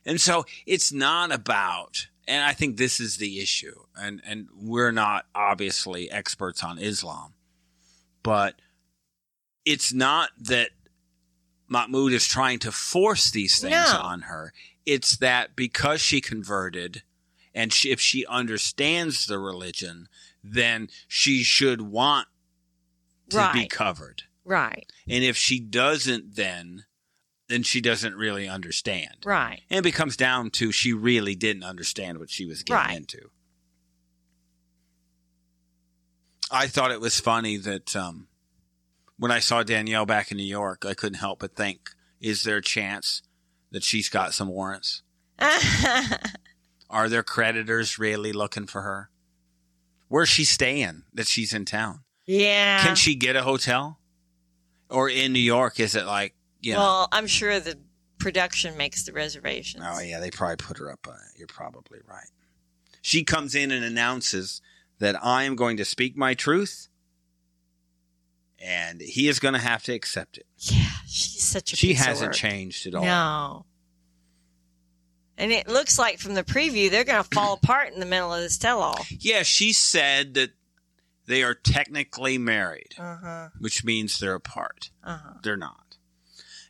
And 0.07 0.21
so 0.21 0.47
it's 0.67 0.93
not 0.93 1.31
about, 1.33 2.07
and 2.29 2.43
I 2.45 2.53
think 2.55 2.77
this 2.77 3.01
is 3.01 3.17
the 3.19 3.41
issue, 3.41 3.75
and, 3.97 4.23
and 4.25 4.49
we're 4.55 4.93
not 4.93 5.27
obviously 5.35 6.11
experts 6.11 6.63
on 6.65 6.79
Islam, 6.79 7.35
but 8.23 8.55
it's 9.65 9.93
not 9.93 10.31
that 10.39 10.71
Mahmoud 11.69 12.13
is 12.13 12.27
trying 12.27 12.59
to 12.61 12.73
force 12.73 13.31
these 13.31 13.61
things 13.61 13.73
No. 13.73 14.01
on 14.03 14.23
her. 14.23 14.53
It's 14.87 15.17
that 15.19 15.55
because 15.55 16.01
she 16.01 16.21
converted, 16.21 17.03
and 17.55 17.73
she, 17.73 17.91
if 17.91 18.01
she 18.01 18.27
understands 18.27 19.27
the 19.27 19.39
religion, 19.39 20.09
then 20.43 20.89
she 21.07 21.43
should 21.43 21.81
want 21.83 22.27
to 23.29 23.51
be 23.53 23.67
covered. 23.69 24.25
Right. 24.45 24.91
And 25.09 25.23
if 25.23 25.37
she 25.37 25.61
doesn't, 25.61 26.35
then 26.35 26.85
then 27.47 27.63
she 27.65 27.81
doesn't 27.81 28.15
really 28.15 28.49
understand. 28.49 29.17
Right. 29.25 29.61
And 29.69 29.81
it 29.81 29.83
becomes 29.83 30.17
down 30.17 30.51
to 30.51 30.71
she 30.71 30.93
really 30.93 31.35
didn't 31.35 31.65
understand 31.65 32.19
what 32.19 32.31
she 32.31 32.47
was 32.47 32.63
getting 32.63 32.87
Right. 32.87 32.97
into. 32.97 33.31
I 36.51 36.67
thought 36.69 36.91
it 36.93 37.01
was 37.01 37.19
funny 37.21 37.57
that 37.57 37.95
um, 37.95 38.29
when 39.21 39.31
I 39.31 39.39
saw 39.39 39.63
Danielle 39.63 40.07
back 40.07 40.31
in 40.31 40.39
New 40.39 40.43
York, 40.43 40.87
I 40.87 40.95
couldn't 40.95 41.19
help 41.19 41.41
but 41.41 41.55
think, 41.55 41.91
is 42.23 42.43
there 42.43 42.57
a 42.57 42.63
chance 42.63 43.21
that 43.71 43.85
she's 43.85 44.09
got 44.09 44.33
some 44.33 44.49
warrants? 44.49 45.03
Are 46.91 47.07
there 47.07 47.23
creditors 47.23 47.99
really 47.99 48.33
looking 48.33 48.67
for 48.67 48.81
her? 48.81 49.11
Where's 50.09 50.31
she 50.31 50.45
staying 50.45 51.03
that 51.13 51.27
she's 51.27 51.53
in 51.53 51.67
town? 51.67 52.01
yeah. 52.27 52.83
Can 52.83 52.97
she 52.97 53.15
get 53.15 53.37
a 53.37 53.43
hotel? 53.43 53.99
Or 54.89 55.11
in 55.11 55.35
New 55.35 55.39
York, 55.39 55.79
is 55.79 55.95
it 55.95 56.07
like, 56.07 56.35
you 56.63 56.73
know? 56.73 56.79
Well, 56.79 57.09
I'm 57.13 57.27
sure 57.27 57.61
the 57.61 57.79
production 58.19 58.77
makes 58.79 59.05
the 59.05 59.13
reservations. 59.13 59.85
Oh, 59.87 60.01
yeah, 60.01 60.19
they 60.19 60.31
probably 60.31 60.57
put 60.57 60.79
her 60.79 60.91
up. 60.91 61.07
Uh, 61.07 61.13
you're 61.37 61.47
probably 61.47 61.99
right. 62.09 62.27
She 63.03 63.23
comes 63.23 63.55
in 63.55 63.71
and 63.71 63.85
announces 63.85 64.63
that 64.99 65.23
I 65.23 65.45
am 65.45 65.57
going 65.57 65.77
to 65.77 65.85
speak 65.85 66.17
my 66.17 66.33
truth, 66.33 66.89
and 68.61 69.01
he 69.01 69.29
is 69.29 69.39
going 69.41 69.55
to 69.55 69.61
have 69.61 69.83
to 69.85 69.93
accept 69.93 70.37
it. 70.39 70.47
Yeah, 70.59 70.85
she's 71.07 71.43
such 71.43 71.73
a 71.73 71.77
She 71.77 71.89
piece 71.89 72.01
of 72.01 72.07
hasn't 72.07 72.35
changed 72.35 72.87
at 72.87 72.95
all. 72.95 73.05
No. 73.05 73.67
And 75.39 75.53
it 75.53 75.69
looks 75.69 75.99
like 75.99 76.19
from 76.19 76.35
the 76.35 76.45
preview 76.45 76.91
they're 76.91 77.05
going 77.05 77.23
to 77.23 77.29
fall 77.35 77.55
apart 77.63 77.93
in 77.93 78.01
the 78.01 78.07
middle 78.07 78.33
of 78.35 78.41
this 78.43 78.59
tell-all. 78.59 79.07
Yeah, 79.09 79.43
she 79.43 79.73
said 79.73 80.35
that 80.35 80.51
they 81.27 81.43
are 81.43 81.55
technically 81.55 82.37
married, 82.39 82.95
Uh 82.99 83.17
huh. 83.17 83.49
which 83.59 83.85
means 83.85 84.19
they're 84.19 84.35
apart. 84.35 84.91
Uh 85.03 85.19
huh. 85.23 85.33
They're 85.43 85.57
not. 85.57 85.97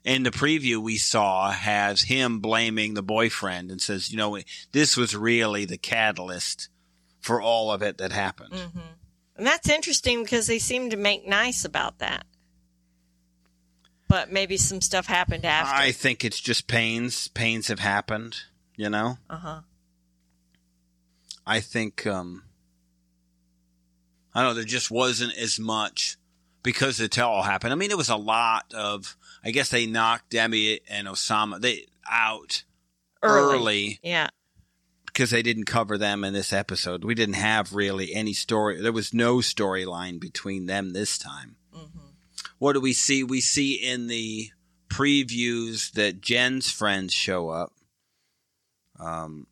And 0.04 0.24
the 0.24 0.30
preview 0.30 0.78
we 0.78 0.96
saw 0.96 1.50
has 1.50 2.02
him 2.02 2.40
blaming 2.40 2.94
the 2.94 3.02
boyfriend 3.02 3.70
and 3.70 3.82
says, 3.82 4.10
you 4.10 4.16
know, 4.16 4.38
this 4.72 4.96
was 4.96 5.14
really 5.16 5.64
the 5.66 5.76
catalyst 5.76 6.68
for 7.20 7.40
all 7.42 7.70
of 7.70 7.82
it 7.82 7.98
that 7.98 8.12
happened. 8.12 8.54
hmm 8.54 8.78
And 9.40 9.46
that's 9.46 9.70
interesting 9.70 10.22
because 10.22 10.46
they 10.48 10.58
seem 10.58 10.90
to 10.90 10.98
make 10.98 11.26
nice 11.26 11.64
about 11.64 12.00
that. 12.00 12.26
But 14.06 14.30
maybe 14.30 14.58
some 14.58 14.82
stuff 14.82 15.06
happened 15.06 15.46
after. 15.46 15.74
I 15.74 15.92
think 15.92 16.26
it's 16.26 16.38
just 16.38 16.66
pains. 16.66 17.28
Pains 17.28 17.68
have 17.68 17.78
happened, 17.78 18.36
you 18.76 18.90
know? 18.90 19.16
uh 19.30 19.36
huh. 19.38 19.60
I 21.46 21.60
think, 21.60 22.06
um, 22.06 22.44
I 24.34 24.42
don't 24.42 24.50
know, 24.50 24.54
there 24.56 24.64
just 24.64 24.90
wasn't 24.90 25.34
as 25.38 25.58
much 25.58 26.18
because 26.62 26.98
the 26.98 27.08
tell 27.08 27.30
all 27.30 27.42
happened. 27.42 27.72
I 27.72 27.76
mean, 27.76 27.90
it 27.90 27.96
was 27.96 28.10
a 28.10 28.16
lot 28.16 28.74
of, 28.74 29.16
I 29.42 29.52
guess 29.52 29.70
they 29.70 29.86
knocked 29.86 30.28
Debbie 30.28 30.82
and 30.86 31.08
Oussama 31.08 31.62
they 31.62 31.86
out 32.06 32.64
Early. 33.22 33.56
early 33.56 34.00
Yeah. 34.02 34.28
Because 35.12 35.30
they 35.30 35.42
didn't 35.42 35.64
cover 35.64 35.98
them 35.98 36.24
in 36.24 36.32
this 36.32 36.52
episode. 36.52 37.04
We 37.04 37.14
didn't 37.14 37.34
have 37.34 37.74
really 37.74 38.14
any 38.14 38.32
story. 38.32 38.80
There 38.80 38.92
was 38.92 39.12
no 39.12 39.36
storyline 39.38 40.20
between 40.20 40.66
them 40.66 40.92
this 40.92 41.18
time. 41.18 41.56
hmm 41.72 41.98
What 42.58 42.72
do 42.74 42.80
we 42.80 42.92
see? 42.92 43.22
We 43.24 43.40
see 43.40 43.74
in 43.74 44.06
the 44.06 44.50
previews 44.88 45.92
that 45.92 46.20
Jen's 46.20 46.70
friends 46.70 47.12
show 47.14 47.48
up. 47.48 47.72
Um, 48.98 49.46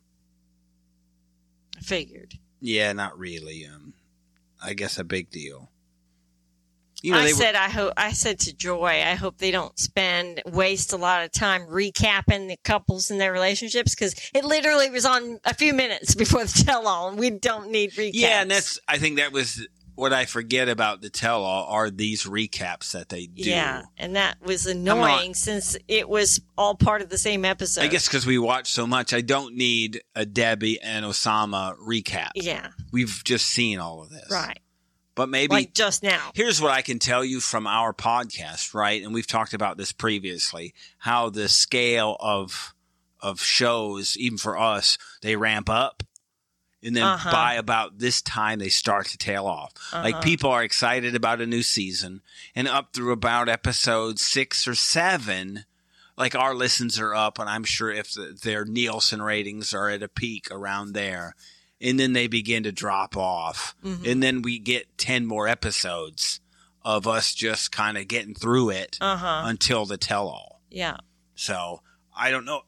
figured. 1.83 2.35
yeah, 2.61 2.93
not 2.93 3.19
really. 3.19 3.67
Um, 3.67 3.95
I 4.63 4.75
guess 4.75 4.99
a 4.99 5.05
big 5.05 5.31
deal. 5.31 5.71
You 7.03 7.13
know, 7.13 7.19
I 7.19 7.27
they 7.27 7.33
were, 7.33 7.39
said 7.39 7.55
I 7.55 7.69
hope 7.71 7.93
I 7.97 8.13
said 8.13 8.41
to 8.41 8.57
Joy, 8.57 8.87
I 8.87 9.15
hope 9.15 9.39
they 9.39 9.51
don't 9.53 9.79
spend 9.79 10.43
waste 10.47 10.93
a 10.93 10.97
lot 10.97 11.25
of 11.25 11.31
time 11.33 11.63
recapping 11.69 12.49
the 12.49 12.57
couples 12.65 13.11
and 13.11 13.21
their 13.21 13.33
relationships 13.33 13.95
because 13.95 14.15
it 14.35 14.45
literally 14.45 14.91
was 14.91 15.05
on 15.05 15.39
a 15.45 15.55
few 15.55 15.73
minutes 15.73 16.15
before 16.17 16.45
the 16.45 16.65
tell 16.65 16.89
all, 16.89 17.09
and 17.09 17.19
we 17.19 17.31
don't 17.31 17.71
need 17.71 17.93
recaps. 17.93 18.11
yeah, 18.15 18.43
and 18.43 18.51
that's. 18.51 18.79
I 18.89 18.99
think 18.99 19.19
that 19.19 19.31
was 19.33 19.67
what 19.95 20.13
I 20.13 20.27
forget 20.27 20.69
about 20.69 21.01
the 21.01 21.11
tell 21.11 21.43
all 21.43 21.67
are 21.73 21.91
these 21.91 22.23
recaps 22.25 22.93
that 22.93 23.09
they 23.09 23.27
do. 23.27 23.43
yeah, 23.51 23.83
and 23.97 24.15
that 24.17 24.37
was 24.41 24.67
not- 24.67 24.97
annoying 24.97 25.35
since 25.35 25.77
it 25.89 26.09
was 26.09 26.41
all 26.57 26.75
part 26.77 27.03
of 27.03 27.11
the 27.11 27.19
same 27.19 27.45
episode. 27.45 27.83
I 27.83 27.89
guess 27.89 28.07
because 28.07 28.25
we 28.27 28.39
watch 28.39 28.71
so 28.71 28.87
much, 28.87 29.13
I 29.13 29.21
don't 29.23 29.55
need 29.57 30.01
a 30.15 30.25
Debbie 30.25 30.81
and 30.81 31.05
Oussama 31.05 31.77
recap. 31.79 32.31
Yeah, 32.37 32.71
We've 32.93 33.23
just 33.25 33.47
seen 33.47 33.79
all 33.81 34.03
of 34.03 34.11
this. 34.11 34.29
right. 34.31 34.59
But 35.19 35.29
maybe 35.29 35.53
like 35.55 35.75
just 35.75 36.03
now. 36.03 36.31
here's 36.35 36.63
what 36.63 36.71
I 36.73 36.81
can 36.81 36.99
tell 36.99 37.23
you 37.23 37.41
from 37.41 37.67
our 37.67 37.93
podcast, 37.93 38.73
right? 38.73 39.03
And 39.03 39.13
we've 39.13 39.27
talked 39.27 39.53
about 39.53 39.77
this 39.77 39.93
previously, 39.93 40.73
how 40.99 41.29
the 41.29 41.49
scale 41.51 42.17
of 42.21 42.73
of 43.21 43.41
shows, 43.43 44.17
even 44.17 44.39
for 44.39 44.57
us, 44.57 44.97
they 45.23 45.35
ramp 45.37 45.69
up. 45.69 46.03
And 46.85 46.95
then 46.95 47.03
Uh-huh. 47.03 47.33
by 47.33 47.55
about 47.55 47.99
this 47.99 48.23
time 48.23 48.61
they 48.61 48.69
start 48.69 49.07
to 49.09 49.19
tail 49.19 49.47
off. 49.47 49.73
Like 49.93 50.15
Uh-huh. 50.15 50.23
people 50.23 50.51
are 50.51 50.63
excited 50.63 51.17
about 51.17 51.41
a 51.41 51.47
new 51.47 51.65
season 51.65 52.23
and 52.55 52.69
up 52.69 52.95
through 52.95 53.11
about 53.11 53.49
episode 53.49 54.21
six 54.21 54.69
or 54.69 54.77
seven, 54.77 55.65
like 56.17 56.37
our 56.37 56.55
listens 56.55 56.97
are 57.01 57.13
up, 57.13 57.41
and 57.41 57.49
I'm 57.51 57.65
sure 57.65 57.91
if 57.91 58.13
the, 58.13 58.39
their 58.41 58.65
Nielsen 58.65 59.21
ratings 59.21 59.75
are 59.75 59.89
at 59.89 60.05
a 60.05 60.09
peak 60.09 60.47
around 60.53 60.93
there, 60.93 61.35
and 61.81 61.99
then 61.99 62.13
they 62.13 62.27
begin 62.27 62.63
to 62.65 62.73
drop 62.73 63.17
off, 63.17 63.75
Mhm. 63.85 64.11
and 64.11 64.23
then 64.23 64.43
we 64.43 64.59
get 64.59 64.99
ten 64.99 65.27
more 65.27 65.47
episodes 65.49 66.41
of 66.85 67.07
us 67.07 67.35
just 67.35 67.71
kind 67.73 67.99
of 67.99 68.09
getting 68.09 68.35
through 68.35 68.71
it 68.71 68.97
Uh 69.01 69.17
huh. 69.17 69.43
until 69.45 69.85
the 69.87 69.97
tell-all. 69.99 70.63
Yeah. 70.71 70.97
So 71.35 71.83
I 72.17 72.31
don't 72.31 72.45
know 72.45 72.63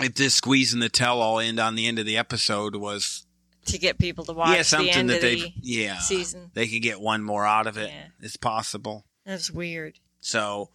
if 0.00 0.14
this 0.14 0.34
squeezing 0.34 0.80
the 0.80 0.88
tell-all 0.88 1.38
end 1.40 1.58
on 1.60 1.74
the 1.74 1.86
end 1.86 1.98
of 1.98 2.06
the 2.06 2.16
episode 2.16 2.76
was 2.76 3.26
To 3.66 3.78
get 3.78 3.98
people 3.98 4.24
to 4.26 4.32
watch 4.32 4.56
yeah 4.56 4.62
something 4.62 4.86
the 4.92 4.98
end 4.98 5.10
that 5.10 5.16
of 5.16 5.22
they 5.22 5.36
the 5.36 5.52
yeah 5.62 5.98
season. 5.98 6.50
they 6.54 6.66
could 6.68 6.82
get 6.82 7.00
one 7.00 7.22
more 7.22 7.44
out 7.46 7.66
of 7.66 7.76
it. 7.78 7.90
Yeah. 7.90 8.06
It's 8.20 8.36
possible. 8.36 9.04
That 9.24 9.32
was 9.32 9.50
weird. 9.50 9.98
So 10.20 10.70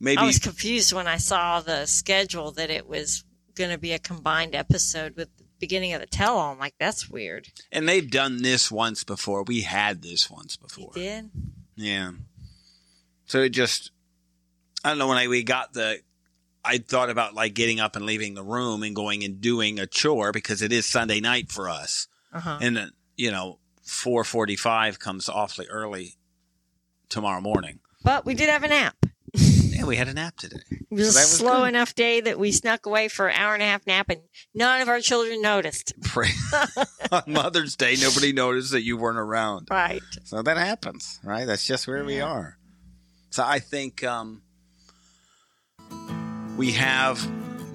maybe 0.00 0.18
I 0.18 0.24
was 0.26 0.38
confused 0.40 0.92
when 0.92 1.06
I 1.06 1.16
saw 1.18 1.60
the 1.60 1.86
schedule 1.86 2.50
that 2.52 2.70
it 2.70 2.86
was 2.88 3.24
going 3.54 3.70
to 3.70 3.78
be 3.78 3.92
a 3.92 3.98
combined 4.00 4.54
episode 4.54 5.14
with 5.16 5.28
beginning 5.60 5.92
of 5.94 6.00
the 6.00 6.06
tell 6.06 6.36
all. 6.36 6.52
I'm 6.52 6.58
like, 6.58 6.74
that's 6.78 7.08
weird. 7.08 7.48
and 7.72 7.88
they've 7.88 8.10
done 8.10 8.42
this 8.42 8.70
once 8.70 9.04
before. 9.04 9.42
We 9.44 9.62
had 9.62 10.02
this 10.02 10.30
once 10.30 10.56
You 10.60 10.66
before. 10.66 10.92
did? 10.94 11.30
Yeah. 11.76 12.12
So 13.26 13.40
it 13.40 13.50
just, 13.50 13.90
I 14.84 14.90
don't 14.90 14.98
know. 14.98 15.08
When 15.08 15.18
I 15.18 15.28
we 15.28 15.42
got 15.42 15.72
the, 15.72 16.00
I 16.64 16.78
thought 16.78 17.10
about 17.10 17.34
like 17.34 17.54
getting 17.54 17.80
up 17.80 17.96
and 17.96 18.04
leaving 18.06 18.34
the 18.34 18.42
room 18.44 18.82
and 18.82 18.94
going 18.94 19.24
and 19.24 19.40
doing 19.40 19.78
a 19.78 19.86
chore 19.86 20.32
because 20.32 20.62
it 20.62 20.72
is 20.72 20.86
Sunday 20.86 21.20
night 21.20 21.50
for 21.50 21.68
us, 21.68 22.08
Uh 22.32 22.40
huh. 22.40 22.58
and 22.60 22.76
then 22.76 22.90
you 23.16 23.30
know, 23.30 23.58
four 23.82 24.24
forty-five 24.24 24.98
comes 24.98 25.28
awfully 25.28 25.66
early 25.68 26.16
tomorrow 27.08 27.40
morning. 27.40 27.80
But 28.02 28.24
we 28.26 28.34
did 28.34 28.48
have 28.48 28.62
a 28.64 28.68
nap. 28.68 28.96
Yeah, 29.84 29.88
we 29.88 29.96
had 29.96 30.08
a 30.08 30.14
nap 30.14 30.36
today. 30.36 30.56
It 30.70 30.86
was 30.90 31.12
So 31.12 31.18
a 31.18 31.22
was 31.22 31.30
slow 31.30 31.60
good. 31.60 31.68
enough 31.68 31.94
day 31.94 32.20
that 32.22 32.38
we 32.38 32.52
snuck 32.52 32.86
away 32.86 33.08
for 33.08 33.28
an 33.28 33.36
hour 33.36 33.54
and 33.54 33.62
a 33.62 33.66
half 33.66 33.86
nap, 33.86 34.06
and 34.08 34.20
none 34.54 34.80
of 34.80 34.88
our 34.88 35.00
children 35.00 35.42
noticed. 35.42 35.92
Pray 36.02 36.30
on 37.12 37.22
Mother's 37.26 37.76
Day, 37.76 37.96
nobody 38.00 38.32
noticed 38.32 38.72
that 38.72 38.82
you 38.82 38.96
weren't 38.96 39.18
around. 39.18 39.68
Right. 39.70 40.02
So 40.24 40.42
that 40.42 40.56
happens, 40.56 41.20
right? 41.22 41.46
That's 41.46 41.66
just 41.66 41.86
where 41.86 42.02
we 42.04 42.20
are. 42.20 42.56
So 43.30 43.44
I 43.44 43.58
think 43.58 44.02
um, 44.04 44.42
we 46.56 46.72
have 46.72 47.18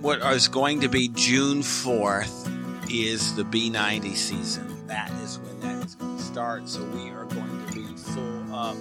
what 0.01 0.21
is 0.33 0.47
going 0.47 0.81
to 0.81 0.89
be 0.89 1.09
June 1.09 1.59
4th 1.59 2.47
is 2.91 3.35
the 3.35 3.43
B90 3.43 4.15
season. 4.15 4.87
That 4.87 5.11
is 5.21 5.37
when 5.39 5.59
that 5.59 5.85
is 5.85 5.95
going 5.95 6.17
to 6.17 6.23
start. 6.23 6.67
So 6.67 6.83
we 6.85 7.09
are 7.09 7.25
going 7.25 7.67
to 7.67 7.73
be 7.73 7.85
full 7.97 8.55
up 8.55 8.77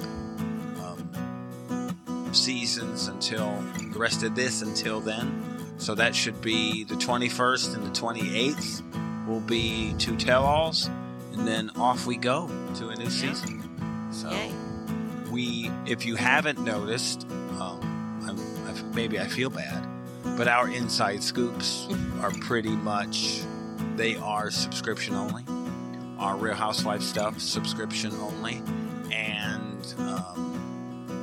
seasons 2.39 3.09
until 3.09 3.63
the 3.93 3.99
rest 3.99 4.23
of 4.23 4.35
this 4.35 4.63
until 4.63 5.01
then. 5.01 5.45
So 5.79 5.95
that 5.95 6.15
should 6.15 6.41
be 6.41 6.85
the 6.85 6.95
21st 6.97 7.75
and 7.77 7.85
the 7.87 7.91
28th 7.91 9.27
will 9.27 9.41
be 9.41 9.95
two 9.99 10.17
tell-alls 10.17 10.89
and 11.33 11.47
then 11.47 11.71
off 11.77 12.07
we 12.07 12.17
go 12.17 12.49
to 12.77 12.89
a 12.89 12.97
new 12.97 13.05
Yeah. 13.05 13.11
season. 13.11 14.09
So 14.11 14.31
Yay. 14.31 14.53
we, 15.31 15.71
if 15.87 16.05
you 16.07 16.17
haven't 16.17 16.59
noticed, 16.61 17.27
um, 17.61 17.81
I'm, 18.27 18.39
I, 18.69 18.83
maybe 18.95 19.21
I 19.21 19.27
feel 19.27 19.51
bad, 19.51 19.87
but 20.37 20.49
our 20.49 20.69
inside 20.71 21.23
scoops 21.23 21.87
are 22.23 22.31
pretty 22.41 22.71
much 22.75 23.43
they 23.97 24.17
are 24.17 24.51
subscription 24.51 25.15
only. 25.15 25.45
Our 26.19 26.37
Real 26.37 26.55
Housewives 26.55 27.07
stuff 27.09 27.39
subscription 27.41 28.13
only, 28.21 28.61
and 29.13 29.95
um, 29.99 30.58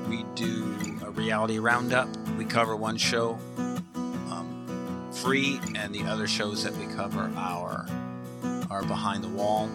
we 0.07 0.23
do 0.35 0.77
a 1.05 1.11
reality 1.11 1.59
roundup. 1.59 2.07
We 2.37 2.45
cover 2.45 2.75
one 2.75 2.97
show 2.97 3.37
um, 3.95 5.09
free, 5.11 5.59
and 5.75 5.93
the 5.93 6.03
other 6.03 6.27
shows 6.27 6.63
that 6.63 6.75
we 6.77 6.85
cover 6.93 7.31
are 7.37 7.87
are 8.69 8.83
behind 8.83 9.23
the 9.23 9.29
wall. 9.29 9.69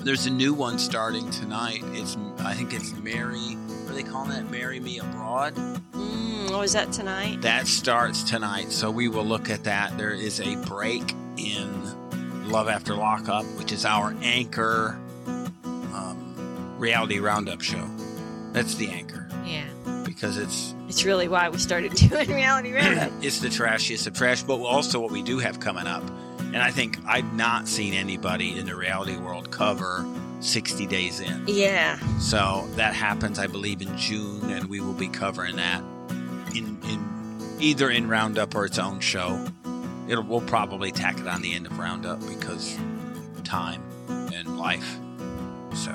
There's 0.00 0.26
a 0.26 0.30
new 0.30 0.54
one 0.54 0.78
starting 0.78 1.30
tonight. 1.30 1.82
It's 1.92 2.16
I 2.38 2.54
think 2.54 2.72
it's 2.72 2.92
Mary. 2.94 3.38
What 3.38 3.92
are 3.92 3.94
they 3.94 4.02
calling 4.02 4.32
it? 4.32 4.50
Marry 4.50 4.80
Me 4.80 4.98
Abroad. 4.98 5.54
Mm, 5.92 6.50
what 6.50 6.60
was 6.60 6.72
that 6.72 6.92
tonight? 6.92 7.42
That 7.42 7.66
starts 7.66 8.22
tonight, 8.22 8.72
so 8.72 8.90
we 8.90 9.08
will 9.08 9.24
look 9.24 9.50
at 9.50 9.64
that. 9.64 9.96
There 9.98 10.12
is 10.12 10.40
a 10.40 10.56
break 10.66 11.14
in 11.36 12.48
Love 12.48 12.68
After 12.68 12.94
Lockup, 12.94 13.44
which 13.58 13.72
is 13.72 13.84
our 13.84 14.14
anchor 14.22 14.98
um, 15.64 16.76
reality 16.78 17.18
roundup 17.18 17.60
show. 17.60 17.88
That's 18.52 18.74
the 18.74 18.88
anchor. 18.90 19.19
Because 20.20 20.36
it's 20.36 20.74
It's 20.88 21.04
really 21.04 21.28
why 21.28 21.48
we 21.48 21.56
started 21.58 21.94
doing 21.94 22.28
reality 22.28 22.72
roundup. 22.74 23.10
it's 23.22 23.40
the 23.40 23.48
trashiest 23.48 24.06
of 24.06 24.12
trash. 24.12 24.42
But 24.42 24.58
also 24.60 25.00
what 25.00 25.10
we 25.10 25.22
do 25.22 25.38
have 25.38 25.60
coming 25.60 25.86
up, 25.86 26.02
and 26.38 26.58
I 26.58 26.70
think 26.70 26.98
I've 27.06 27.32
not 27.32 27.66
seen 27.66 27.94
anybody 27.94 28.58
in 28.58 28.66
the 28.66 28.76
reality 28.76 29.16
world 29.16 29.50
cover 29.50 30.04
60 30.40 30.86
days 30.86 31.20
in. 31.20 31.44
yeah. 31.46 31.98
So 32.18 32.66
that 32.76 32.94
happens, 32.94 33.38
I 33.38 33.46
believe, 33.46 33.80
in 33.80 33.96
June, 33.96 34.50
and 34.50 34.66
we 34.66 34.80
will 34.80 34.92
be 34.92 35.08
covering 35.08 35.56
that 35.56 35.82
in 36.54 36.78
in 36.84 37.56
either 37.58 37.90
in 37.90 38.08
Roundup 38.08 38.54
or 38.54 38.66
its 38.66 38.78
own 38.78 39.00
show. 39.00 39.46
It'll 40.08 40.24
we'll 40.24 40.40
probably 40.42 40.92
tack 40.92 41.18
it 41.18 41.26
on 41.28 41.40
the 41.40 41.54
end 41.54 41.66
of 41.66 41.78
Roundup 41.78 42.20
because 42.26 42.76
time 43.44 43.82
and 44.08 44.58
life. 44.58 44.98
So 45.74 45.92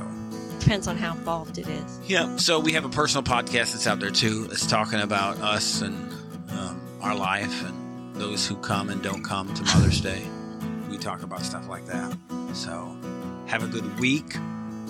Depends 0.66 0.88
on 0.88 0.98
how 0.98 1.14
involved 1.14 1.60
it 1.60 1.68
is. 1.68 2.00
yeah. 2.08 2.36
So 2.38 2.60
we 2.60 2.72
have 2.74 2.86
a 2.86 2.90
personal 2.90 3.22
podcast 3.22 3.74
that's 3.74 3.86
out 3.86 4.00
there 4.00 4.10
too. 4.10 4.46
That's 4.48 4.66
talking 4.66 5.00
about 5.00 5.38
us 5.38 5.82
and 5.84 6.12
um, 6.50 6.82
our 7.02 7.14
life 7.14 7.64
and 7.64 8.16
those 8.16 8.48
who 8.48 8.56
come 8.56 8.90
and 8.90 9.00
don't 9.04 9.24
come 9.24 9.54
to 9.54 9.64
Mother's 9.64 10.02
Day. 10.02 10.24
We 10.90 10.98
talk 10.98 11.22
about 11.22 11.42
stuff 11.42 11.68
like 11.70 11.86
that. 11.86 12.18
So 12.54 12.98
have 13.46 13.64
a 13.64 13.68
good 13.68 14.00
week. 14.00 14.36